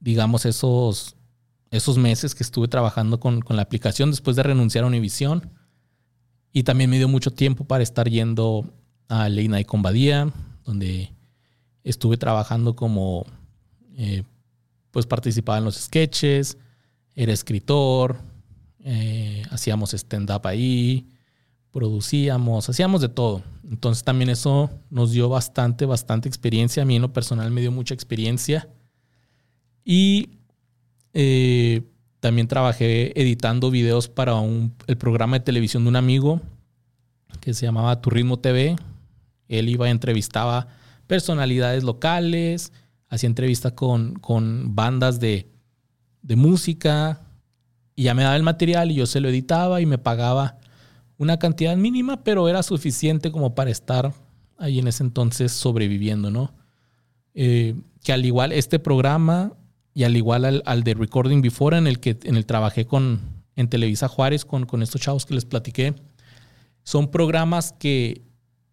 digamos, 0.00 0.44
esos, 0.44 1.16
esos 1.70 1.96
meses 1.98 2.34
que 2.34 2.42
estuve 2.42 2.68
trabajando 2.68 3.20
con, 3.20 3.42
la 3.48 3.62
aplicación 3.62 4.10
después 4.10 4.36
de 4.36 4.42
renunciar 4.42 4.84
a 4.84 4.88
Univision. 4.88 5.50
Y 6.52 6.64
también 6.64 6.90
me 6.90 6.98
dio 6.98 7.08
mucho 7.08 7.30
tiempo 7.30 7.64
para 7.64 7.82
estar 7.82 8.08
yendo 8.08 8.64
a 9.08 9.28
Leina 9.28 9.60
y 9.60 9.64
Combadía, 9.64 10.32
donde 10.64 11.12
estuve 11.84 12.16
trabajando 12.16 12.76
como, 12.76 13.26
eh, 13.96 14.24
pues 14.90 15.06
participaba 15.06 15.58
en 15.58 15.64
los 15.64 15.76
sketches, 15.76 16.58
era 17.14 17.32
escritor, 17.32 18.20
eh, 18.80 19.42
hacíamos 19.50 19.92
stand-up 19.92 20.46
ahí, 20.46 21.06
producíamos, 21.72 22.68
hacíamos 22.68 23.00
de 23.00 23.08
todo. 23.08 23.42
Entonces 23.70 24.04
también 24.04 24.30
eso 24.30 24.70
nos 24.90 25.12
dio 25.12 25.28
bastante, 25.28 25.84
bastante 25.84 26.28
experiencia. 26.28 26.82
A 26.82 26.86
mí 26.86 26.96
en 26.96 27.02
lo 27.02 27.12
personal 27.12 27.50
me 27.50 27.60
dio 27.60 27.70
mucha 27.70 27.94
experiencia. 27.94 28.68
Y 29.84 30.30
eh, 31.12 31.82
también 32.20 32.48
trabajé 32.48 33.18
editando 33.20 33.70
videos 33.70 34.08
para 34.08 34.34
un, 34.36 34.74
el 34.86 34.96
programa 34.96 35.38
de 35.38 35.44
televisión 35.44 35.84
de 35.84 35.88
un 35.90 35.96
amigo 35.96 36.40
que 37.40 37.54
se 37.54 37.66
llamaba 37.66 38.00
Tu 38.00 38.10
Ritmo 38.10 38.38
TV. 38.38 38.76
Él 39.48 39.68
iba 39.68 39.88
entrevistaba 39.90 40.68
personalidades 41.08 41.82
locales, 41.82 42.72
hacía 43.08 43.26
entrevistas 43.26 43.72
con, 43.72 44.14
con 44.14 44.76
bandas 44.76 45.18
de, 45.18 45.50
de 46.22 46.36
música, 46.36 47.22
y 47.98 48.04
ya 48.04 48.14
me 48.14 48.22
daba 48.22 48.36
el 48.36 48.44
material 48.44 48.92
y 48.92 48.94
yo 48.94 49.06
se 49.06 49.18
lo 49.18 49.28
editaba 49.28 49.80
y 49.80 49.86
me 49.86 49.98
pagaba 49.98 50.58
una 51.16 51.40
cantidad 51.40 51.76
mínima, 51.76 52.22
pero 52.22 52.48
era 52.48 52.62
suficiente 52.62 53.32
como 53.32 53.56
para 53.56 53.70
estar 53.70 54.14
ahí 54.56 54.78
en 54.78 54.86
ese 54.86 55.02
entonces 55.02 55.50
sobreviviendo, 55.50 56.30
¿no? 56.30 56.54
Eh, 57.34 57.74
que 58.04 58.12
al 58.12 58.24
igual 58.24 58.52
este 58.52 58.78
programa 58.78 59.52
y 59.94 60.04
al 60.04 60.16
igual 60.16 60.62
al, 60.64 60.84
de 60.84 60.94
Recording 60.94 61.42
Before, 61.42 61.76
en 61.76 61.88
el 61.88 61.98
que 61.98 62.16
en 62.22 62.36
el 62.36 62.46
trabajé 62.46 62.86
con, 62.86 63.20
en 63.56 63.68
Televisa 63.68 64.06
Juárez 64.06 64.44
con, 64.44 64.64
con 64.64 64.82
estos 64.82 65.00
chavos 65.00 65.26
que 65.26 65.34
les 65.34 65.44
platiqué, 65.44 65.96
son 66.84 67.10
programas 67.10 67.72
que 67.72 68.22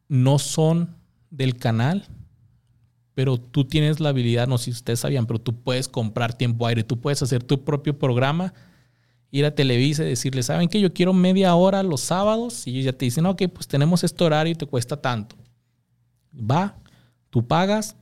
no 0.08 0.38
son 0.38 0.98
del 1.32 1.56
canal, 1.56 2.06
pero 3.16 3.38
tú 3.38 3.66
tienes 3.66 4.00
la 4.00 4.10
habilidad, 4.10 4.48
no 4.48 4.58
sé 4.58 4.66
si 4.66 4.72
ustedes 4.72 5.00
sabían, 5.00 5.26
pero 5.26 5.40
tú 5.40 5.56
puedes 5.56 5.88
comprar 5.88 6.34
tiempo 6.34 6.68
aire, 6.68 6.84
tú 6.84 7.00
puedes 7.00 7.24
hacer 7.24 7.42
tu 7.42 7.64
propio 7.64 7.98
programa 7.98 8.54
ir 9.32 9.46
a 9.46 9.56
Televisa 9.56 10.04
y 10.04 10.08
decirle, 10.08 10.44
¿saben 10.44 10.70
que 10.70 10.80
yo 10.80 10.94
quiero 10.94 11.14
media 11.14 11.56
hora 11.56 11.84
los 11.84 12.02
sábados? 12.02 12.68
Y 12.68 12.72
ellos 12.72 12.86
ya 12.86 12.94
te 12.94 13.06
dicen, 13.06 13.26
ok, 13.26 13.44
pues 13.54 13.68
tenemos 13.68 14.04
este 14.04 14.24
horario 14.24 14.54
y 14.54 14.56
te 14.56 14.66
cuesta 14.66 15.02
tanto. 15.02 15.36
Va, 16.34 16.78
tú 17.30 17.46
pagas, 17.46 17.96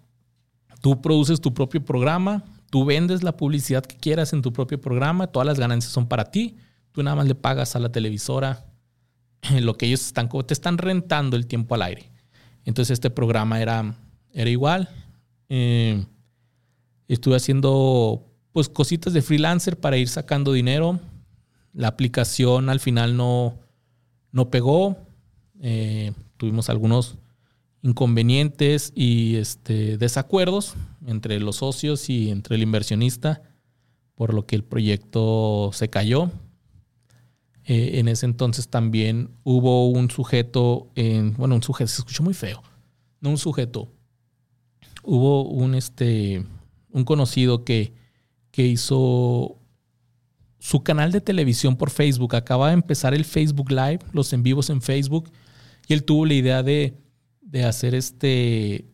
tú 0.82 1.01
produces 1.01 1.39
tu 1.39 1.53
propio 1.53 1.84
programa, 1.84 2.43
tú 2.70 2.86
vendes 2.86 3.24
la 3.24 3.38
publicidad 3.38 3.84
que 3.84 3.95
quieras 3.95 4.34
en 4.34 4.41
tu 4.41 4.51
propio 4.51 4.82
programa, 4.82 5.28
todas 5.28 5.45
las 5.45 5.59
ganancias 5.59 5.93
son 5.93 6.07
para 6.07 6.26
ti, 6.26 6.57
tú 6.91 7.01
nada 7.03 7.16
más 7.16 7.28
le 7.28 7.36
pagas 7.36 7.76
a 7.76 7.80
la 7.80 7.91
televisora 7.91 8.66
lo 9.59 9.76
que 9.76 9.88
ellos 9.88 10.05
están, 10.05 10.30
te 10.30 10.53
están 10.53 10.78
rentando 10.78 11.36
el 11.36 11.47
tiempo 11.47 11.76
al 11.76 11.84
aire. 11.84 12.11
Entonces 12.66 12.93
este 12.93 13.09
programa 13.09 13.61
era, 13.61 13.95
era 14.34 14.49
igual. 14.49 14.89
Eh, 15.50 16.06
estuve 17.08 17.36
haciendo 17.36 18.26
pues 18.52 18.70
cositas 18.70 19.14
de 19.14 19.22
freelancer 19.22 19.80
para 19.80 19.98
ir 19.98 20.08
sacando 20.08 20.54
dinero. 20.54 21.00
La 21.74 21.88
aplicación 21.88 22.70
al 22.70 22.80
final 22.80 23.18
no, 23.18 23.60
no 24.32 24.50
pegó. 24.50 24.98
Eh, 25.62 26.14
tuvimos 26.38 26.70
algunos 26.70 27.18
inconvenientes 27.82 28.94
y 28.96 29.36
este, 29.36 29.98
desacuerdos 29.98 30.76
entre 31.06 31.39
los 31.39 31.58
socios 31.58 32.10
y 32.10 32.30
entre 32.32 32.56
el 32.56 32.64
inversionista, 32.64 33.41
por 34.16 34.34
lo 34.34 34.46
que 34.46 34.56
el 34.56 34.64
proyecto 34.64 35.72
se 35.74 35.89
cayó. 35.89 36.32
Eh, 37.66 38.00
en 38.00 38.08
ese 38.08 38.26
entonces 38.26 38.68
también 38.68 39.30
hubo 39.44 39.89
un 39.89 40.10
sujeto, 40.10 40.91
en, 40.96 41.34
bueno, 41.36 41.56
un 41.56 41.64
sujeto, 41.64 41.88
se 41.88 42.02
escuchó 42.02 42.24
muy 42.24 42.34
feo, 42.34 42.62
no 43.22 43.30
un 43.30 43.38
sujeto, 43.38 43.89
hubo 45.04 45.43
un, 45.43 45.76
este, 45.76 46.45
un 46.91 47.04
conocido 47.04 47.64
que, 47.64 47.93
que 48.51 48.66
hizo 48.66 49.60
su 50.64 50.82
canal 50.82 51.12
de 51.12 51.20
televisión 51.20 51.76
por 51.76 51.89
Facebook. 51.89 52.36
Acaba 52.36 52.70
de 52.70 52.76
empezar 52.76 53.14
el 53.14 53.26
Facebook 53.26 53.70
Live, 53.70 53.99
los 54.14 54.32
en 54.32 54.43
vivos 54.43 54.70
en 54.70 54.82
Facebook, 54.82 55.30
y 55.88 55.93
él 55.93 56.04
tuvo 56.04 56.26
la 56.26 56.36
idea 56.36 56.64
de, 56.64 56.97
hacer 57.66 57.93
este, 57.93 58.86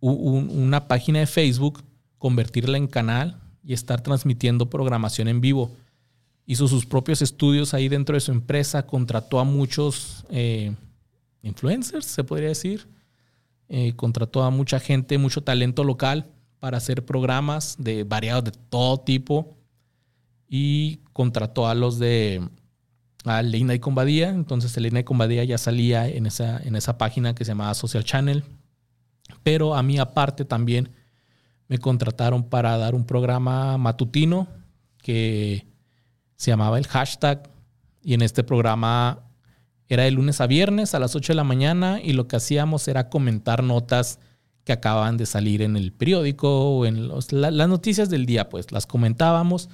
una 0.00 0.88
página 0.88 1.20
de 1.20 1.26
Facebook, 1.26 1.84
convertirla 2.16 2.78
en 2.78 2.86
canal 2.86 3.38
y 3.62 3.74
estar 3.74 4.00
transmitiendo 4.00 4.70
programación 4.70 5.28
en 5.28 5.42
vivo. 5.42 5.70
Hizo 6.46 6.66
sus 6.66 6.86
propios 6.86 7.20
estudios 7.20 7.74
ahí 7.74 7.88
dentro 7.88 8.14
de 8.14 8.20
su 8.20 8.32
empresa, 8.32 8.86
contrató 8.86 9.40
a 9.40 9.44
muchos 9.44 10.24
eh, 10.30 10.74
influencers, 11.42 12.06
se 12.06 12.24
podría 12.24 12.48
decir. 12.48 12.88
Eh, 13.68 13.94
contrató 13.96 14.42
a 14.42 14.50
mucha 14.50 14.80
gente, 14.80 15.18
mucho 15.18 15.42
talento 15.42 15.84
local 15.84 16.30
para 16.58 16.78
hacer 16.78 17.04
programas 17.04 17.76
de 17.78 18.04
variados 18.04 18.44
de 18.44 18.52
todo 18.52 18.98
tipo 19.00 19.56
y 20.48 21.00
contrató 21.12 21.66
a 21.66 21.74
los 21.74 21.98
de 21.98 22.48
a 23.24 23.42
y 23.42 23.78
Combadía. 23.78 24.30
Entonces 24.30 24.76
Leina 24.76 25.00
y 25.00 25.04
Combadía 25.04 25.44
ya 25.44 25.58
salía 25.58 26.08
en 26.08 26.26
esa, 26.26 26.58
en 26.58 26.76
esa 26.76 26.98
página 26.98 27.34
que 27.34 27.44
se 27.44 27.50
llamaba 27.50 27.74
Social 27.74 28.04
Channel. 28.04 28.44
Pero 29.42 29.74
a 29.74 29.82
mí 29.82 29.98
aparte 29.98 30.44
también 30.44 30.90
me 31.68 31.78
contrataron 31.78 32.44
para 32.44 32.78
dar 32.78 32.94
un 32.94 33.04
programa 33.04 33.76
matutino 33.76 34.48
que 35.02 35.66
se 36.36 36.50
llamaba 36.50 36.78
el 36.78 36.86
hashtag. 36.86 37.50
Y 38.02 38.14
en 38.14 38.22
este 38.22 38.42
programa 38.42 39.27
era 39.88 40.04
de 40.04 40.10
lunes 40.10 40.40
a 40.40 40.46
viernes 40.46 40.94
a 40.94 40.98
las 40.98 41.16
8 41.16 41.32
de 41.32 41.36
la 41.36 41.44
mañana 41.44 42.00
y 42.02 42.12
lo 42.12 42.28
que 42.28 42.36
hacíamos 42.36 42.88
era 42.88 43.08
comentar 43.08 43.62
notas 43.62 44.18
que 44.64 44.72
acababan 44.72 45.16
de 45.16 45.24
salir 45.24 45.62
en 45.62 45.76
el 45.76 45.92
periódico 45.92 46.76
o 46.76 46.84
en 46.84 47.08
las 47.08 47.68
noticias 47.68 48.10
del 48.10 48.26
día, 48.26 48.50
pues 48.50 48.70
las 48.70 48.86
comentábamos 48.86 49.70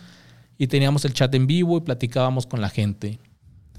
y 0.56 0.68
teníamos 0.68 1.04
el 1.04 1.14
chat 1.14 1.34
en 1.34 1.48
vivo 1.48 1.78
y 1.78 1.80
platicábamos 1.80 2.46
con 2.46 2.60
la 2.60 2.68
gente. 2.68 3.18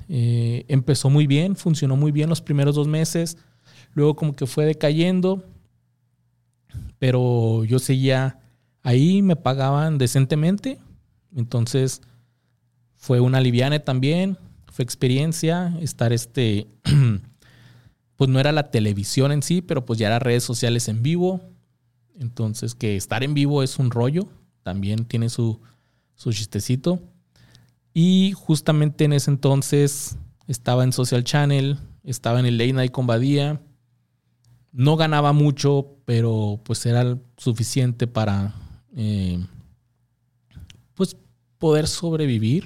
Eh, 0.09 0.65
empezó 0.67 1.09
muy 1.09 1.25
bien, 1.25 1.55
funcionó 1.55 1.95
muy 1.95 2.11
bien 2.11 2.29
los 2.29 2.41
primeros 2.41 2.75
dos 2.75 2.88
meses, 2.88 3.38
luego 3.93 4.15
como 4.15 4.36
que 4.36 4.45
fue 4.45 4.65
decayendo, 4.65 5.45
pero 6.99 7.63
yo 7.63 7.79
seguía 7.79 8.39
ahí, 8.83 9.21
me 9.21 9.36
pagaban 9.38 9.97
decentemente, 9.97 10.79
entonces 11.33 12.01
fue 12.97 13.19
una 13.19 13.39
liviane 13.39 13.79
también, 13.79 14.38
fue 14.76 14.84
experiencia 14.84 15.73
estar 15.80 16.11
este, 16.11 16.67
pues 18.17 18.30
no 18.30 18.41
era 18.41 18.51
la 18.51 18.71
televisión 18.71 19.32
en 19.32 19.41
sí, 19.41 19.61
pero 19.61 19.86
pues 19.86 19.97
ya 19.97 20.07
era 20.07 20.19
redes 20.19 20.43
sociales 20.43 20.89
en 20.89 21.01
vivo. 21.01 21.39
Entonces 22.19 22.76
que 22.76 22.97
estar 22.97 23.23
en 23.23 23.34
vivo 23.34 23.63
es 23.63 23.80
un 23.80 23.89
rollo, 23.89 24.28
también 24.63 25.05
tiene 25.05 25.30
su, 25.30 25.61
su 26.15 26.34
chistecito. 26.34 26.99
Y 27.93 28.34
justamente 28.36 29.05
en 29.05 29.13
ese 29.13 29.32
entonces 29.32 30.17
estaba 30.45 30.84
en 30.84 30.91
Social 30.91 31.23
Channel, 31.23 31.78
estaba 32.03 32.41
en 32.41 32.45
el 32.45 32.57
Late 32.57 32.73
Night 32.73 32.91
con 32.91 33.07
Badía. 33.07 33.61
No 34.73 34.97
ganaba 34.97 35.32
mucho, 35.32 35.95
pero 36.03 36.59
pues 36.65 36.86
era 36.86 37.17
suficiente 37.38 38.07
para 38.07 38.53
eh, 38.93 39.39
pues 40.95 41.15
poder 41.59 41.88
sobrevivir. 41.88 42.65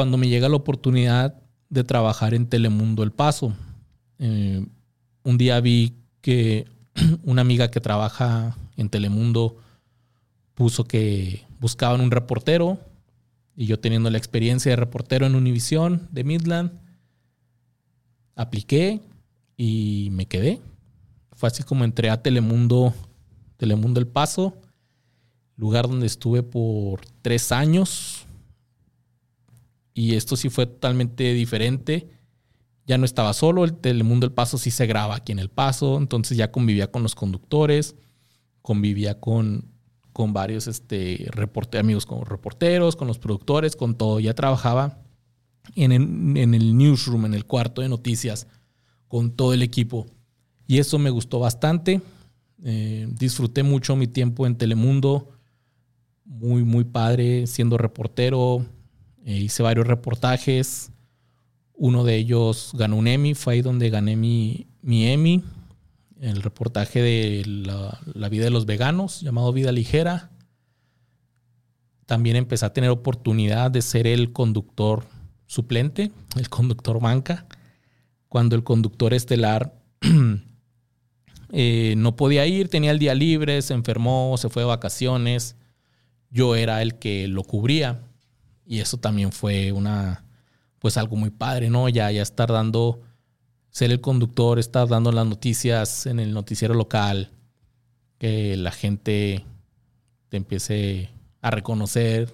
Cuando 0.00 0.16
me 0.16 0.28
llega 0.30 0.48
la 0.48 0.56
oportunidad 0.56 1.34
de 1.68 1.84
trabajar 1.84 2.32
en 2.32 2.46
Telemundo 2.46 3.02
El 3.02 3.12
Paso, 3.12 3.52
eh, 4.18 4.64
un 5.24 5.36
día 5.36 5.60
vi 5.60 5.92
que 6.22 6.64
una 7.22 7.42
amiga 7.42 7.70
que 7.70 7.82
trabaja 7.82 8.56
en 8.78 8.88
Telemundo 8.88 9.58
puso 10.54 10.84
que 10.84 11.44
buscaban 11.58 12.00
un 12.00 12.10
reportero 12.10 12.78
y 13.54 13.66
yo 13.66 13.78
teniendo 13.78 14.08
la 14.08 14.16
experiencia 14.16 14.72
de 14.72 14.76
reportero 14.76 15.26
en 15.26 15.34
Univisión 15.34 16.08
de 16.10 16.24
Midland, 16.24 16.80
apliqué 18.36 19.02
y 19.58 20.08
me 20.12 20.24
quedé. 20.24 20.62
Fue 21.32 21.46
así 21.46 21.62
como 21.62 21.84
entré 21.84 22.08
a 22.08 22.22
Telemundo, 22.22 22.94
Telemundo 23.58 24.00
El 24.00 24.06
Paso, 24.06 24.56
lugar 25.56 25.88
donde 25.88 26.06
estuve 26.06 26.42
por 26.42 27.02
tres 27.20 27.52
años. 27.52 28.24
Y 29.94 30.14
esto 30.14 30.36
sí 30.36 30.48
fue 30.48 30.66
totalmente 30.66 31.32
diferente. 31.32 32.08
Ya 32.86 32.98
no 32.98 33.04
estaba 33.04 33.32
solo, 33.32 33.64
el 33.64 33.74
Telemundo 33.74 34.26
El 34.26 34.32
Paso 34.32 34.58
sí 34.58 34.70
se 34.70 34.86
graba 34.86 35.16
aquí 35.16 35.32
en 35.32 35.38
El 35.38 35.50
Paso, 35.50 35.98
entonces 35.98 36.36
ya 36.36 36.50
convivía 36.50 36.90
con 36.90 37.02
los 37.02 37.14
conductores, 37.14 37.94
convivía 38.62 39.20
con 39.20 39.70
con 40.12 40.32
varios 40.32 40.66
este, 40.66 41.30
amigos 41.78 42.06
como 42.06 42.24
reporteros, 42.24 42.96
con 42.96 43.08
los 43.08 43.18
productores, 43.18 43.76
con 43.76 43.94
todo. 43.94 44.20
Ya 44.20 44.34
trabajaba 44.34 44.98
en 45.74 45.92
el, 45.92 46.76
newsroom, 46.76 47.26
en 47.26 47.34
el 47.34 47.46
cuarto 47.46 47.80
de 47.80 47.88
noticias, 47.88 48.46
con 49.08 49.30
todo 49.30 49.54
el 49.54 49.62
equipo. 49.62 50.06
Y 50.66 50.78
eso 50.78 50.98
me 50.98 51.10
gustó 51.10 51.38
bastante. 51.38 52.00
Eh, 52.62 53.08
disfruté 53.12 53.62
mucho 53.62 53.96
mi 53.96 54.08
tiempo 54.08 54.46
en 54.46 54.56
Telemundo. 54.56 55.30
Muy, 56.24 56.64
muy 56.64 56.84
padre 56.84 57.46
siendo 57.46 57.78
reportero. 57.78 58.64
Eh, 59.24 59.36
hice 59.36 59.62
varios 59.62 59.86
reportajes. 59.86 60.90
Uno 61.74 62.04
de 62.04 62.16
ellos 62.16 62.72
ganó 62.74 62.96
un 62.96 63.08
Emmy. 63.08 63.34
Fue 63.34 63.54
ahí 63.54 63.62
donde 63.62 63.90
gané 63.90 64.16
mi, 64.16 64.66
mi 64.82 65.06
Emmy 65.06 65.42
el 66.20 66.42
reportaje 66.42 67.00
de 67.00 67.44
la, 67.46 68.28
vida 68.28 68.44
de 68.44 68.50
los 68.50 68.66
veganos 68.66 69.20
llamado 69.22 69.52
Vida 69.52 69.72
Ligera. 69.72 70.30
También 72.06 72.36
empecé 72.36 72.66
a 72.66 72.72
tener 72.72 72.90
oportunidad 72.90 73.70
de 73.70 73.82
ser 73.82 74.06
el 74.06 74.32
conductor 74.32 75.04
suplente, 75.46 76.12
el 76.36 76.48
conductor 76.48 77.00
banca, 77.00 77.46
cuando 78.28 78.54
el 78.54 78.64
conductor 78.64 79.14
estelar 79.14 79.74
eh, 81.52 81.94
no 81.96 82.16
podía 82.16 82.46
ir, 82.46 82.68
tenía 82.68 82.90
el 82.90 82.98
día 82.98 83.14
libre, 83.14 83.62
se 83.62 83.74
enfermó, 83.74 84.36
se 84.36 84.48
fue 84.48 84.62
de 84.62 84.68
vacaciones. 84.68 85.56
Yo 86.30 86.54
era 86.54 86.82
el 86.82 86.96
que 86.96 87.28
lo 87.28 87.42
cubría 87.44 88.02
y 88.70 88.78
eso 88.78 88.98
también 88.98 89.32
fue 89.32 89.72
una, 89.72 90.22
pues 90.78 90.96
algo 90.96 91.16
muy 91.16 91.30
padre, 91.30 91.68
¿no? 91.68 91.88
Ya, 91.88 92.08
ya 92.12 92.22
estar 92.22 92.52
dando 92.52 93.00
ser 93.68 93.90
el 93.90 94.00
conductor, 94.00 94.60
estar 94.60 94.86
dando 94.86 95.10
las 95.10 95.26
noticias 95.26 96.06
en 96.06 96.20
el 96.20 96.32
noticiero 96.32 96.74
local, 96.74 97.32
que 98.18 98.56
la 98.56 98.70
gente 98.70 99.44
te 100.28 100.36
empiece 100.36 101.10
a 101.42 101.50
reconocer, 101.50 102.32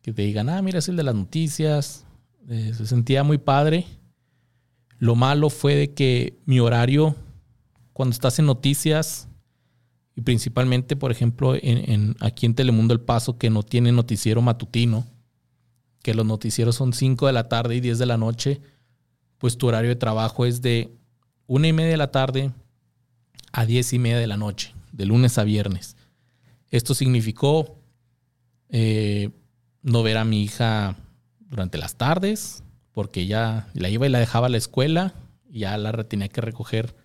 que 0.00 0.14
te 0.14 0.22
digan, 0.22 0.48
ah, 0.48 0.62
mira, 0.62 0.78
es 0.78 0.88
el 0.88 0.96
de 0.96 1.02
las 1.02 1.14
noticias. 1.14 2.06
Eh, 2.48 2.72
se 2.74 2.86
sentía 2.86 3.22
muy 3.22 3.36
padre. 3.36 3.84
Lo 4.98 5.16
malo 5.16 5.50
fue 5.50 5.74
de 5.74 5.92
que 5.92 6.38
mi 6.46 6.60
horario, 6.60 7.14
cuando 7.92 8.14
estás 8.14 8.38
en 8.38 8.46
noticias, 8.46 9.28
y 10.16 10.22
principalmente, 10.22 10.96
por 10.96 11.12
ejemplo, 11.12 11.54
en, 11.60 12.16
aquí 12.20 12.46
en 12.46 12.54
Telemundo 12.54 12.94
El 12.94 13.02
Paso, 13.02 13.36
que 13.36 13.50
no 13.50 13.62
tiene 13.62 13.92
noticiero 13.92 14.40
matutino, 14.40 15.04
que 16.08 16.14
los 16.14 16.24
noticieros 16.24 16.74
son 16.74 16.94
5 16.94 17.26
de 17.26 17.34
la 17.34 17.50
tarde 17.50 17.76
y 17.76 17.80
10 17.80 17.98
de 17.98 18.06
la 18.06 18.16
noche, 18.16 18.62
pues 19.36 19.58
tu 19.58 19.66
horario 19.66 19.90
de 19.90 19.96
trabajo 19.96 20.46
es 20.46 20.62
de 20.62 20.96
una 21.46 21.68
y 21.68 21.74
media 21.74 21.90
de 21.90 21.96
la 21.98 22.10
tarde 22.10 22.50
a 23.52 23.66
diez 23.66 23.92
y 23.92 23.98
media 23.98 24.16
de 24.16 24.26
la 24.26 24.38
noche, 24.38 24.72
de 24.90 25.04
lunes 25.04 25.36
a 25.36 25.44
viernes. 25.44 25.98
Esto 26.70 26.94
significó 26.94 27.76
eh, 28.70 29.28
no 29.82 30.02
ver 30.02 30.16
a 30.16 30.24
mi 30.24 30.42
hija 30.42 30.96
durante 31.40 31.76
las 31.76 31.96
tardes, 31.96 32.62
porque 32.92 33.26
ya 33.26 33.68
la 33.74 33.90
iba 33.90 34.06
y 34.06 34.10
la 34.10 34.18
dejaba 34.18 34.46
a 34.46 34.50
la 34.50 34.56
escuela, 34.56 35.12
y 35.50 35.58
ya 35.58 35.76
la 35.76 35.92
tenía 36.04 36.28
que 36.28 36.40
recoger 36.40 36.96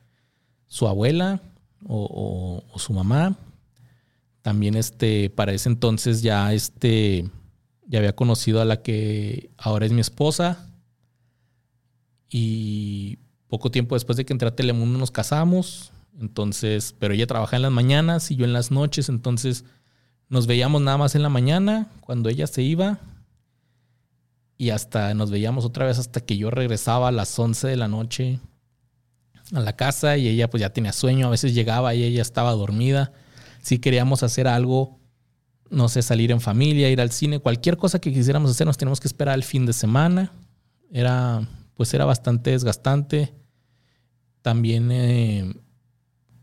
su 0.68 0.88
abuela 0.88 1.42
o, 1.86 2.64
o, 2.72 2.80
su 2.80 2.94
mamá. 2.94 3.36
También 4.44 4.76
este, 4.76 5.30
para 5.30 5.52
ese 5.52 5.68
entonces 5.68 6.22
ya, 6.22 6.54
este, 6.54 7.30
ya 7.94 8.00
había 8.00 8.16
conocido 8.16 8.60
a 8.60 8.66
la 8.66 8.82
que 8.82 9.52
ahora 9.56 9.86
es 9.86 9.92
mi 9.92 10.02
esposa 10.02 10.68
y 12.28 13.20
poco 13.48 13.70
tiempo 13.70 13.94
después 13.94 14.18
de 14.18 14.26
que 14.26 14.34
entré 14.34 14.48
a 14.48 14.56
Telemundo 14.56 14.98
nos 14.98 15.12
casamos. 15.12 15.92
Entonces, 16.20 16.96
pero 16.98 17.14
ella 17.14 17.28
trabajaba 17.28 17.58
en 17.58 17.62
las 17.62 17.72
mañanas 17.72 18.32
y 18.32 18.36
yo 18.36 18.46
en 18.46 18.54
las 18.54 18.72
noches. 18.72 19.10
Entonces 19.10 19.64
nos 20.28 20.48
veíamos 20.48 20.82
nada 20.82 20.98
más 20.98 21.14
en 21.14 21.22
la 21.22 21.30
mañana 21.30 21.88
cuando 22.02 22.30
ella 22.30 22.48
se 22.48 22.64
iba. 22.64 22.98
Y 24.58 24.72
hasta 24.72 25.14
nos 25.14 25.30
veíamos 25.30 25.64
otra 25.64 25.86
vez 25.86 26.00
hasta 26.00 26.20
que 26.20 26.36
yo 26.36 26.50
regresaba 26.50 27.10
a 27.10 27.12
las 27.12 27.38
11 27.38 27.68
de 27.68 27.78
la 27.78 27.88
noche 27.88 28.40
a 29.54 29.60
la 29.60 29.76
casa 29.76 30.18
y 30.18 30.28
ella 30.28 30.50
pues 30.50 30.62
ya 30.62 30.72
tenía 30.72 30.94
sueño. 30.94 31.28
A 31.28 31.30
veces 31.30 31.54
llegaba 31.54 31.94
y 31.94 32.04
ella 32.04 32.24
estaba 32.24 32.54
dormida. 32.54 33.12
Si 33.62 33.78
queríamos 33.78 34.24
hacer 34.24 34.48
algo, 34.48 34.98
no 35.74 35.90
sé, 35.90 36.02
salir 36.02 36.32
en 36.32 36.40
familia, 36.40 36.90
ir 36.90 37.02
al 37.02 37.12
cine, 37.12 37.40
cualquier 37.40 37.78
cosa 37.78 38.00
que 38.00 38.14
quisiéramos 38.14 38.52
hacer, 38.52 38.66
nos 38.66 38.78
teníamos 38.78 39.00
que 39.00 39.08
esperar 39.08 39.36
el 39.36 39.44
fin 39.44 39.66
de 39.66 39.74
semana. 39.74 40.32
Era 40.92 41.48
pues 41.76 41.94
era 41.94 42.06
bastante 42.06 42.52
desgastante. 42.52 43.34
También 44.42 44.92
eh, 44.92 45.54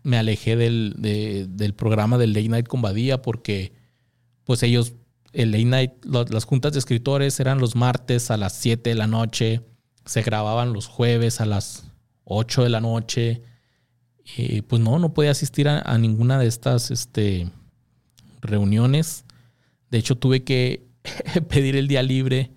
me 0.02 0.18
alejé 0.18 0.56
del, 0.56 0.94
del, 0.98 1.74
programa 1.74 2.18
del 2.18 2.32
Late 2.32 2.48
Night 2.48 2.68
con 2.68 2.82
Badía 2.82 3.22
porque 3.22 3.72
pues 4.44 4.62
ellos, 4.62 4.94
el 5.32 5.52
Late 5.52 5.64
Night, 5.64 5.92
las 6.04 6.44
juntas 6.44 6.72
de 6.72 6.78
escritores 6.78 7.38
eran 7.40 7.58
los 7.58 7.76
martes 7.76 8.30
a 8.30 8.36
las 8.36 8.54
7 8.54 8.90
de 8.90 8.96
la 8.96 9.06
noche, 9.06 9.62
se 10.04 10.22
grababan 10.22 10.72
los 10.72 10.86
jueves 10.86 11.40
a 11.40 11.46
las 11.46 11.84
8 12.24 12.64
de 12.64 12.70
la 12.70 12.80
noche. 12.80 13.42
Y 14.36 14.62
pues 14.62 14.80
no, 14.80 14.98
no 14.98 15.12
podía 15.12 15.32
asistir 15.32 15.68
a, 15.68 15.98
ninguna 15.98 16.38
de 16.38 16.46
estas 16.46 16.90
este, 16.90 17.50
reuniones. 18.40 19.24
De 19.90 19.98
hecho, 19.98 20.16
tuve 20.16 20.44
que 20.44 20.86
pedir 21.48 21.76
el 21.76 21.88
día 21.88 22.02
libre 22.02 22.52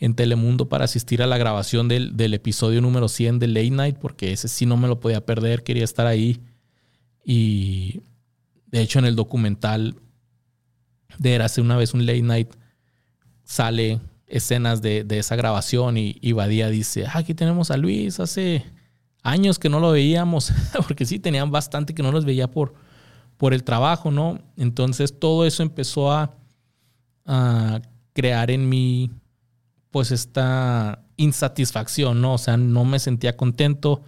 en 0.00 0.14
Telemundo 0.14 0.68
para 0.68 0.86
asistir 0.86 1.22
a 1.22 1.26
la 1.26 1.36
grabación 1.36 1.86
del, 1.86 2.34
episodio 2.34 2.80
número 2.80 3.08
100 3.08 3.38
de 3.38 3.48
Late 3.48 3.70
Night, 3.70 3.96
porque 3.98 4.32
ese 4.32 4.48
sí 4.48 4.64
no 4.64 4.76
me 4.76 4.88
lo 4.88 4.98
podía 4.98 5.24
perder, 5.26 5.62
quería 5.62 5.84
estar 5.84 6.06
ahí. 6.06 6.40
Y 7.22 8.00
de 8.66 8.80
hecho 8.80 8.98
en 8.98 9.04
el 9.04 9.14
documental 9.14 9.96
de 11.18 11.36
hace 11.36 11.60
una 11.60 11.76
vez 11.76 11.92
un 11.92 12.06
Late 12.06 12.22
Night 12.22 12.48
sale 13.44 14.00
escenas 14.26 14.80
de, 14.80 15.06
esa 15.10 15.36
grabación 15.36 15.98
y, 15.98 16.16
y, 16.20 16.32
Badía 16.32 16.70
dice, 16.70 17.04
ah, 17.06 17.18
aquí 17.18 17.34
tenemos 17.34 17.70
a 17.70 17.76
Luis, 17.76 18.20
hace 18.20 18.64
años 19.22 19.58
que 19.58 19.68
no 19.68 19.80
lo 19.80 19.90
veíamos, 19.90 20.52
porque 20.86 21.04
sí, 21.04 21.18
tenían 21.18 21.50
bastante 21.50 21.94
que 21.94 22.02
no 22.02 22.12
los 22.12 22.24
veía 22.24 22.50
por, 22.50 22.74
por 23.40 23.54
el 23.54 23.64
trabajo, 23.64 24.10
¿no? 24.10 24.38
Entonces 24.58 25.18
todo 25.18 25.46
eso 25.46 25.62
empezó 25.62 26.12
a, 26.12 26.36
crear 28.12 28.50
en 28.50 28.68
mí 28.68 29.10
pues 29.90 30.10
esta 30.10 31.04
insatisfacción, 31.16 32.20
¿no? 32.20 32.34
O 32.34 32.38
sea, 32.38 32.56
no 32.58 32.84
me 32.84 32.98
sentía 32.98 33.36
contento 33.36 34.02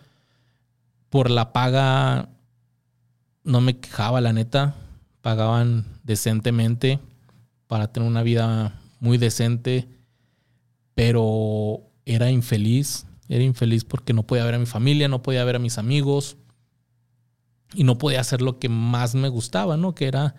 por 1.08 1.30
la 1.30 1.52
paga, 1.52 2.28
no 3.44 3.60
me 3.62 3.78
quejaba, 3.78 4.20
la 4.20 4.34
neta, 4.34 4.74
pagaban 5.22 5.86
decentemente 6.02 6.98
para 7.68 7.90
tener 7.90 8.08
una 8.08 8.24
vida 8.24 8.80
muy 9.00 9.16
decente, 9.16 9.88
pero 10.94 11.80
era 12.04 12.30
infeliz, 12.30 13.06
era 13.28 13.44
infeliz 13.44 13.84
porque 13.84 14.12
no 14.12 14.24
podía 14.24 14.44
ver 14.44 14.56
a 14.56 14.58
mi 14.58 14.66
familia, 14.66 15.08
no 15.08 15.22
podía 15.22 15.44
ver 15.44 15.56
a 15.56 15.60
mis 15.60 15.78
amigos 15.78 16.36
y 17.74 17.84
no 17.84 17.98
podía 17.98 18.20
hacer 18.20 18.42
lo 18.42 18.58
que 18.58 18.68
más 18.68 19.14
me 19.14 19.28
gustaba, 19.28 19.76
¿no? 19.76 19.94
Que 19.94 20.06
era 20.06 20.34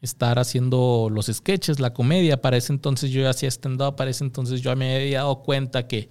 estar 0.00 0.38
haciendo 0.38 1.08
los 1.10 1.26
sketches, 1.26 1.80
la 1.80 1.94
comedia. 1.94 2.40
Para 2.40 2.56
ese 2.56 2.72
entonces 2.72 3.10
yo 3.10 3.28
hacía 3.28 3.48
stand-up, 3.48 3.96
para 3.96 4.10
ese 4.10 4.24
entonces 4.24 4.60
yo 4.60 4.74
me 4.76 4.96
había 4.96 5.18
dado 5.18 5.42
cuenta 5.42 5.86
que, 5.86 6.10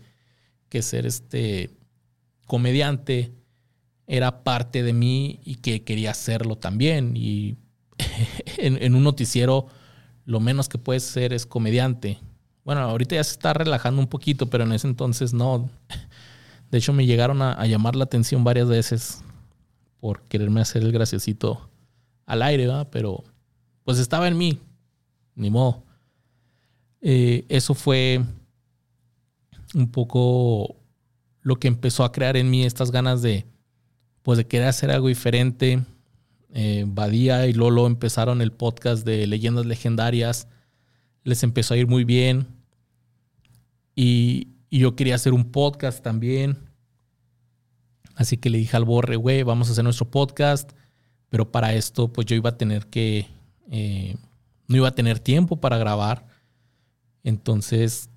que 0.70 0.82
ser 0.82 1.06
este 1.06 1.72
comediante 2.48 3.34
era 4.08 4.44
parte 4.44 4.84
de 4.84 4.94
mí 4.94 5.40
y 5.46 5.56
que 5.56 5.84
quería 5.84 6.12
hacerlo 6.12 6.58
también. 6.58 7.14
Y 7.16 7.58
en, 8.58 8.96
un 8.96 9.04
noticiero 9.04 9.68
lo 10.26 10.40
menos 10.40 10.70
que 10.70 10.78
puedes 10.78 11.04
ser 11.04 11.34
es 11.34 11.46
comediante. 11.46 12.20
Bueno, 12.64 12.82
ahorita 12.82 13.16
ya 13.16 13.24
se 13.24 13.32
está 13.32 13.54
relajando 13.54 14.02
un 14.02 14.08
poquito, 14.08 14.48
pero 14.48 14.64
en 14.64 14.74
ese 14.74 14.88
entonces 14.88 15.34
no. 15.34 15.70
De 16.72 16.78
hecho, 16.78 16.94
me 16.94 17.06
llegaron 17.06 17.42
a, 17.42 17.66
llamar 17.66 17.96
la 17.96 18.06
atención 18.06 18.44
varias 18.44 18.68
veces 18.70 19.24
por 20.02 20.24
quererme 20.24 20.60
hacer 20.60 20.82
el 20.84 20.92
graciosito 20.92 21.70
al 22.26 22.42
aire, 22.42 22.68
¿verdad? 22.68 22.90
Pero 22.92 23.24
pues 23.86 24.00
estaba 24.00 24.28
en 24.28 24.38
mí, 24.38 24.60
ni 25.36 25.50
modo. 25.50 25.86
Eh, 27.00 27.46
eso 27.48 27.74
fue 27.74 28.22
un 29.74 29.90
poco 29.90 30.76
lo 31.42 31.56
que 31.56 31.68
empezó 31.68 32.04
a 32.04 32.12
crear 32.12 32.36
en 32.36 32.50
mí 32.50 32.66
estas 32.66 32.92
ganas 32.92 33.22
de, 33.22 33.46
pues 34.22 34.38
de 34.38 34.48
querer 34.48 34.68
hacer 34.68 34.92
algo 34.92 35.08
diferente. 35.08 35.84
Eh, 36.54 36.84
Badía 36.88 37.48
y 37.48 37.54
Lolo 37.54 37.88
empezaron 37.88 38.42
el 38.42 38.52
podcast 38.52 39.06
de 39.06 39.26
leyendas 39.28 39.66
legendarias. 39.66 40.48
Les 41.24 41.44
empezó 41.44 41.74
a 41.74 41.78
ir 41.78 41.88
muy 41.88 42.04
bien. 42.04 42.48
Y, 43.96 44.48
yo 44.74 44.96
quería 44.96 45.16
hacer 45.16 45.34
un 45.34 45.52
podcast 45.52 46.02
también. 46.02 46.58
Así 48.22 48.38
que 48.38 48.50
le 48.50 48.60
dije 48.60 48.78
al 48.78 48.86
Borre, 48.86 49.16
güey, 49.16 49.44
vamos 49.44 49.68
a 49.68 49.72
hacer 49.72 49.84
nuestro 49.84 50.10
podcast. 50.10 50.72
Pero 51.30 51.52
para 51.52 51.74
esto, 51.74 52.08
pues 52.08 52.28
yo 52.28 52.36
iba 52.36 52.52
a 52.52 52.58
tener 52.58 52.88
que. 52.88 53.28
Eh, 53.70 54.16
no 54.68 54.78
iba 54.78 54.88
a 54.88 54.96
tener 54.96 55.20
tiempo 55.20 55.58
para 55.58 55.78
grabar. 55.78 56.28
Entonces 57.24 58.10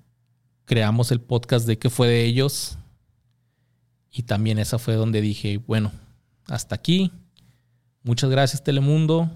creamos 0.65 1.11
el 1.11 1.21
podcast 1.21 1.67
de 1.67 1.77
qué 1.77 1.89
fue 1.89 2.07
de 2.07 2.25
ellos. 2.25 2.77
Y 4.11 4.23
también 4.23 4.59
esa 4.59 4.79
fue 4.79 4.95
donde 4.95 5.21
dije, 5.21 5.57
bueno, 5.57 5.91
hasta 6.47 6.75
aquí. 6.75 7.11
Muchas 8.03 8.29
gracias 8.29 8.63
Telemundo, 8.63 9.29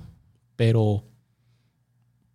pero 0.56 1.04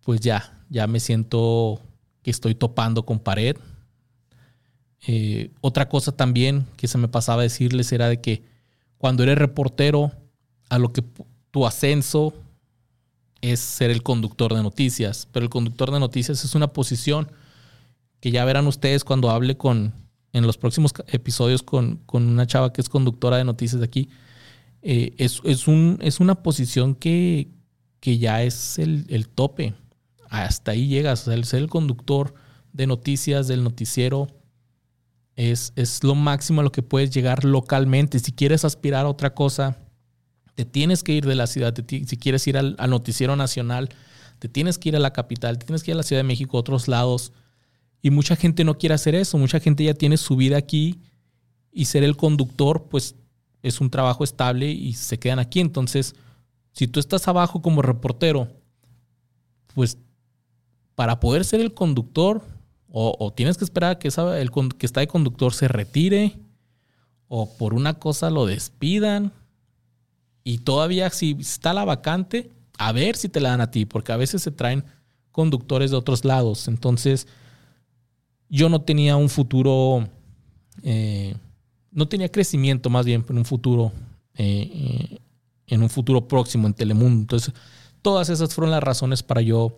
pues 0.03 0.19
ya, 0.19 0.61
ya 0.69 0.85
me 0.85 0.99
siento 0.99 1.81
que 2.21 2.31
estoy 2.31 2.53
topando 2.53 3.05
con 3.05 3.19
pared. 3.19 3.55
Eh, 5.07 5.51
otra 5.61 5.87
cosa 5.87 6.11
también 6.11 6.65
que 6.77 6.87
se 6.87 6.97
me 6.97 7.07
pasaba 7.07 7.41
a 7.41 7.43
decirles 7.43 7.91
era 7.91 8.09
de 8.09 8.21
que 8.21 8.43
cuando 8.97 9.23
eres 9.23 9.37
reportero, 9.37 10.11
a 10.69 10.79
lo 10.79 10.91
que 10.91 11.03
tu 11.51 11.65
ascenso 11.65 12.33
es 13.41 13.59
ser 13.59 13.91
el 13.91 14.01
conductor 14.01 14.53
de 14.53 14.63
noticias, 14.63 15.27
pero 15.31 15.43
el 15.43 15.49
conductor 15.49 15.91
de 15.91 15.99
noticias 15.99 16.43
es 16.43 16.55
una 16.55 16.73
posición 16.73 17.31
que 18.19 18.31
ya 18.31 18.43
verán 18.45 18.65
ustedes 18.65 19.03
cuando 19.03 19.29
hable 19.29 19.55
con, 19.55 19.93
en 20.33 20.47
los 20.47 20.57
próximos 20.57 20.93
episodios 21.07 21.61
con, 21.61 22.01
una 22.11 22.47
chava 22.47 22.73
que 22.73 22.81
es 22.81 22.89
conductora 22.89 23.37
de 23.37 23.43
noticias 23.43 23.79
de 23.79 23.85
aquí. 23.85 24.09
Eh, 24.81 25.13
es, 25.17 25.67
un, 25.67 25.99
es, 26.01 26.19
una 26.19 26.35
posición 26.35 26.95
que, 26.95 27.49
que 27.99 28.17
ya 28.17 28.43
es 28.43 28.79
el, 28.79 29.29
tope. 29.29 29.73
Hasta 30.29 30.71
ahí 30.71 30.87
llegas. 30.87 31.27
el 31.27 31.45
ser 31.45 31.61
el 31.61 31.69
conductor 31.69 32.33
de 32.73 32.87
noticias 32.87 33.47
del 33.47 33.63
noticiero 33.63 34.27
es, 35.35 35.73
es 35.75 36.03
lo 36.03 36.15
máximo 36.15 36.61
a 36.61 36.63
lo 36.63 36.71
que 36.71 36.81
puedes 36.81 37.11
llegar 37.11 37.43
localmente. 37.43 38.19
Si 38.19 38.31
quieres 38.31 38.65
aspirar 38.65 39.05
a 39.05 39.09
otra 39.09 39.33
cosa, 39.33 39.77
te 40.55 40.65
tienes 40.65 41.03
que 41.03 41.13
ir 41.13 41.25
de 41.25 41.35
la 41.35 41.47
ciudad. 41.47 41.73
si 41.75 42.17
quieres 42.17 42.47
ir 42.47 42.57
al, 42.57 42.75
al, 42.79 42.89
noticiero 42.89 43.35
nacional, 43.35 43.89
te 44.39 44.47
tienes 44.47 44.77
que 44.77 44.89
ir 44.89 44.95
a 44.95 44.99
la 44.99 45.11
capital, 45.13 45.57
te 45.57 45.65
tienes 45.65 45.83
que 45.83 45.91
ir 45.91 45.95
a 45.95 45.97
la 45.97 46.03
Ciudad 46.03 46.19
de 46.19 46.27
México, 46.27 46.57
a 46.57 46.61
otros 46.61 46.87
lados. 46.87 47.33
Y 48.01 48.11
mucha 48.11 48.35
gente 48.35 48.63
no 48.63 48.77
quiere 48.77 48.95
hacer 48.95 49.15
eso, 49.15 49.37
mucha 49.37 49.59
gente 49.59 49.83
ya 49.83 49.93
tiene 49.93 50.17
su 50.17 50.35
vida 50.35 50.57
aquí 50.57 50.99
y 51.71 51.85
ser 51.85 52.03
el 52.03 52.15
conductor 52.15 52.87
pues 52.89 53.15
es 53.61 53.81
un 53.81 53.89
trabajo 53.89 54.23
estable 54.23 54.69
y 54.69 54.93
se 54.93 55.19
quedan 55.19 55.39
aquí. 55.39 55.59
Entonces, 55.59 56.15
si 56.71 56.87
tú 56.87 56.99
estás 56.99 57.27
abajo 57.27 57.61
como 57.61 57.81
reportero, 57.81 58.47
pues 59.73 59.97
para 60.93 61.19
poder 61.19 61.43
ser 61.43 61.59
el 61.61 61.73
conductor 61.73 62.43
o, 62.97 63.33
tienes 63.33 63.57
que 63.57 63.65
esperar 63.65 63.91
a 63.91 63.99
que 63.99 64.07
el 64.07 64.51
que 64.77 64.85
está 64.85 65.01
de 65.01 65.07
conductor 65.07 65.53
se 65.53 65.67
retire 65.67 66.37
o 67.27 67.57
por 67.57 67.73
una 67.73 67.95
cosa 67.95 68.29
lo 68.29 68.45
despidan 68.45 69.33
y 70.45 70.59
todavía 70.59 71.09
si 71.09 71.35
está 71.37 71.73
la 71.73 71.83
vacante, 71.83 72.51
a 72.77 72.93
ver 72.93 73.17
si 73.17 73.27
te 73.27 73.41
la 73.41 73.49
dan 73.49 73.59
a 73.59 73.69
ti, 73.69 73.83
porque 73.83 74.13
a 74.13 74.17
veces 74.17 74.43
se 74.43 74.51
traen 74.51 74.85
conductores 75.33 75.91
de 75.91 75.97
otros 75.97 76.23
lados. 76.23 76.69
Entonces, 76.69 77.27
yo 78.47 78.69
no 78.69 78.79
tenía 78.79 79.17
un 79.17 79.27
futuro, 79.27 80.07
eh, 80.81 81.35
no 81.91 82.07
tenía 82.07 82.31
crecimiento 82.31 82.89
más 82.89 83.05
bien 83.05 83.25
en 83.27 83.37
un 83.39 83.45
futuro, 83.45 83.91
eh, 84.35 85.19
en 85.67 85.83
un 85.83 85.89
futuro 85.89 86.29
próximo 86.29 86.65
en 86.65 86.73
Telemundo. 86.73 87.21
Entonces, 87.23 87.53
todas 88.01 88.29
esas 88.29 88.55
fueron 88.55 88.71
las 88.71 88.83
razones 88.83 89.21
para 89.21 89.41
yo 89.41 89.75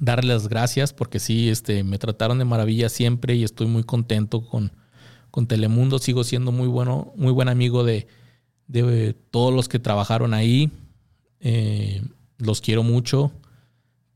darle 0.00 0.32
las 0.32 0.48
gracias, 0.48 0.92
porque 0.92 1.18
sí, 1.18 1.48
este, 1.48 1.84
me 1.84 1.98
trataron 1.98 2.38
de 2.38 2.44
maravilla 2.44 2.88
siempre 2.88 3.34
y 3.34 3.44
estoy 3.44 3.66
muy 3.66 3.84
contento 3.84 4.46
con, 4.46 4.72
con 5.30 5.46
Telemundo. 5.46 5.98
Sigo 5.98 6.24
siendo 6.24 6.52
muy 6.52 6.68
bueno, 6.68 7.12
muy 7.16 7.32
buen 7.32 7.48
amigo 7.48 7.84
de, 7.84 8.06
de 8.66 9.14
todos 9.30 9.52
los 9.52 9.68
que 9.68 9.78
trabajaron 9.78 10.34
ahí. 10.34 10.70
los 12.38 12.60
quiero 12.60 12.82
mucho, 12.82 13.32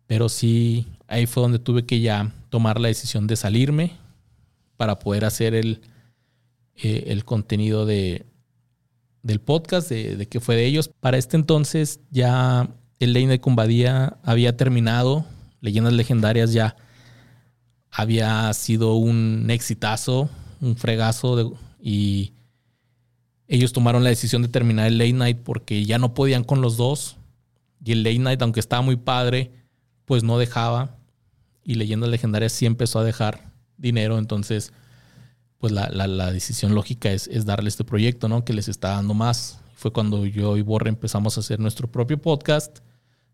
pero 0.07 0.29
sí, 0.29 0.87
ahí 1.09 1.27
fue 1.27 1.43
donde 1.43 1.59
tuve 1.59 1.85
que 1.85 2.01
ya 2.01 2.33
tomar 2.49 2.81
la 2.81 2.89
decisión 2.89 3.27
de 3.27 3.37
salirme 3.37 3.93
para 4.77 4.99
poder 4.99 5.25
hacer 5.25 5.55
el, 5.55 5.81
eh, 6.77 7.05
el 7.09 7.25
contenido 7.25 7.87
de, 7.87 8.27
del 9.23 9.41
podcast, 9.41 9.89
de, 9.89 10.17
de 10.17 10.27
qué 10.27 10.41
fue 10.41 10.57
de 10.57 10.67
ellos. 10.67 10.91
Para 11.01 11.19
este 11.19 11.37
entonces 11.37 12.01
ya 12.11 12.69
el 12.99 13.13
Ley 13.13 13.27
de 13.27 13.41
Combadía 13.41 14.19
había 14.23 14.57
terminado, 14.57 15.25
Leyendas 15.63 15.95
Legendarias 15.95 16.53
ya 16.53 16.77
había 17.91 18.53
sido 18.53 18.97
un 18.97 19.47
exitazo, 19.49 20.29
un 20.61 20.77
fregazo 20.77 21.59
y 21.81 22.35
ellos 23.49 23.73
tomaron 23.73 24.05
la 24.05 24.11
decisión 24.11 24.43
de 24.43 24.49
terminar 24.49 24.89
el 24.89 24.99
late 24.99 25.13
night 25.15 25.39
porque 25.43 25.87
ya 25.87 25.99
no 25.99 26.13
podían 26.13 26.45
con 26.45 26.61
los 26.61 26.77
dos 26.77 27.17
y 27.83 27.93
el 27.93 28.03
late 28.03 28.19
night 28.19 28.43
aunque 28.43 28.61
estaba 28.61 28.83
muy 28.83 28.97
padre 28.97 29.53
pues 30.05 30.23
no 30.23 30.37
dejaba 30.37 30.99
y 31.65 31.77
Leyendas 31.77 32.11
Legendarias 32.11 32.53
sí 32.53 32.67
empezó 32.67 32.99
a 32.99 33.05
dejar 33.05 33.53
dinero, 33.79 34.19
entonces 34.19 34.73
pues 35.59 35.73
la, 35.73 36.33
decisión 36.33 36.75
lógica 36.75 37.13
es, 37.13 37.47
darle 37.47 37.69
este 37.69 37.85
proyecto, 37.85 38.29
¿no? 38.29 38.45
Que 38.45 38.53
les 38.53 38.67
está 38.67 38.89
dando 38.89 39.15
más. 39.15 39.61
Fue 39.77 39.93
cuando 39.93 40.27
yo 40.27 40.57
y 40.57 40.63
Borre 40.63 40.89
empezamos 40.89 41.37
a 41.37 41.41
hacer 41.41 41.61
nuestro 41.61 41.89
propio 41.89 42.21
podcast, 42.21 42.81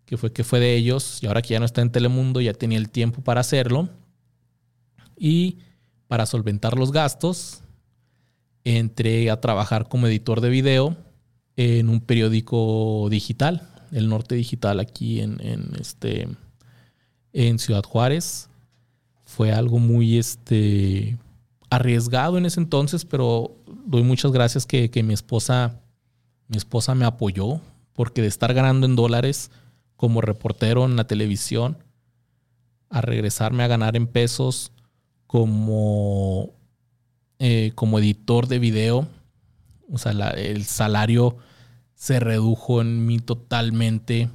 que 0.08 0.16
fue 0.16 0.32
que 0.32 0.42
fue 0.42 0.58
de 0.58 0.74
ellos, 0.74 1.18
y 1.22 1.26
ahora 1.26 1.42
que 1.42 1.50
ya 1.50 1.60
no 1.60 1.66
está 1.66 1.82
en 1.82 1.92
Telemundo, 1.92 2.40
ya 2.40 2.54
tenía 2.54 2.78
el 2.78 2.88
tiempo 2.88 3.22
para 3.22 3.42
hacerlo. 3.42 3.90
Y 5.16 5.58
para 6.06 6.24
solventar 6.24 6.78
los 6.78 6.92
gastos, 6.92 7.60
entré 8.64 9.30
a 9.30 9.40
trabajar 9.40 9.88
como 9.88 10.06
editor 10.06 10.40
de 10.40 10.48
video 10.48 10.96
en 11.56 11.88
un 11.90 12.00
periódico 12.00 13.08
digital, 13.10 13.68
el 13.92 14.08
Norte 14.08 14.34
Digital, 14.34 14.80
aquí 14.80 15.20
en, 15.20 15.40
en 15.40 15.72
este 15.78 16.28
en 17.32 17.58
Ciudad 17.58 17.82
Juárez. 17.82 18.48
Fue 19.24 19.52
algo 19.52 19.78
muy 19.78 20.16
este, 20.16 21.18
arriesgado 21.68 22.38
en 22.38 22.46
ese 22.46 22.60
entonces, 22.60 23.04
pero 23.04 23.56
doy 23.86 24.02
muchas 24.02 24.32
gracias 24.32 24.64
que, 24.64 24.90
mi 25.02 25.12
esposa 25.12 25.80
mi 26.48 26.56
esposa 26.56 26.94
me 26.94 27.04
apoyó 27.04 27.60
porque 27.92 28.22
de 28.22 28.28
estar 28.28 28.54
ganando 28.54 28.86
en 28.86 28.96
dólares 28.96 29.50
como 29.98 30.20
reportero 30.20 30.84
en 30.84 30.94
la 30.94 31.08
televisión 31.08 31.76
a 32.88 33.00
regresarme 33.00 33.64
a 33.64 33.66
ganar 33.66 33.96
en 33.96 34.06
pesos 34.06 34.70
como, 35.26 36.54
eh, 37.40 37.72
como 37.74 37.98
editor 37.98 38.46
de 38.46 38.60
video, 38.60 39.08
o 39.90 39.98
sea, 39.98 40.12
el 40.12 40.64
salario 40.64 41.36
se 41.96 42.20
redujo 42.20 42.80
en 42.80 43.06
mí 43.06 43.18
totalmente, 43.18 44.30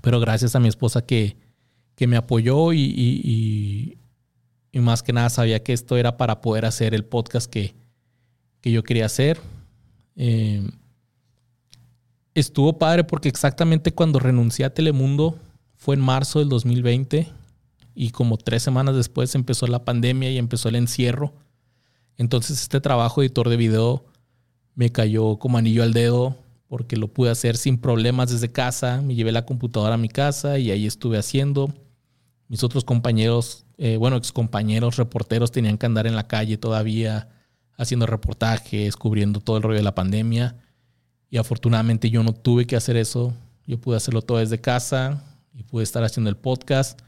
pero 0.00 0.20
gracias 0.20 0.56
a 0.56 0.60
mi 0.60 0.68
esposa 0.68 1.04
que, 1.04 1.36
que 1.94 2.06
me 2.06 2.16
apoyó 2.16 2.72
y, 2.72 3.98
y, 4.72 4.80
más 4.80 5.02
que 5.02 5.12
nada 5.12 5.28
sabía 5.28 5.62
que 5.62 5.74
esto 5.74 5.98
era 5.98 6.16
para 6.16 6.40
poder 6.40 6.64
hacer 6.64 6.94
el 6.94 7.04
podcast 7.04 7.48
que, 7.48 7.74
que 8.62 8.72
yo 8.72 8.82
quería 8.82 9.04
hacer. 9.04 9.38
Eh, 10.16 10.66
estuvo 12.34 12.78
padre 12.78 13.04
porque 13.04 13.28
exactamente 13.28 13.92
cuando 13.92 14.18
renuncié 14.18 14.64
a 14.64 14.74
Telemundo 14.74 15.38
fue 15.76 15.94
en 15.94 16.00
marzo 16.00 16.38
del 16.38 16.48
2020 16.48 17.28
y 17.94 18.10
como 18.10 18.36
tres 18.38 18.62
semanas 18.62 18.96
después 18.96 19.34
empezó 19.34 19.66
la 19.66 19.84
pandemia 19.84 20.30
y 20.30 20.38
empezó 20.38 20.68
el 20.68 20.76
encierro. 20.76 21.34
Entonces 22.16 22.60
este 22.60 22.80
trabajo 22.80 23.22
editor 23.22 23.48
de 23.48 23.56
video 23.56 24.04
me 24.74 24.90
cayó 24.90 25.38
como 25.38 25.58
anillo 25.58 25.82
al 25.82 25.92
dedo 25.92 26.36
porque 26.68 26.96
lo 26.96 27.08
pude 27.08 27.30
hacer 27.30 27.56
sin 27.56 27.78
problemas 27.78 28.30
desde 28.30 28.50
casa. 28.50 29.02
Me 29.02 29.14
llevé 29.14 29.32
la 29.32 29.44
computadora 29.44 29.94
a 29.94 29.98
mi 29.98 30.08
casa 30.08 30.58
y 30.58 30.70
ahí 30.70 30.86
estuve 30.86 31.18
haciendo. 31.18 31.74
Mis 32.48 32.62
otros 32.64 32.84
compañeros, 32.84 33.66
eh, 33.76 33.96
bueno, 33.96 34.16
ex 34.16 34.32
compañeros 34.32 34.96
reporteros 34.96 35.52
tenían 35.52 35.76
que 35.76 35.86
andar 35.86 36.06
en 36.06 36.16
la 36.16 36.26
calle 36.26 36.56
todavía 36.56 37.28
haciendo 37.76 38.06
reportajes, 38.06 38.96
cubriendo 38.96 39.40
todo 39.40 39.56
el 39.58 39.62
rollo 39.62 39.76
de 39.76 39.82
la 39.82 39.94
pandemia. 39.94 40.56
Y 41.32 41.38
afortunadamente 41.38 42.08
yo 42.10 42.22
no 42.22 42.34
tuve 42.34 42.66
que 42.66 42.76
hacer 42.76 42.98
eso. 42.98 43.32
Yo 43.66 43.80
pude 43.80 43.96
hacerlo 43.96 44.20
todo 44.20 44.36
desde 44.36 44.60
casa 44.60 45.24
y 45.54 45.62
pude 45.62 45.82
estar 45.82 46.04
haciendo 46.04 46.28
el 46.28 46.36
podcast. 46.36 47.00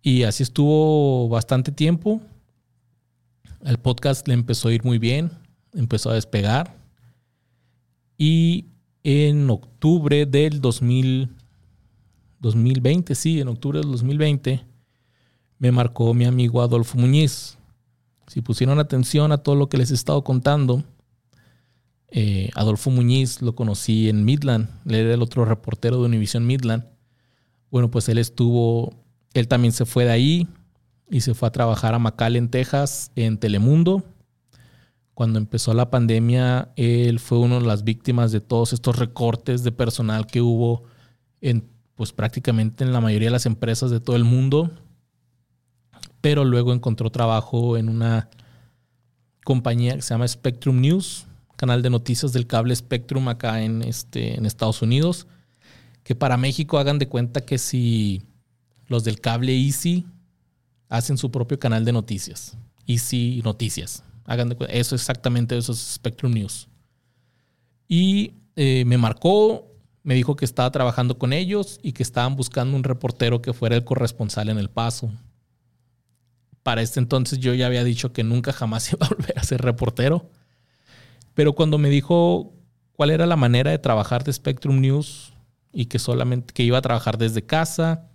Y 0.00 0.22
así 0.22 0.44
estuvo 0.44 1.28
bastante 1.28 1.72
tiempo. 1.72 2.20
El 3.64 3.78
podcast 3.78 4.28
le 4.28 4.34
empezó 4.34 4.68
a 4.68 4.72
ir 4.72 4.84
muy 4.84 5.00
bien, 5.00 5.32
empezó 5.74 6.10
a 6.10 6.14
despegar. 6.14 6.76
Y 8.16 8.66
en 9.02 9.50
octubre 9.50 10.24
del 10.24 10.60
2020, 10.60 13.16
sí, 13.16 13.40
en 13.40 13.48
octubre 13.48 13.80
del 13.80 13.90
2020, 13.90 14.64
me 15.58 15.72
marcó 15.72 16.14
mi 16.14 16.26
amigo 16.26 16.62
Adolfo 16.62 16.96
Muñiz. 16.96 17.58
Si 18.28 18.40
pusieron 18.40 18.78
atención 18.78 19.32
a 19.32 19.38
todo 19.38 19.56
lo 19.56 19.68
que 19.68 19.78
les 19.78 19.90
he 19.90 19.94
estado 19.94 20.22
contando, 20.22 20.84
eh, 22.12 22.50
Adolfo 22.54 22.90
Muñiz 22.90 23.42
lo 23.42 23.54
conocí 23.54 24.08
en 24.08 24.24
Midland, 24.24 24.68
él 24.86 24.94
era 24.94 25.14
el 25.14 25.22
otro 25.22 25.44
reportero 25.44 25.98
de 25.98 26.04
Univision 26.04 26.46
Midland. 26.46 26.84
Bueno, 27.70 27.90
pues 27.90 28.08
él 28.08 28.18
estuvo, 28.18 28.94
él 29.34 29.48
también 29.48 29.72
se 29.72 29.86
fue 29.86 30.04
de 30.04 30.12
ahí 30.12 30.48
y 31.10 31.22
se 31.22 31.34
fue 31.34 31.48
a 31.48 31.52
trabajar 31.52 31.94
a 31.94 31.98
McAllen, 31.98 32.48
Texas, 32.48 33.10
en 33.16 33.38
Telemundo 33.38 34.04
cuando 35.14 35.38
empezó 35.38 35.74
la 35.74 35.90
pandemia, 35.90 36.72
él 36.76 37.20
fue 37.20 37.38
una 37.38 37.60
de 37.60 37.66
las 37.66 37.84
víctimas 37.84 38.32
de 38.32 38.40
todos 38.40 38.72
estos 38.72 38.98
recortes 38.98 39.62
de 39.62 39.72
personal 39.72 40.26
que 40.26 40.40
hubo 40.40 40.84
en, 41.40 41.68
pues 41.94 42.12
prácticamente 42.12 42.82
en 42.82 42.92
la 42.92 43.00
mayoría 43.00 43.28
de 43.28 43.32
las 43.32 43.46
empresas 43.46 43.90
de 43.90 44.00
todo 44.00 44.16
el 44.16 44.24
mundo. 44.24 44.70
Pero 46.20 46.44
luego 46.44 46.72
encontró 46.72 47.10
trabajo 47.10 47.76
en 47.76 47.88
una 47.88 48.30
compañía 49.44 49.94
que 49.94 50.02
se 50.02 50.14
llama 50.14 50.26
Spectrum 50.26 50.80
News, 50.80 51.26
canal 51.62 51.80
de 51.80 51.90
noticias 51.90 52.32
del 52.32 52.48
cable 52.48 52.74
Spectrum 52.74 53.28
acá 53.28 53.62
en, 53.62 53.82
este, 53.82 54.36
en 54.36 54.46
Estados 54.46 54.82
Unidos. 54.82 55.28
Que 56.02 56.16
para 56.16 56.36
México 56.36 56.76
hagan 56.76 56.98
de 56.98 57.06
cuenta 57.06 57.42
que 57.42 57.56
si 57.56 58.20
los 58.88 59.04
del 59.04 59.20
cable 59.20 59.56
Easy 59.56 60.04
hacen 60.88 61.16
su 61.16 61.30
propio 61.30 61.60
canal 61.60 61.84
de 61.84 61.92
noticias. 61.92 62.56
Easy 62.88 63.42
Noticias. 63.44 64.02
Hagan 64.24 64.48
de 64.48 64.56
eso 64.70 64.96
exactamente, 64.96 65.56
eso 65.56 65.70
es 65.70 65.78
Spectrum 65.78 66.32
News. 66.32 66.66
Y 67.86 68.32
eh, 68.56 68.84
me 68.84 68.98
marcó, 68.98 69.70
me 70.02 70.16
dijo 70.16 70.34
que 70.34 70.44
estaba 70.44 70.72
trabajando 70.72 71.16
con 71.16 71.32
ellos 71.32 71.78
y 71.80 71.92
que 71.92 72.02
estaban 72.02 72.34
buscando 72.34 72.76
un 72.76 72.82
reportero 72.82 73.40
que 73.40 73.52
fuera 73.52 73.76
el 73.76 73.84
corresponsal 73.84 74.48
en 74.48 74.58
El 74.58 74.68
Paso. 74.68 75.12
Para 76.64 76.82
este 76.82 76.98
entonces 76.98 77.38
yo 77.38 77.54
ya 77.54 77.66
había 77.66 77.84
dicho 77.84 78.12
que 78.12 78.24
nunca 78.24 78.52
jamás 78.52 78.92
iba 78.92 79.06
a 79.06 79.10
volver 79.10 79.38
a 79.38 79.44
ser 79.44 79.62
reportero. 79.62 80.28
Pero 81.34 81.54
cuando 81.54 81.78
me 81.78 81.90
dijo 81.90 82.52
cuál 82.92 83.10
era 83.10 83.26
la 83.26 83.36
manera 83.36 83.70
de 83.70 83.78
trabajar 83.78 84.24
de 84.24 84.32
Spectrum 84.32 84.80
News 84.80 85.32
y 85.72 85.86
que 85.86 85.98
solamente 85.98 86.52
que 86.52 86.62
iba 86.62 86.78
a 86.78 86.82
trabajar 86.82 87.18
desde 87.18 87.42
casa, 87.42 88.08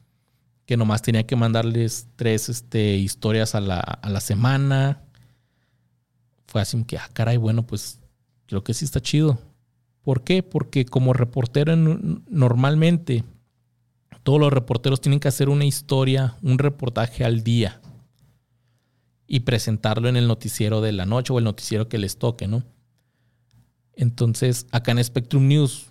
que 0.65 0.77
nomás 0.77 1.01
tenía 1.01 1.25
que 1.25 1.35
mandarles 1.35 2.07
tres 2.15 2.49
este, 2.49 2.95
historias 2.97 3.55
a 3.55 3.61
la, 3.61 3.79
a 3.79 4.09
la 4.09 4.19
semana, 4.19 5.01
fue 6.47 6.61
así 6.61 6.81
que, 6.83 6.97
ah, 6.97 7.09
caray, 7.13 7.37
bueno, 7.37 7.65
pues 7.65 7.99
creo 8.47 8.63
que 8.63 8.73
sí 8.73 8.85
está 8.85 9.01
chido. 9.01 9.39
¿Por 10.01 10.23
qué? 10.23 10.41
Porque 10.41 10.85
como 10.85 11.13
reportero 11.13 11.75
normalmente 11.75 13.23
todos 14.23 14.39
los 14.39 14.51
reporteros 14.51 15.01
tienen 15.01 15.19
que 15.19 15.27
hacer 15.27 15.49
una 15.49 15.65
historia, 15.65 16.35
un 16.41 16.57
reportaje 16.57 17.25
al 17.25 17.43
día 17.43 17.81
y 19.27 19.41
presentarlo 19.41 20.07
en 20.07 20.15
el 20.15 20.27
noticiero 20.27 20.79
de 20.79 20.93
la 20.93 21.05
noche 21.05 21.33
o 21.33 21.39
el 21.39 21.43
noticiero 21.43 21.89
que 21.89 21.97
les 21.97 22.17
toque, 22.17 22.47
¿no? 22.47 22.63
Entonces, 23.97 24.67
acá 24.71 24.91
en 24.91 25.03
Spectrum 25.03 25.47
News 25.47 25.87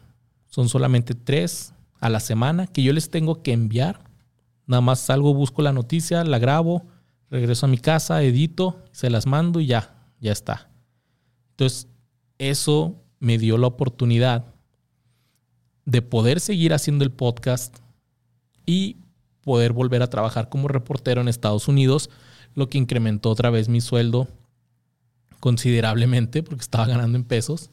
son 0.49 0.69
solamente 0.69 1.15
tres 1.15 1.75
a 1.99 2.09
la 2.09 2.21
semana 2.21 2.69
que 2.69 2.83
yo 2.83 2.93
les 2.93 3.11
tengo 3.11 3.43
que 3.43 3.53
enviar. 3.53 4.05
Nada 4.67 4.81
más 4.81 5.01
salgo, 5.01 5.35
busco 5.35 5.61
la 5.61 5.73
noticia, 5.73 6.25
la 6.25 6.39
grabo, 6.39 6.87
regreso 7.31 7.67
a 7.67 7.69
mi 7.69 7.79
casa, 7.79 8.23
edito, 8.23 8.81
se 8.93 9.11
las 9.11 9.27
mando 9.27 9.61
y 9.61 9.67
ya, 9.67 9.97
ya 10.21 10.31
está. 10.31 10.71
Entonces, 11.51 11.89
eso 12.39 12.95
me 13.19 13.39
dio 13.39 13.59
la 13.59 13.67
oportunidad 13.67 14.45
de 15.85 16.01
poder 16.01 16.39
seguir 16.39 16.75
haciendo 16.75 17.05
el 17.05 17.11
podcast 17.11 17.77
y 18.67 18.99
poder 19.43 19.73
volver 19.73 20.03
a 20.03 20.11
trabajar 20.11 20.49
como 20.49 20.69
reportero 20.69 21.21
en 21.21 21.29
Estados 21.29 21.67
Unidos, 21.67 22.09
lo 22.55 22.69
que 22.69 22.79
incrementó 22.79 23.31
otra 23.31 23.51
vez 23.51 23.69
mi 23.69 23.81
sueldo 23.81 24.29
considerablemente 25.41 26.45
porque 26.45 26.63
estaba 26.63 26.87
ganando 26.87 27.19
en 27.19 27.25
pesos 27.25 27.71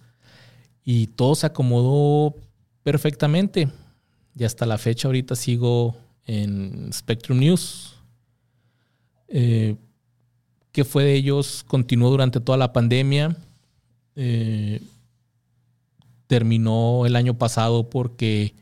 y 0.86 1.08
todo 1.08 1.36
se 1.36 1.48
acomodó 1.48 2.36
perfectamente. 2.84 3.70
Y 4.36 4.44
hasta 4.44 4.66
la 4.66 4.78
fecha 4.78 5.08
ahorita 5.08 5.36
sigo 5.36 5.96
en 6.26 6.92
Spectrum 6.92 7.40
News. 7.40 7.96
Eh, 9.28 9.76
que 10.72 10.84
fue 10.84 11.04
de 11.04 11.14
ellos, 11.14 11.64
continuó 11.68 12.10
durante 12.10 12.40
toda 12.40 12.58
la 12.58 12.74
pandemia. 12.74 13.36
Eh, 14.16 14.82
terminó 16.28 17.06
el 17.06 17.16
año 17.16 17.38
pasado 17.38 17.90
porque 17.90 18.56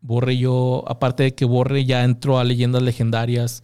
Borre 0.00 0.36
yo, 0.36 0.84
aparte 0.86 1.24
de 1.24 1.34
que 1.34 1.44
Borre 1.44 1.84
ya 1.84 2.04
entró 2.04 2.38
a 2.38 2.44
leyendas 2.44 2.82
legendarias 2.82 3.62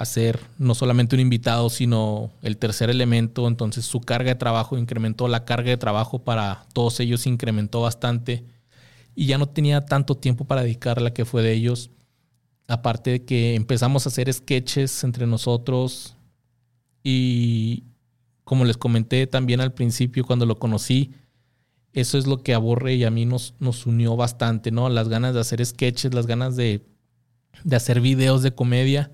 a 0.00 0.04
ser 0.06 0.40
no 0.56 0.74
solamente 0.74 1.14
un 1.14 1.20
invitado, 1.20 1.68
sino 1.68 2.32
el 2.40 2.56
tercer 2.56 2.88
elemento, 2.88 3.46
entonces 3.46 3.84
su 3.84 4.00
carga 4.00 4.30
de 4.30 4.34
trabajo 4.36 4.78
incrementó, 4.78 5.28
la 5.28 5.44
carga 5.44 5.68
de 5.68 5.76
trabajo 5.76 6.20
para 6.20 6.64
todos 6.72 7.00
ellos 7.00 7.26
incrementó 7.26 7.82
bastante 7.82 8.44
y 9.14 9.26
ya 9.26 9.36
no 9.36 9.46
tenía 9.46 9.84
tanto 9.84 10.16
tiempo 10.16 10.46
para 10.46 10.62
dedicarle 10.62 11.08
a 11.08 11.12
que 11.12 11.26
fue 11.26 11.42
de 11.42 11.52
ellos. 11.52 11.90
Aparte 12.66 13.10
de 13.10 13.24
que 13.26 13.54
empezamos 13.56 14.06
a 14.06 14.08
hacer 14.08 14.32
sketches 14.32 15.04
entre 15.04 15.26
nosotros, 15.26 16.16
y 17.02 17.84
como 18.44 18.64
les 18.64 18.78
comenté 18.78 19.26
también 19.26 19.60
al 19.60 19.74
principio 19.74 20.24
cuando 20.24 20.46
lo 20.46 20.58
conocí, 20.58 21.12
eso 21.92 22.16
es 22.16 22.26
lo 22.26 22.42
que 22.42 22.54
a 22.54 22.58
Borre 22.58 22.94
y 22.94 23.04
a 23.04 23.10
mí 23.10 23.26
nos, 23.26 23.54
nos 23.58 23.84
unió 23.84 24.16
bastante, 24.16 24.70
¿no? 24.70 24.88
Las 24.88 25.10
ganas 25.10 25.34
de 25.34 25.40
hacer 25.40 25.62
sketches, 25.64 26.14
las 26.14 26.26
ganas 26.26 26.56
de, 26.56 26.86
de 27.64 27.76
hacer 27.76 28.00
videos 28.00 28.42
de 28.42 28.54
comedia. 28.54 29.10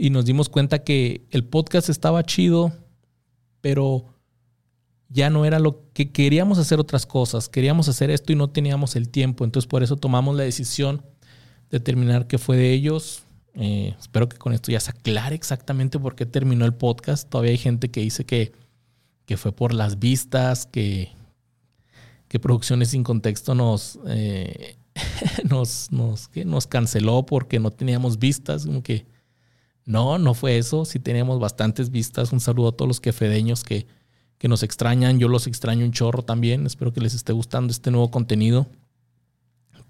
Y 0.00 0.10
nos 0.10 0.24
dimos 0.24 0.48
cuenta 0.48 0.84
que 0.84 1.26
el 1.30 1.44
podcast 1.44 1.88
estaba 1.88 2.22
chido, 2.22 2.72
pero 3.60 4.06
ya 5.08 5.28
no 5.28 5.44
era 5.44 5.58
lo 5.58 5.82
que 5.92 6.12
queríamos 6.12 6.58
hacer 6.58 6.78
otras 6.78 7.04
cosas. 7.04 7.48
Queríamos 7.48 7.88
hacer 7.88 8.10
esto 8.10 8.32
y 8.32 8.36
no 8.36 8.48
teníamos 8.48 8.94
el 8.94 9.08
tiempo. 9.08 9.44
Entonces 9.44 9.66
por 9.66 9.82
eso 9.82 9.96
tomamos 9.96 10.36
la 10.36 10.44
decisión 10.44 11.02
de 11.70 11.80
terminar 11.80 12.28
que 12.28 12.38
fue 12.38 12.56
de 12.56 12.72
ellos. 12.72 13.24
Eh, 13.54 13.96
espero 13.98 14.28
que 14.28 14.36
con 14.36 14.52
esto 14.52 14.70
ya 14.70 14.78
se 14.78 14.90
aclare 14.90 15.34
exactamente 15.34 15.98
por 15.98 16.14
qué 16.14 16.26
terminó 16.26 16.64
el 16.64 16.74
podcast. 16.74 17.28
Todavía 17.28 17.50
hay 17.50 17.58
gente 17.58 17.90
que 17.90 18.00
dice 18.00 18.24
que, 18.24 18.52
que 19.26 19.36
fue 19.36 19.50
por 19.50 19.74
las 19.74 19.98
vistas, 19.98 20.66
que, 20.66 21.10
que 22.28 22.38
Producciones 22.38 22.90
Sin 22.90 23.02
Contexto 23.02 23.56
nos, 23.56 23.98
eh, 24.06 24.76
nos, 25.50 25.90
nos, 25.90 26.30
nos 26.44 26.66
canceló 26.68 27.26
porque 27.26 27.58
no 27.58 27.72
teníamos 27.72 28.20
vistas. 28.20 28.64
Como 28.64 28.84
que 28.84 29.06
no, 29.88 30.18
no 30.18 30.34
fue 30.34 30.58
eso. 30.58 30.84
Sí 30.84 30.98
teníamos 30.98 31.40
bastantes 31.40 31.90
vistas. 31.90 32.30
Un 32.30 32.40
saludo 32.40 32.68
a 32.68 32.72
todos 32.72 32.86
los 32.86 33.00
quefedeños 33.00 33.64
que, 33.64 33.86
que 34.36 34.46
nos 34.46 34.62
extrañan. 34.62 35.18
Yo 35.18 35.28
los 35.28 35.46
extraño 35.46 35.86
un 35.86 35.92
chorro 35.92 36.22
también. 36.22 36.66
Espero 36.66 36.92
que 36.92 37.00
les 37.00 37.14
esté 37.14 37.32
gustando 37.32 37.70
este 37.70 37.90
nuevo 37.90 38.10
contenido. 38.10 38.66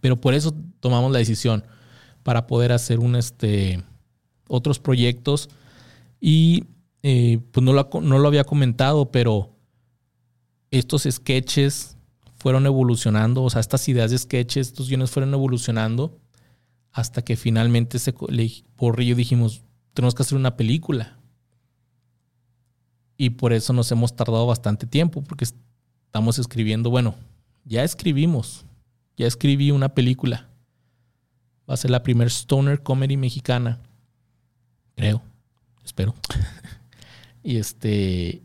Pero 0.01 0.17
por 0.17 0.35
eso 0.35 0.55
tomamos 0.79 1.11
la 1.11 1.19
decisión 1.19 1.65
para 2.23 2.47
poder 2.47 2.71
hacer 2.71 3.01
un, 3.01 3.17
este, 3.17 3.83
otros 4.47 4.79
proyectos. 4.79 5.49
Y 6.21 6.63
eh, 7.03 7.41
pues 7.51 7.65
no 7.65 7.73
lo, 7.73 7.91
no 8.01 8.21
lo 8.21 8.29
había 8.29 8.45
comentado, 8.45 9.11
pero 9.11 9.51
estos 10.71 11.09
sketches 11.11 11.97
fueron 12.37 12.67
evolucionando, 12.67 13.43
o 13.43 13.51
sea, 13.51 13.61
estas 13.61 13.89
ideas 13.89 14.13
de 14.13 14.19
sketches, 14.19 14.69
estos 14.69 14.89
guiones 14.89 15.11
fueron 15.11 15.35
evolucionando 15.35 16.17
hasta 16.93 17.23
que 17.23 17.37
finalmente 17.37 17.99
se, 17.99 18.13
por 18.13 19.01
ello 19.01 19.17
dijimos, 19.17 19.63
tenemos 19.95 20.15
que 20.15 20.23
hacer 20.23 20.39
una 20.39 20.57
película. 20.57 21.19
Y 23.17 23.31
por 23.31 23.53
eso 23.53 23.73
nos 23.73 23.91
hemos 23.91 24.15
tardado 24.15 24.47
bastante 24.47 24.87
tiempo, 24.87 25.23
porque 25.23 25.45
estamos 25.45 26.39
escribiendo, 26.39 26.91
bueno, 26.91 27.17
ya 27.65 27.83
escribimos, 27.85 28.65
ya 29.17 29.27
escribí 29.27 29.71
una 29.71 29.91
película. 29.91 30.49
Va 31.69 31.75
a 31.75 31.77
ser 31.77 31.91
la 31.91 32.03
primer 32.03 32.29
stoner 32.29 32.83
comedy 32.83 33.17
mexicana. 33.17 33.81
Creo. 34.95 35.23
Espero. 35.85 36.15
y 37.43 37.57
este. 37.57 38.43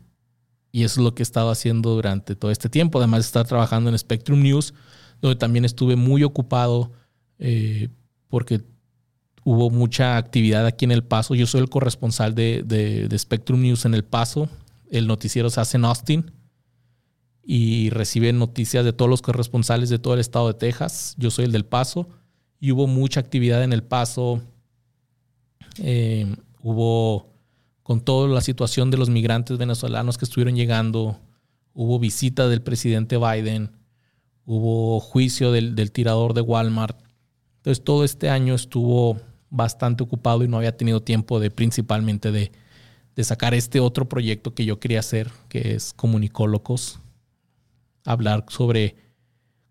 Y 0.72 0.82
eso 0.82 1.00
es 1.00 1.04
lo 1.04 1.14
que 1.14 1.22
he 1.22 1.24
estado 1.24 1.50
haciendo 1.50 1.94
durante 1.94 2.34
todo 2.34 2.50
este 2.50 2.68
tiempo. 2.68 2.98
Además 2.98 3.20
de 3.20 3.26
estar 3.26 3.46
trabajando 3.46 3.90
en 3.90 3.98
Spectrum 3.98 4.42
News, 4.42 4.74
donde 5.22 5.36
también 5.36 5.64
estuve 5.64 5.94
muy 5.94 6.24
ocupado 6.24 6.92
eh, 7.38 7.88
porque 8.28 8.62
hubo 9.44 9.70
mucha 9.70 10.16
actividad 10.16 10.66
aquí 10.66 10.86
en 10.86 10.90
El 10.90 11.04
Paso. 11.04 11.34
Yo 11.34 11.46
soy 11.46 11.60
el 11.60 11.68
corresponsal 11.68 12.34
de, 12.34 13.14
Spectrum 13.16 13.60
News 13.60 13.84
en 13.84 13.94
El 13.94 14.04
Paso. 14.04 14.48
El 14.90 15.06
noticiero 15.06 15.50
se 15.50 15.60
hace 15.60 15.76
en 15.76 15.84
Austin 15.84 16.32
y 17.42 17.90
recibe 17.90 18.32
noticias 18.32 18.84
de 18.84 18.94
todos 18.94 19.10
los 19.10 19.20
corresponsales 19.20 19.90
de 19.90 19.98
todo 19.98 20.14
el 20.14 20.20
estado 20.20 20.48
de 20.48 20.54
Texas. 20.54 21.14
Yo 21.18 21.30
soy 21.30 21.44
el 21.44 21.52
del 21.52 21.66
Paso 21.66 22.08
y 22.58 22.72
hubo 22.72 22.86
mucha 22.86 23.20
actividad 23.20 23.62
en 23.62 23.74
El 23.74 23.82
Paso. 23.82 24.40
Eh, 25.78 26.34
hubo 26.62 27.34
con 27.82 28.00
toda 28.00 28.28
la 28.28 28.40
situación 28.40 28.90
de 28.90 28.96
los 28.96 29.10
migrantes 29.10 29.58
venezolanos 29.58 30.16
que 30.16 30.24
estuvieron 30.24 30.56
llegando, 30.56 31.18
hubo 31.74 31.98
visita 31.98 32.48
del 32.48 32.62
presidente 32.62 33.18
Biden, 33.18 33.72
hubo 34.46 35.00
juicio 35.00 35.52
del 35.52 35.92
tirador 35.92 36.32
de 36.32 36.40
Walmart. 36.40 36.98
Entonces 37.56 37.84
todo 37.84 38.04
este 38.04 38.30
año 38.30 38.54
estuvo 38.54 39.18
bastante 39.54 40.02
ocupado 40.02 40.42
y 40.42 40.48
no 40.48 40.56
había 40.56 40.76
tenido 40.76 41.00
tiempo 41.00 41.38
de 41.38 41.50
principalmente 41.50 42.32
de, 42.32 42.50
sacar 43.22 43.54
este 43.54 43.78
otro 43.78 44.08
proyecto 44.08 44.54
que 44.54 44.64
yo 44.64 44.80
quería 44.80 44.98
hacer, 44.98 45.30
que 45.48 45.74
es 45.74 45.92
Comunicólogos, 45.94 46.98
hablar 48.04 48.44
sobre 48.48 48.96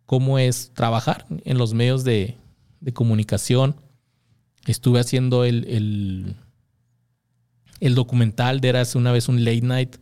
cómo 0.05 0.39
es 0.39 0.71
trabajar 0.73 1.25
en 1.43 1.57
los 1.57 1.73
medios 1.73 2.05
de, 2.05 2.37
comunicación. 2.93 3.75
Estuve 4.65 4.99
haciendo 4.99 5.43
el, 5.43 6.35
el, 7.79 7.95
documental 7.95 8.61
de 8.61 8.77
hace 8.77 8.97
una 8.97 9.11
vez 9.11 9.27
un 9.27 9.43
late 9.43 9.61
night, 9.61 9.97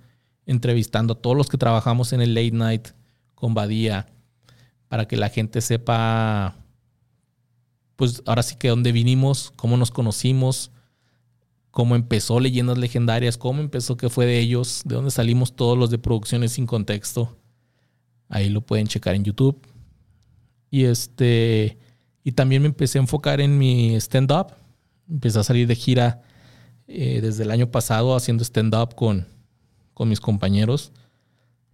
entrevistando 0.45 1.13
a 1.13 1.17
todos 1.17 1.35
los 1.35 1.49
que 1.49 1.57
trabajamos 1.57 2.13
en 2.13 2.21
el 2.21 2.35
late 2.35 2.51
night 2.51 2.87
con 3.33 3.55
Badía, 3.55 4.05
para 4.87 5.07
que 5.07 5.17
la 5.17 5.29
gente 5.29 5.61
sepa 5.61 6.60
pues 8.01 8.23
ahora 8.25 8.41
sí 8.41 8.55
que 8.55 8.69
dónde 8.69 8.91
vinimos, 8.91 9.53
cómo 9.55 9.77
nos 9.77 9.91
conocimos, 9.91 10.71
cómo 11.69 11.95
empezó 11.95 12.39
Leyendas 12.39 12.79
Legendarias, 12.79 13.37
cómo 13.37 13.61
empezó, 13.61 13.95
qué 13.95 14.09
fue 14.09 14.25
de 14.25 14.39
ellos, 14.39 14.81
de 14.85 14.95
dónde 14.95 15.11
salimos 15.11 15.55
todos 15.55 15.77
los 15.77 15.91
de 15.91 15.99
Producciones 15.99 16.53
sin 16.53 16.65
Contexto. 16.65 17.37
Ahí 18.27 18.49
lo 18.49 18.61
pueden 18.61 18.87
checar 18.87 19.13
en 19.13 19.23
YouTube. 19.23 19.61
Y 20.71 20.85
este 20.85 21.77
y 22.23 22.31
también 22.31 22.63
me 22.63 22.69
empecé 22.69 22.97
a 22.97 23.01
enfocar 23.01 23.39
en 23.39 23.59
mi 23.59 23.93
stand-up. 23.97 24.47
Empecé 25.07 25.37
a 25.37 25.43
salir 25.43 25.67
de 25.67 25.75
gira 25.75 26.23
eh, 26.87 27.19
desde 27.21 27.43
el 27.43 27.51
año 27.51 27.69
pasado 27.69 28.15
haciendo 28.15 28.43
stand-up 28.43 28.95
con, 28.95 29.27
con 29.93 30.09
mis 30.09 30.19
compañeros. 30.19 30.91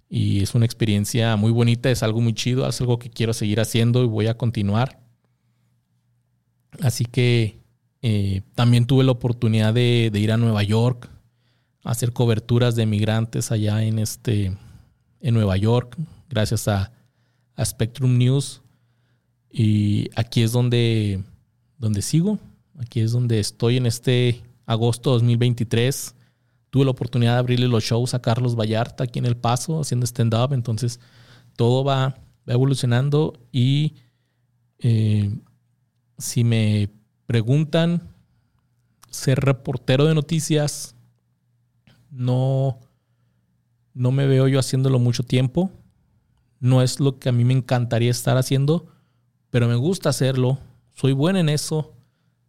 Y 0.09 0.43
es 0.43 0.55
una 0.55 0.65
experiencia 0.65 1.37
muy 1.37 1.53
bonita, 1.53 1.89
es 1.89 2.03
algo 2.03 2.19
muy 2.19 2.33
chido, 2.33 2.67
es 2.67 2.81
algo 2.81 2.99
que 2.99 3.09
quiero 3.09 3.31
seguir 3.31 3.61
haciendo 3.61 4.03
y 4.03 4.07
voy 4.07 4.27
a 4.27 4.37
continuar. 4.37 5.06
Así 6.81 7.05
que 7.05 7.59
eh, 8.01 8.41
también 8.55 8.85
tuve 8.85 9.03
la 9.03 9.11
oportunidad 9.11 9.73
de, 9.73 10.11
ir 10.13 10.31
a 10.31 10.37
Nueva 10.37 10.63
York, 10.63 11.09
a 11.83 11.91
hacer 11.91 12.13
coberturas 12.13 12.75
de 12.75 12.85
migrantes 12.85 13.51
allá 13.51 13.83
en, 13.83 13.99
este, 13.99 14.57
en 15.21 15.33
Nueva 15.33 15.57
York, 15.57 15.97
gracias 16.29 16.67
a, 16.67 16.91
Spectrum 17.63 18.19
News. 18.19 18.61
Y 19.49 20.11
aquí 20.15 20.43
es 20.43 20.51
donde, 20.51 21.23
donde 21.79 22.03
sigo, 22.03 22.37
aquí 22.77 22.99
es 22.99 23.13
donde 23.13 23.39
estoy 23.39 23.77
en 23.77 23.87
este 23.87 24.43
agosto 24.67 25.09
2023. 25.13 26.13
Tuve 26.69 26.85
la 26.85 26.91
oportunidad 26.91 27.33
de 27.33 27.39
abrirle 27.39 27.67
los 27.67 27.83
shows 27.83 28.13
a 28.13 28.21
Carlos 28.21 28.55
Vallarta 28.55 29.05
aquí 29.05 29.17
en 29.17 29.25
El 29.25 29.37
Paso, 29.37 29.79
haciendo 29.79 30.05
stand-up. 30.05 30.53
Entonces, 30.53 30.99
todo 31.55 31.83
va, 31.83 32.19
evolucionando 32.45 33.33
y 33.51 33.95
eh, 34.77 35.31
si 36.17 36.43
me 36.43 36.89
preguntan 37.25 38.01
ser 39.09 39.39
reportero 39.39 40.05
de 40.05 40.15
noticias, 40.15 40.95
no, 42.09 42.79
no 43.93 44.11
me 44.11 44.27
veo 44.27 44.47
yo 44.47 44.59
haciéndolo 44.59 44.99
mucho 44.99 45.23
tiempo. 45.23 45.71
No 46.59 46.81
es 46.81 46.99
lo 46.99 47.19
que 47.19 47.29
a 47.29 47.31
mí 47.31 47.45
me 47.45 47.53
encantaría 47.53 48.11
estar 48.11 48.37
haciendo, 48.37 48.87
pero 49.49 49.67
me 49.67 49.75
gusta 49.75 50.09
hacerlo. 50.09 50.59
Soy 50.93 51.13
bueno 51.13 51.39
en 51.39 51.49
eso 51.49 51.93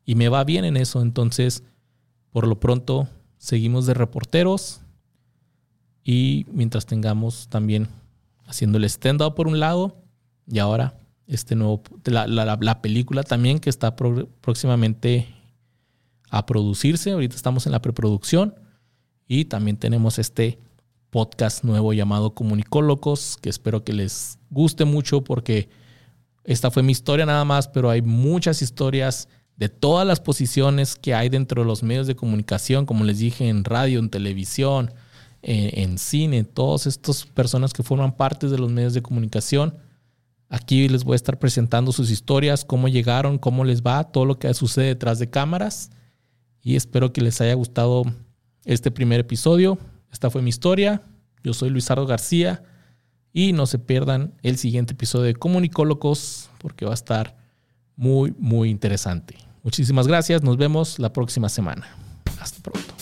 y 0.04 0.14
me 0.14 0.28
va 0.28 0.44
bien 0.44 0.64
en 0.64 0.76
eso. 0.76 1.02
Entonces, 1.02 1.62
por 2.30 2.46
lo 2.46 2.58
pronto, 2.58 3.08
seguimos 3.36 3.86
de 3.86 3.94
reporteros 3.94 4.80
y 6.02 6.46
mientras 6.50 6.86
tengamos 6.86 7.48
también 7.48 7.88
haciendo 8.46 8.78
el 8.78 8.84
stand-up 8.84 9.34
por 9.34 9.46
un 9.46 9.60
lado 9.60 9.96
y 10.50 10.58
ahora 10.58 10.98
este 11.28 11.54
nuevo, 11.54 11.82
la, 12.04 12.26
la, 12.26 12.82
película 12.82 13.22
también 13.22 13.60
que 13.60 13.68
está 13.68 13.94
próximamente 13.94 15.28
a 16.30 16.46
producirse. 16.46 17.12
Ahorita 17.12 17.36
estamos 17.36 17.66
en 17.66 17.72
la 17.72 17.82
preproducción 17.82 18.54
y 19.26 19.44
también 19.44 19.76
tenemos 19.76 20.18
este 20.18 20.58
podcast 21.10 21.64
nuevo 21.64 21.92
llamado 21.92 22.34
Comunicólogos, 22.34 23.36
que 23.40 23.50
espero 23.50 23.84
que 23.84 23.92
les 23.92 24.38
guste 24.50 24.86
mucho 24.86 25.22
porque 25.22 25.68
esta 26.44 26.70
fue 26.70 26.82
mi 26.82 26.92
historia 26.92 27.26
nada 27.26 27.44
más, 27.44 27.68
pero 27.68 27.90
hay 27.90 28.00
muchas 28.00 28.62
historias 28.62 29.28
de 29.56 29.68
todas 29.68 30.06
las 30.06 30.20
posiciones 30.20 30.96
que 30.96 31.14
hay 31.14 31.28
dentro 31.28 31.62
de 31.62 31.68
los 31.68 31.82
medios 31.82 32.06
de 32.06 32.16
comunicación, 32.16 32.86
como 32.86 33.04
les 33.04 33.18
dije, 33.18 33.48
en 33.48 33.64
radio, 33.64 33.98
en 33.98 34.08
televisión, 34.08 34.94
en, 35.42 35.90
en 35.90 35.98
cine, 35.98 36.44
todas 36.44 36.86
estas 36.86 37.26
personas 37.26 37.74
que 37.74 37.82
forman 37.82 38.16
parte 38.16 38.48
de 38.48 38.56
los 38.56 38.70
medios 38.70 38.94
de 38.94 39.02
comunicación 39.02 39.74
Aquí 40.48 40.88
les 40.88 41.04
voy 41.04 41.12
a 41.12 41.16
estar 41.16 41.38
presentando 41.38 41.92
sus 41.92 42.10
historias, 42.10 42.64
cómo 42.64 42.88
llegaron, 42.88 43.38
cómo 43.38 43.64
les 43.64 43.82
va, 43.82 44.04
todo 44.04 44.24
lo 44.24 44.38
que 44.38 44.52
sucede 44.54 44.86
detrás 44.86 45.18
de 45.18 45.28
cámaras. 45.28 45.90
Y 46.62 46.76
espero 46.76 47.12
que 47.12 47.20
les 47.20 47.40
haya 47.40 47.54
gustado 47.54 48.04
este 48.64 48.90
primer 48.90 49.20
episodio. 49.20 49.78
Esta 50.10 50.30
fue 50.30 50.42
mi 50.42 50.48
historia. 50.48 51.02
Yo 51.42 51.52
soy 51.52 51.70
Luisardo 51.70 52.06
García. 52.06 52.62
Y 53.32 53.52
no 53.52 53.66
se 53.66 53.78
pierdan 53.78 54.34
el 54.42 54.56
siguiente 54.56 54.94
episodio 54.94 55.26
de 55.26 55.34
Comunicólogos 55.34 56.48
porque 56.58 56.86
va 56.86 56.92
a 56.92 56.94
estar 56.94 57.36
muy, 57.94 58.34
muy 58.38 58.70
interesante. 58.70 59.36
Muchísimas 59.62 60.08
gracias. 60.08 60.42
Nos 60.42 60.56
vemos 60.56 60.98
la 60.98 61.12
próxima 61.12 61.48
semana. 61.48 61.86
Hasta 62.40 62.62
pronto. 62.62 62.97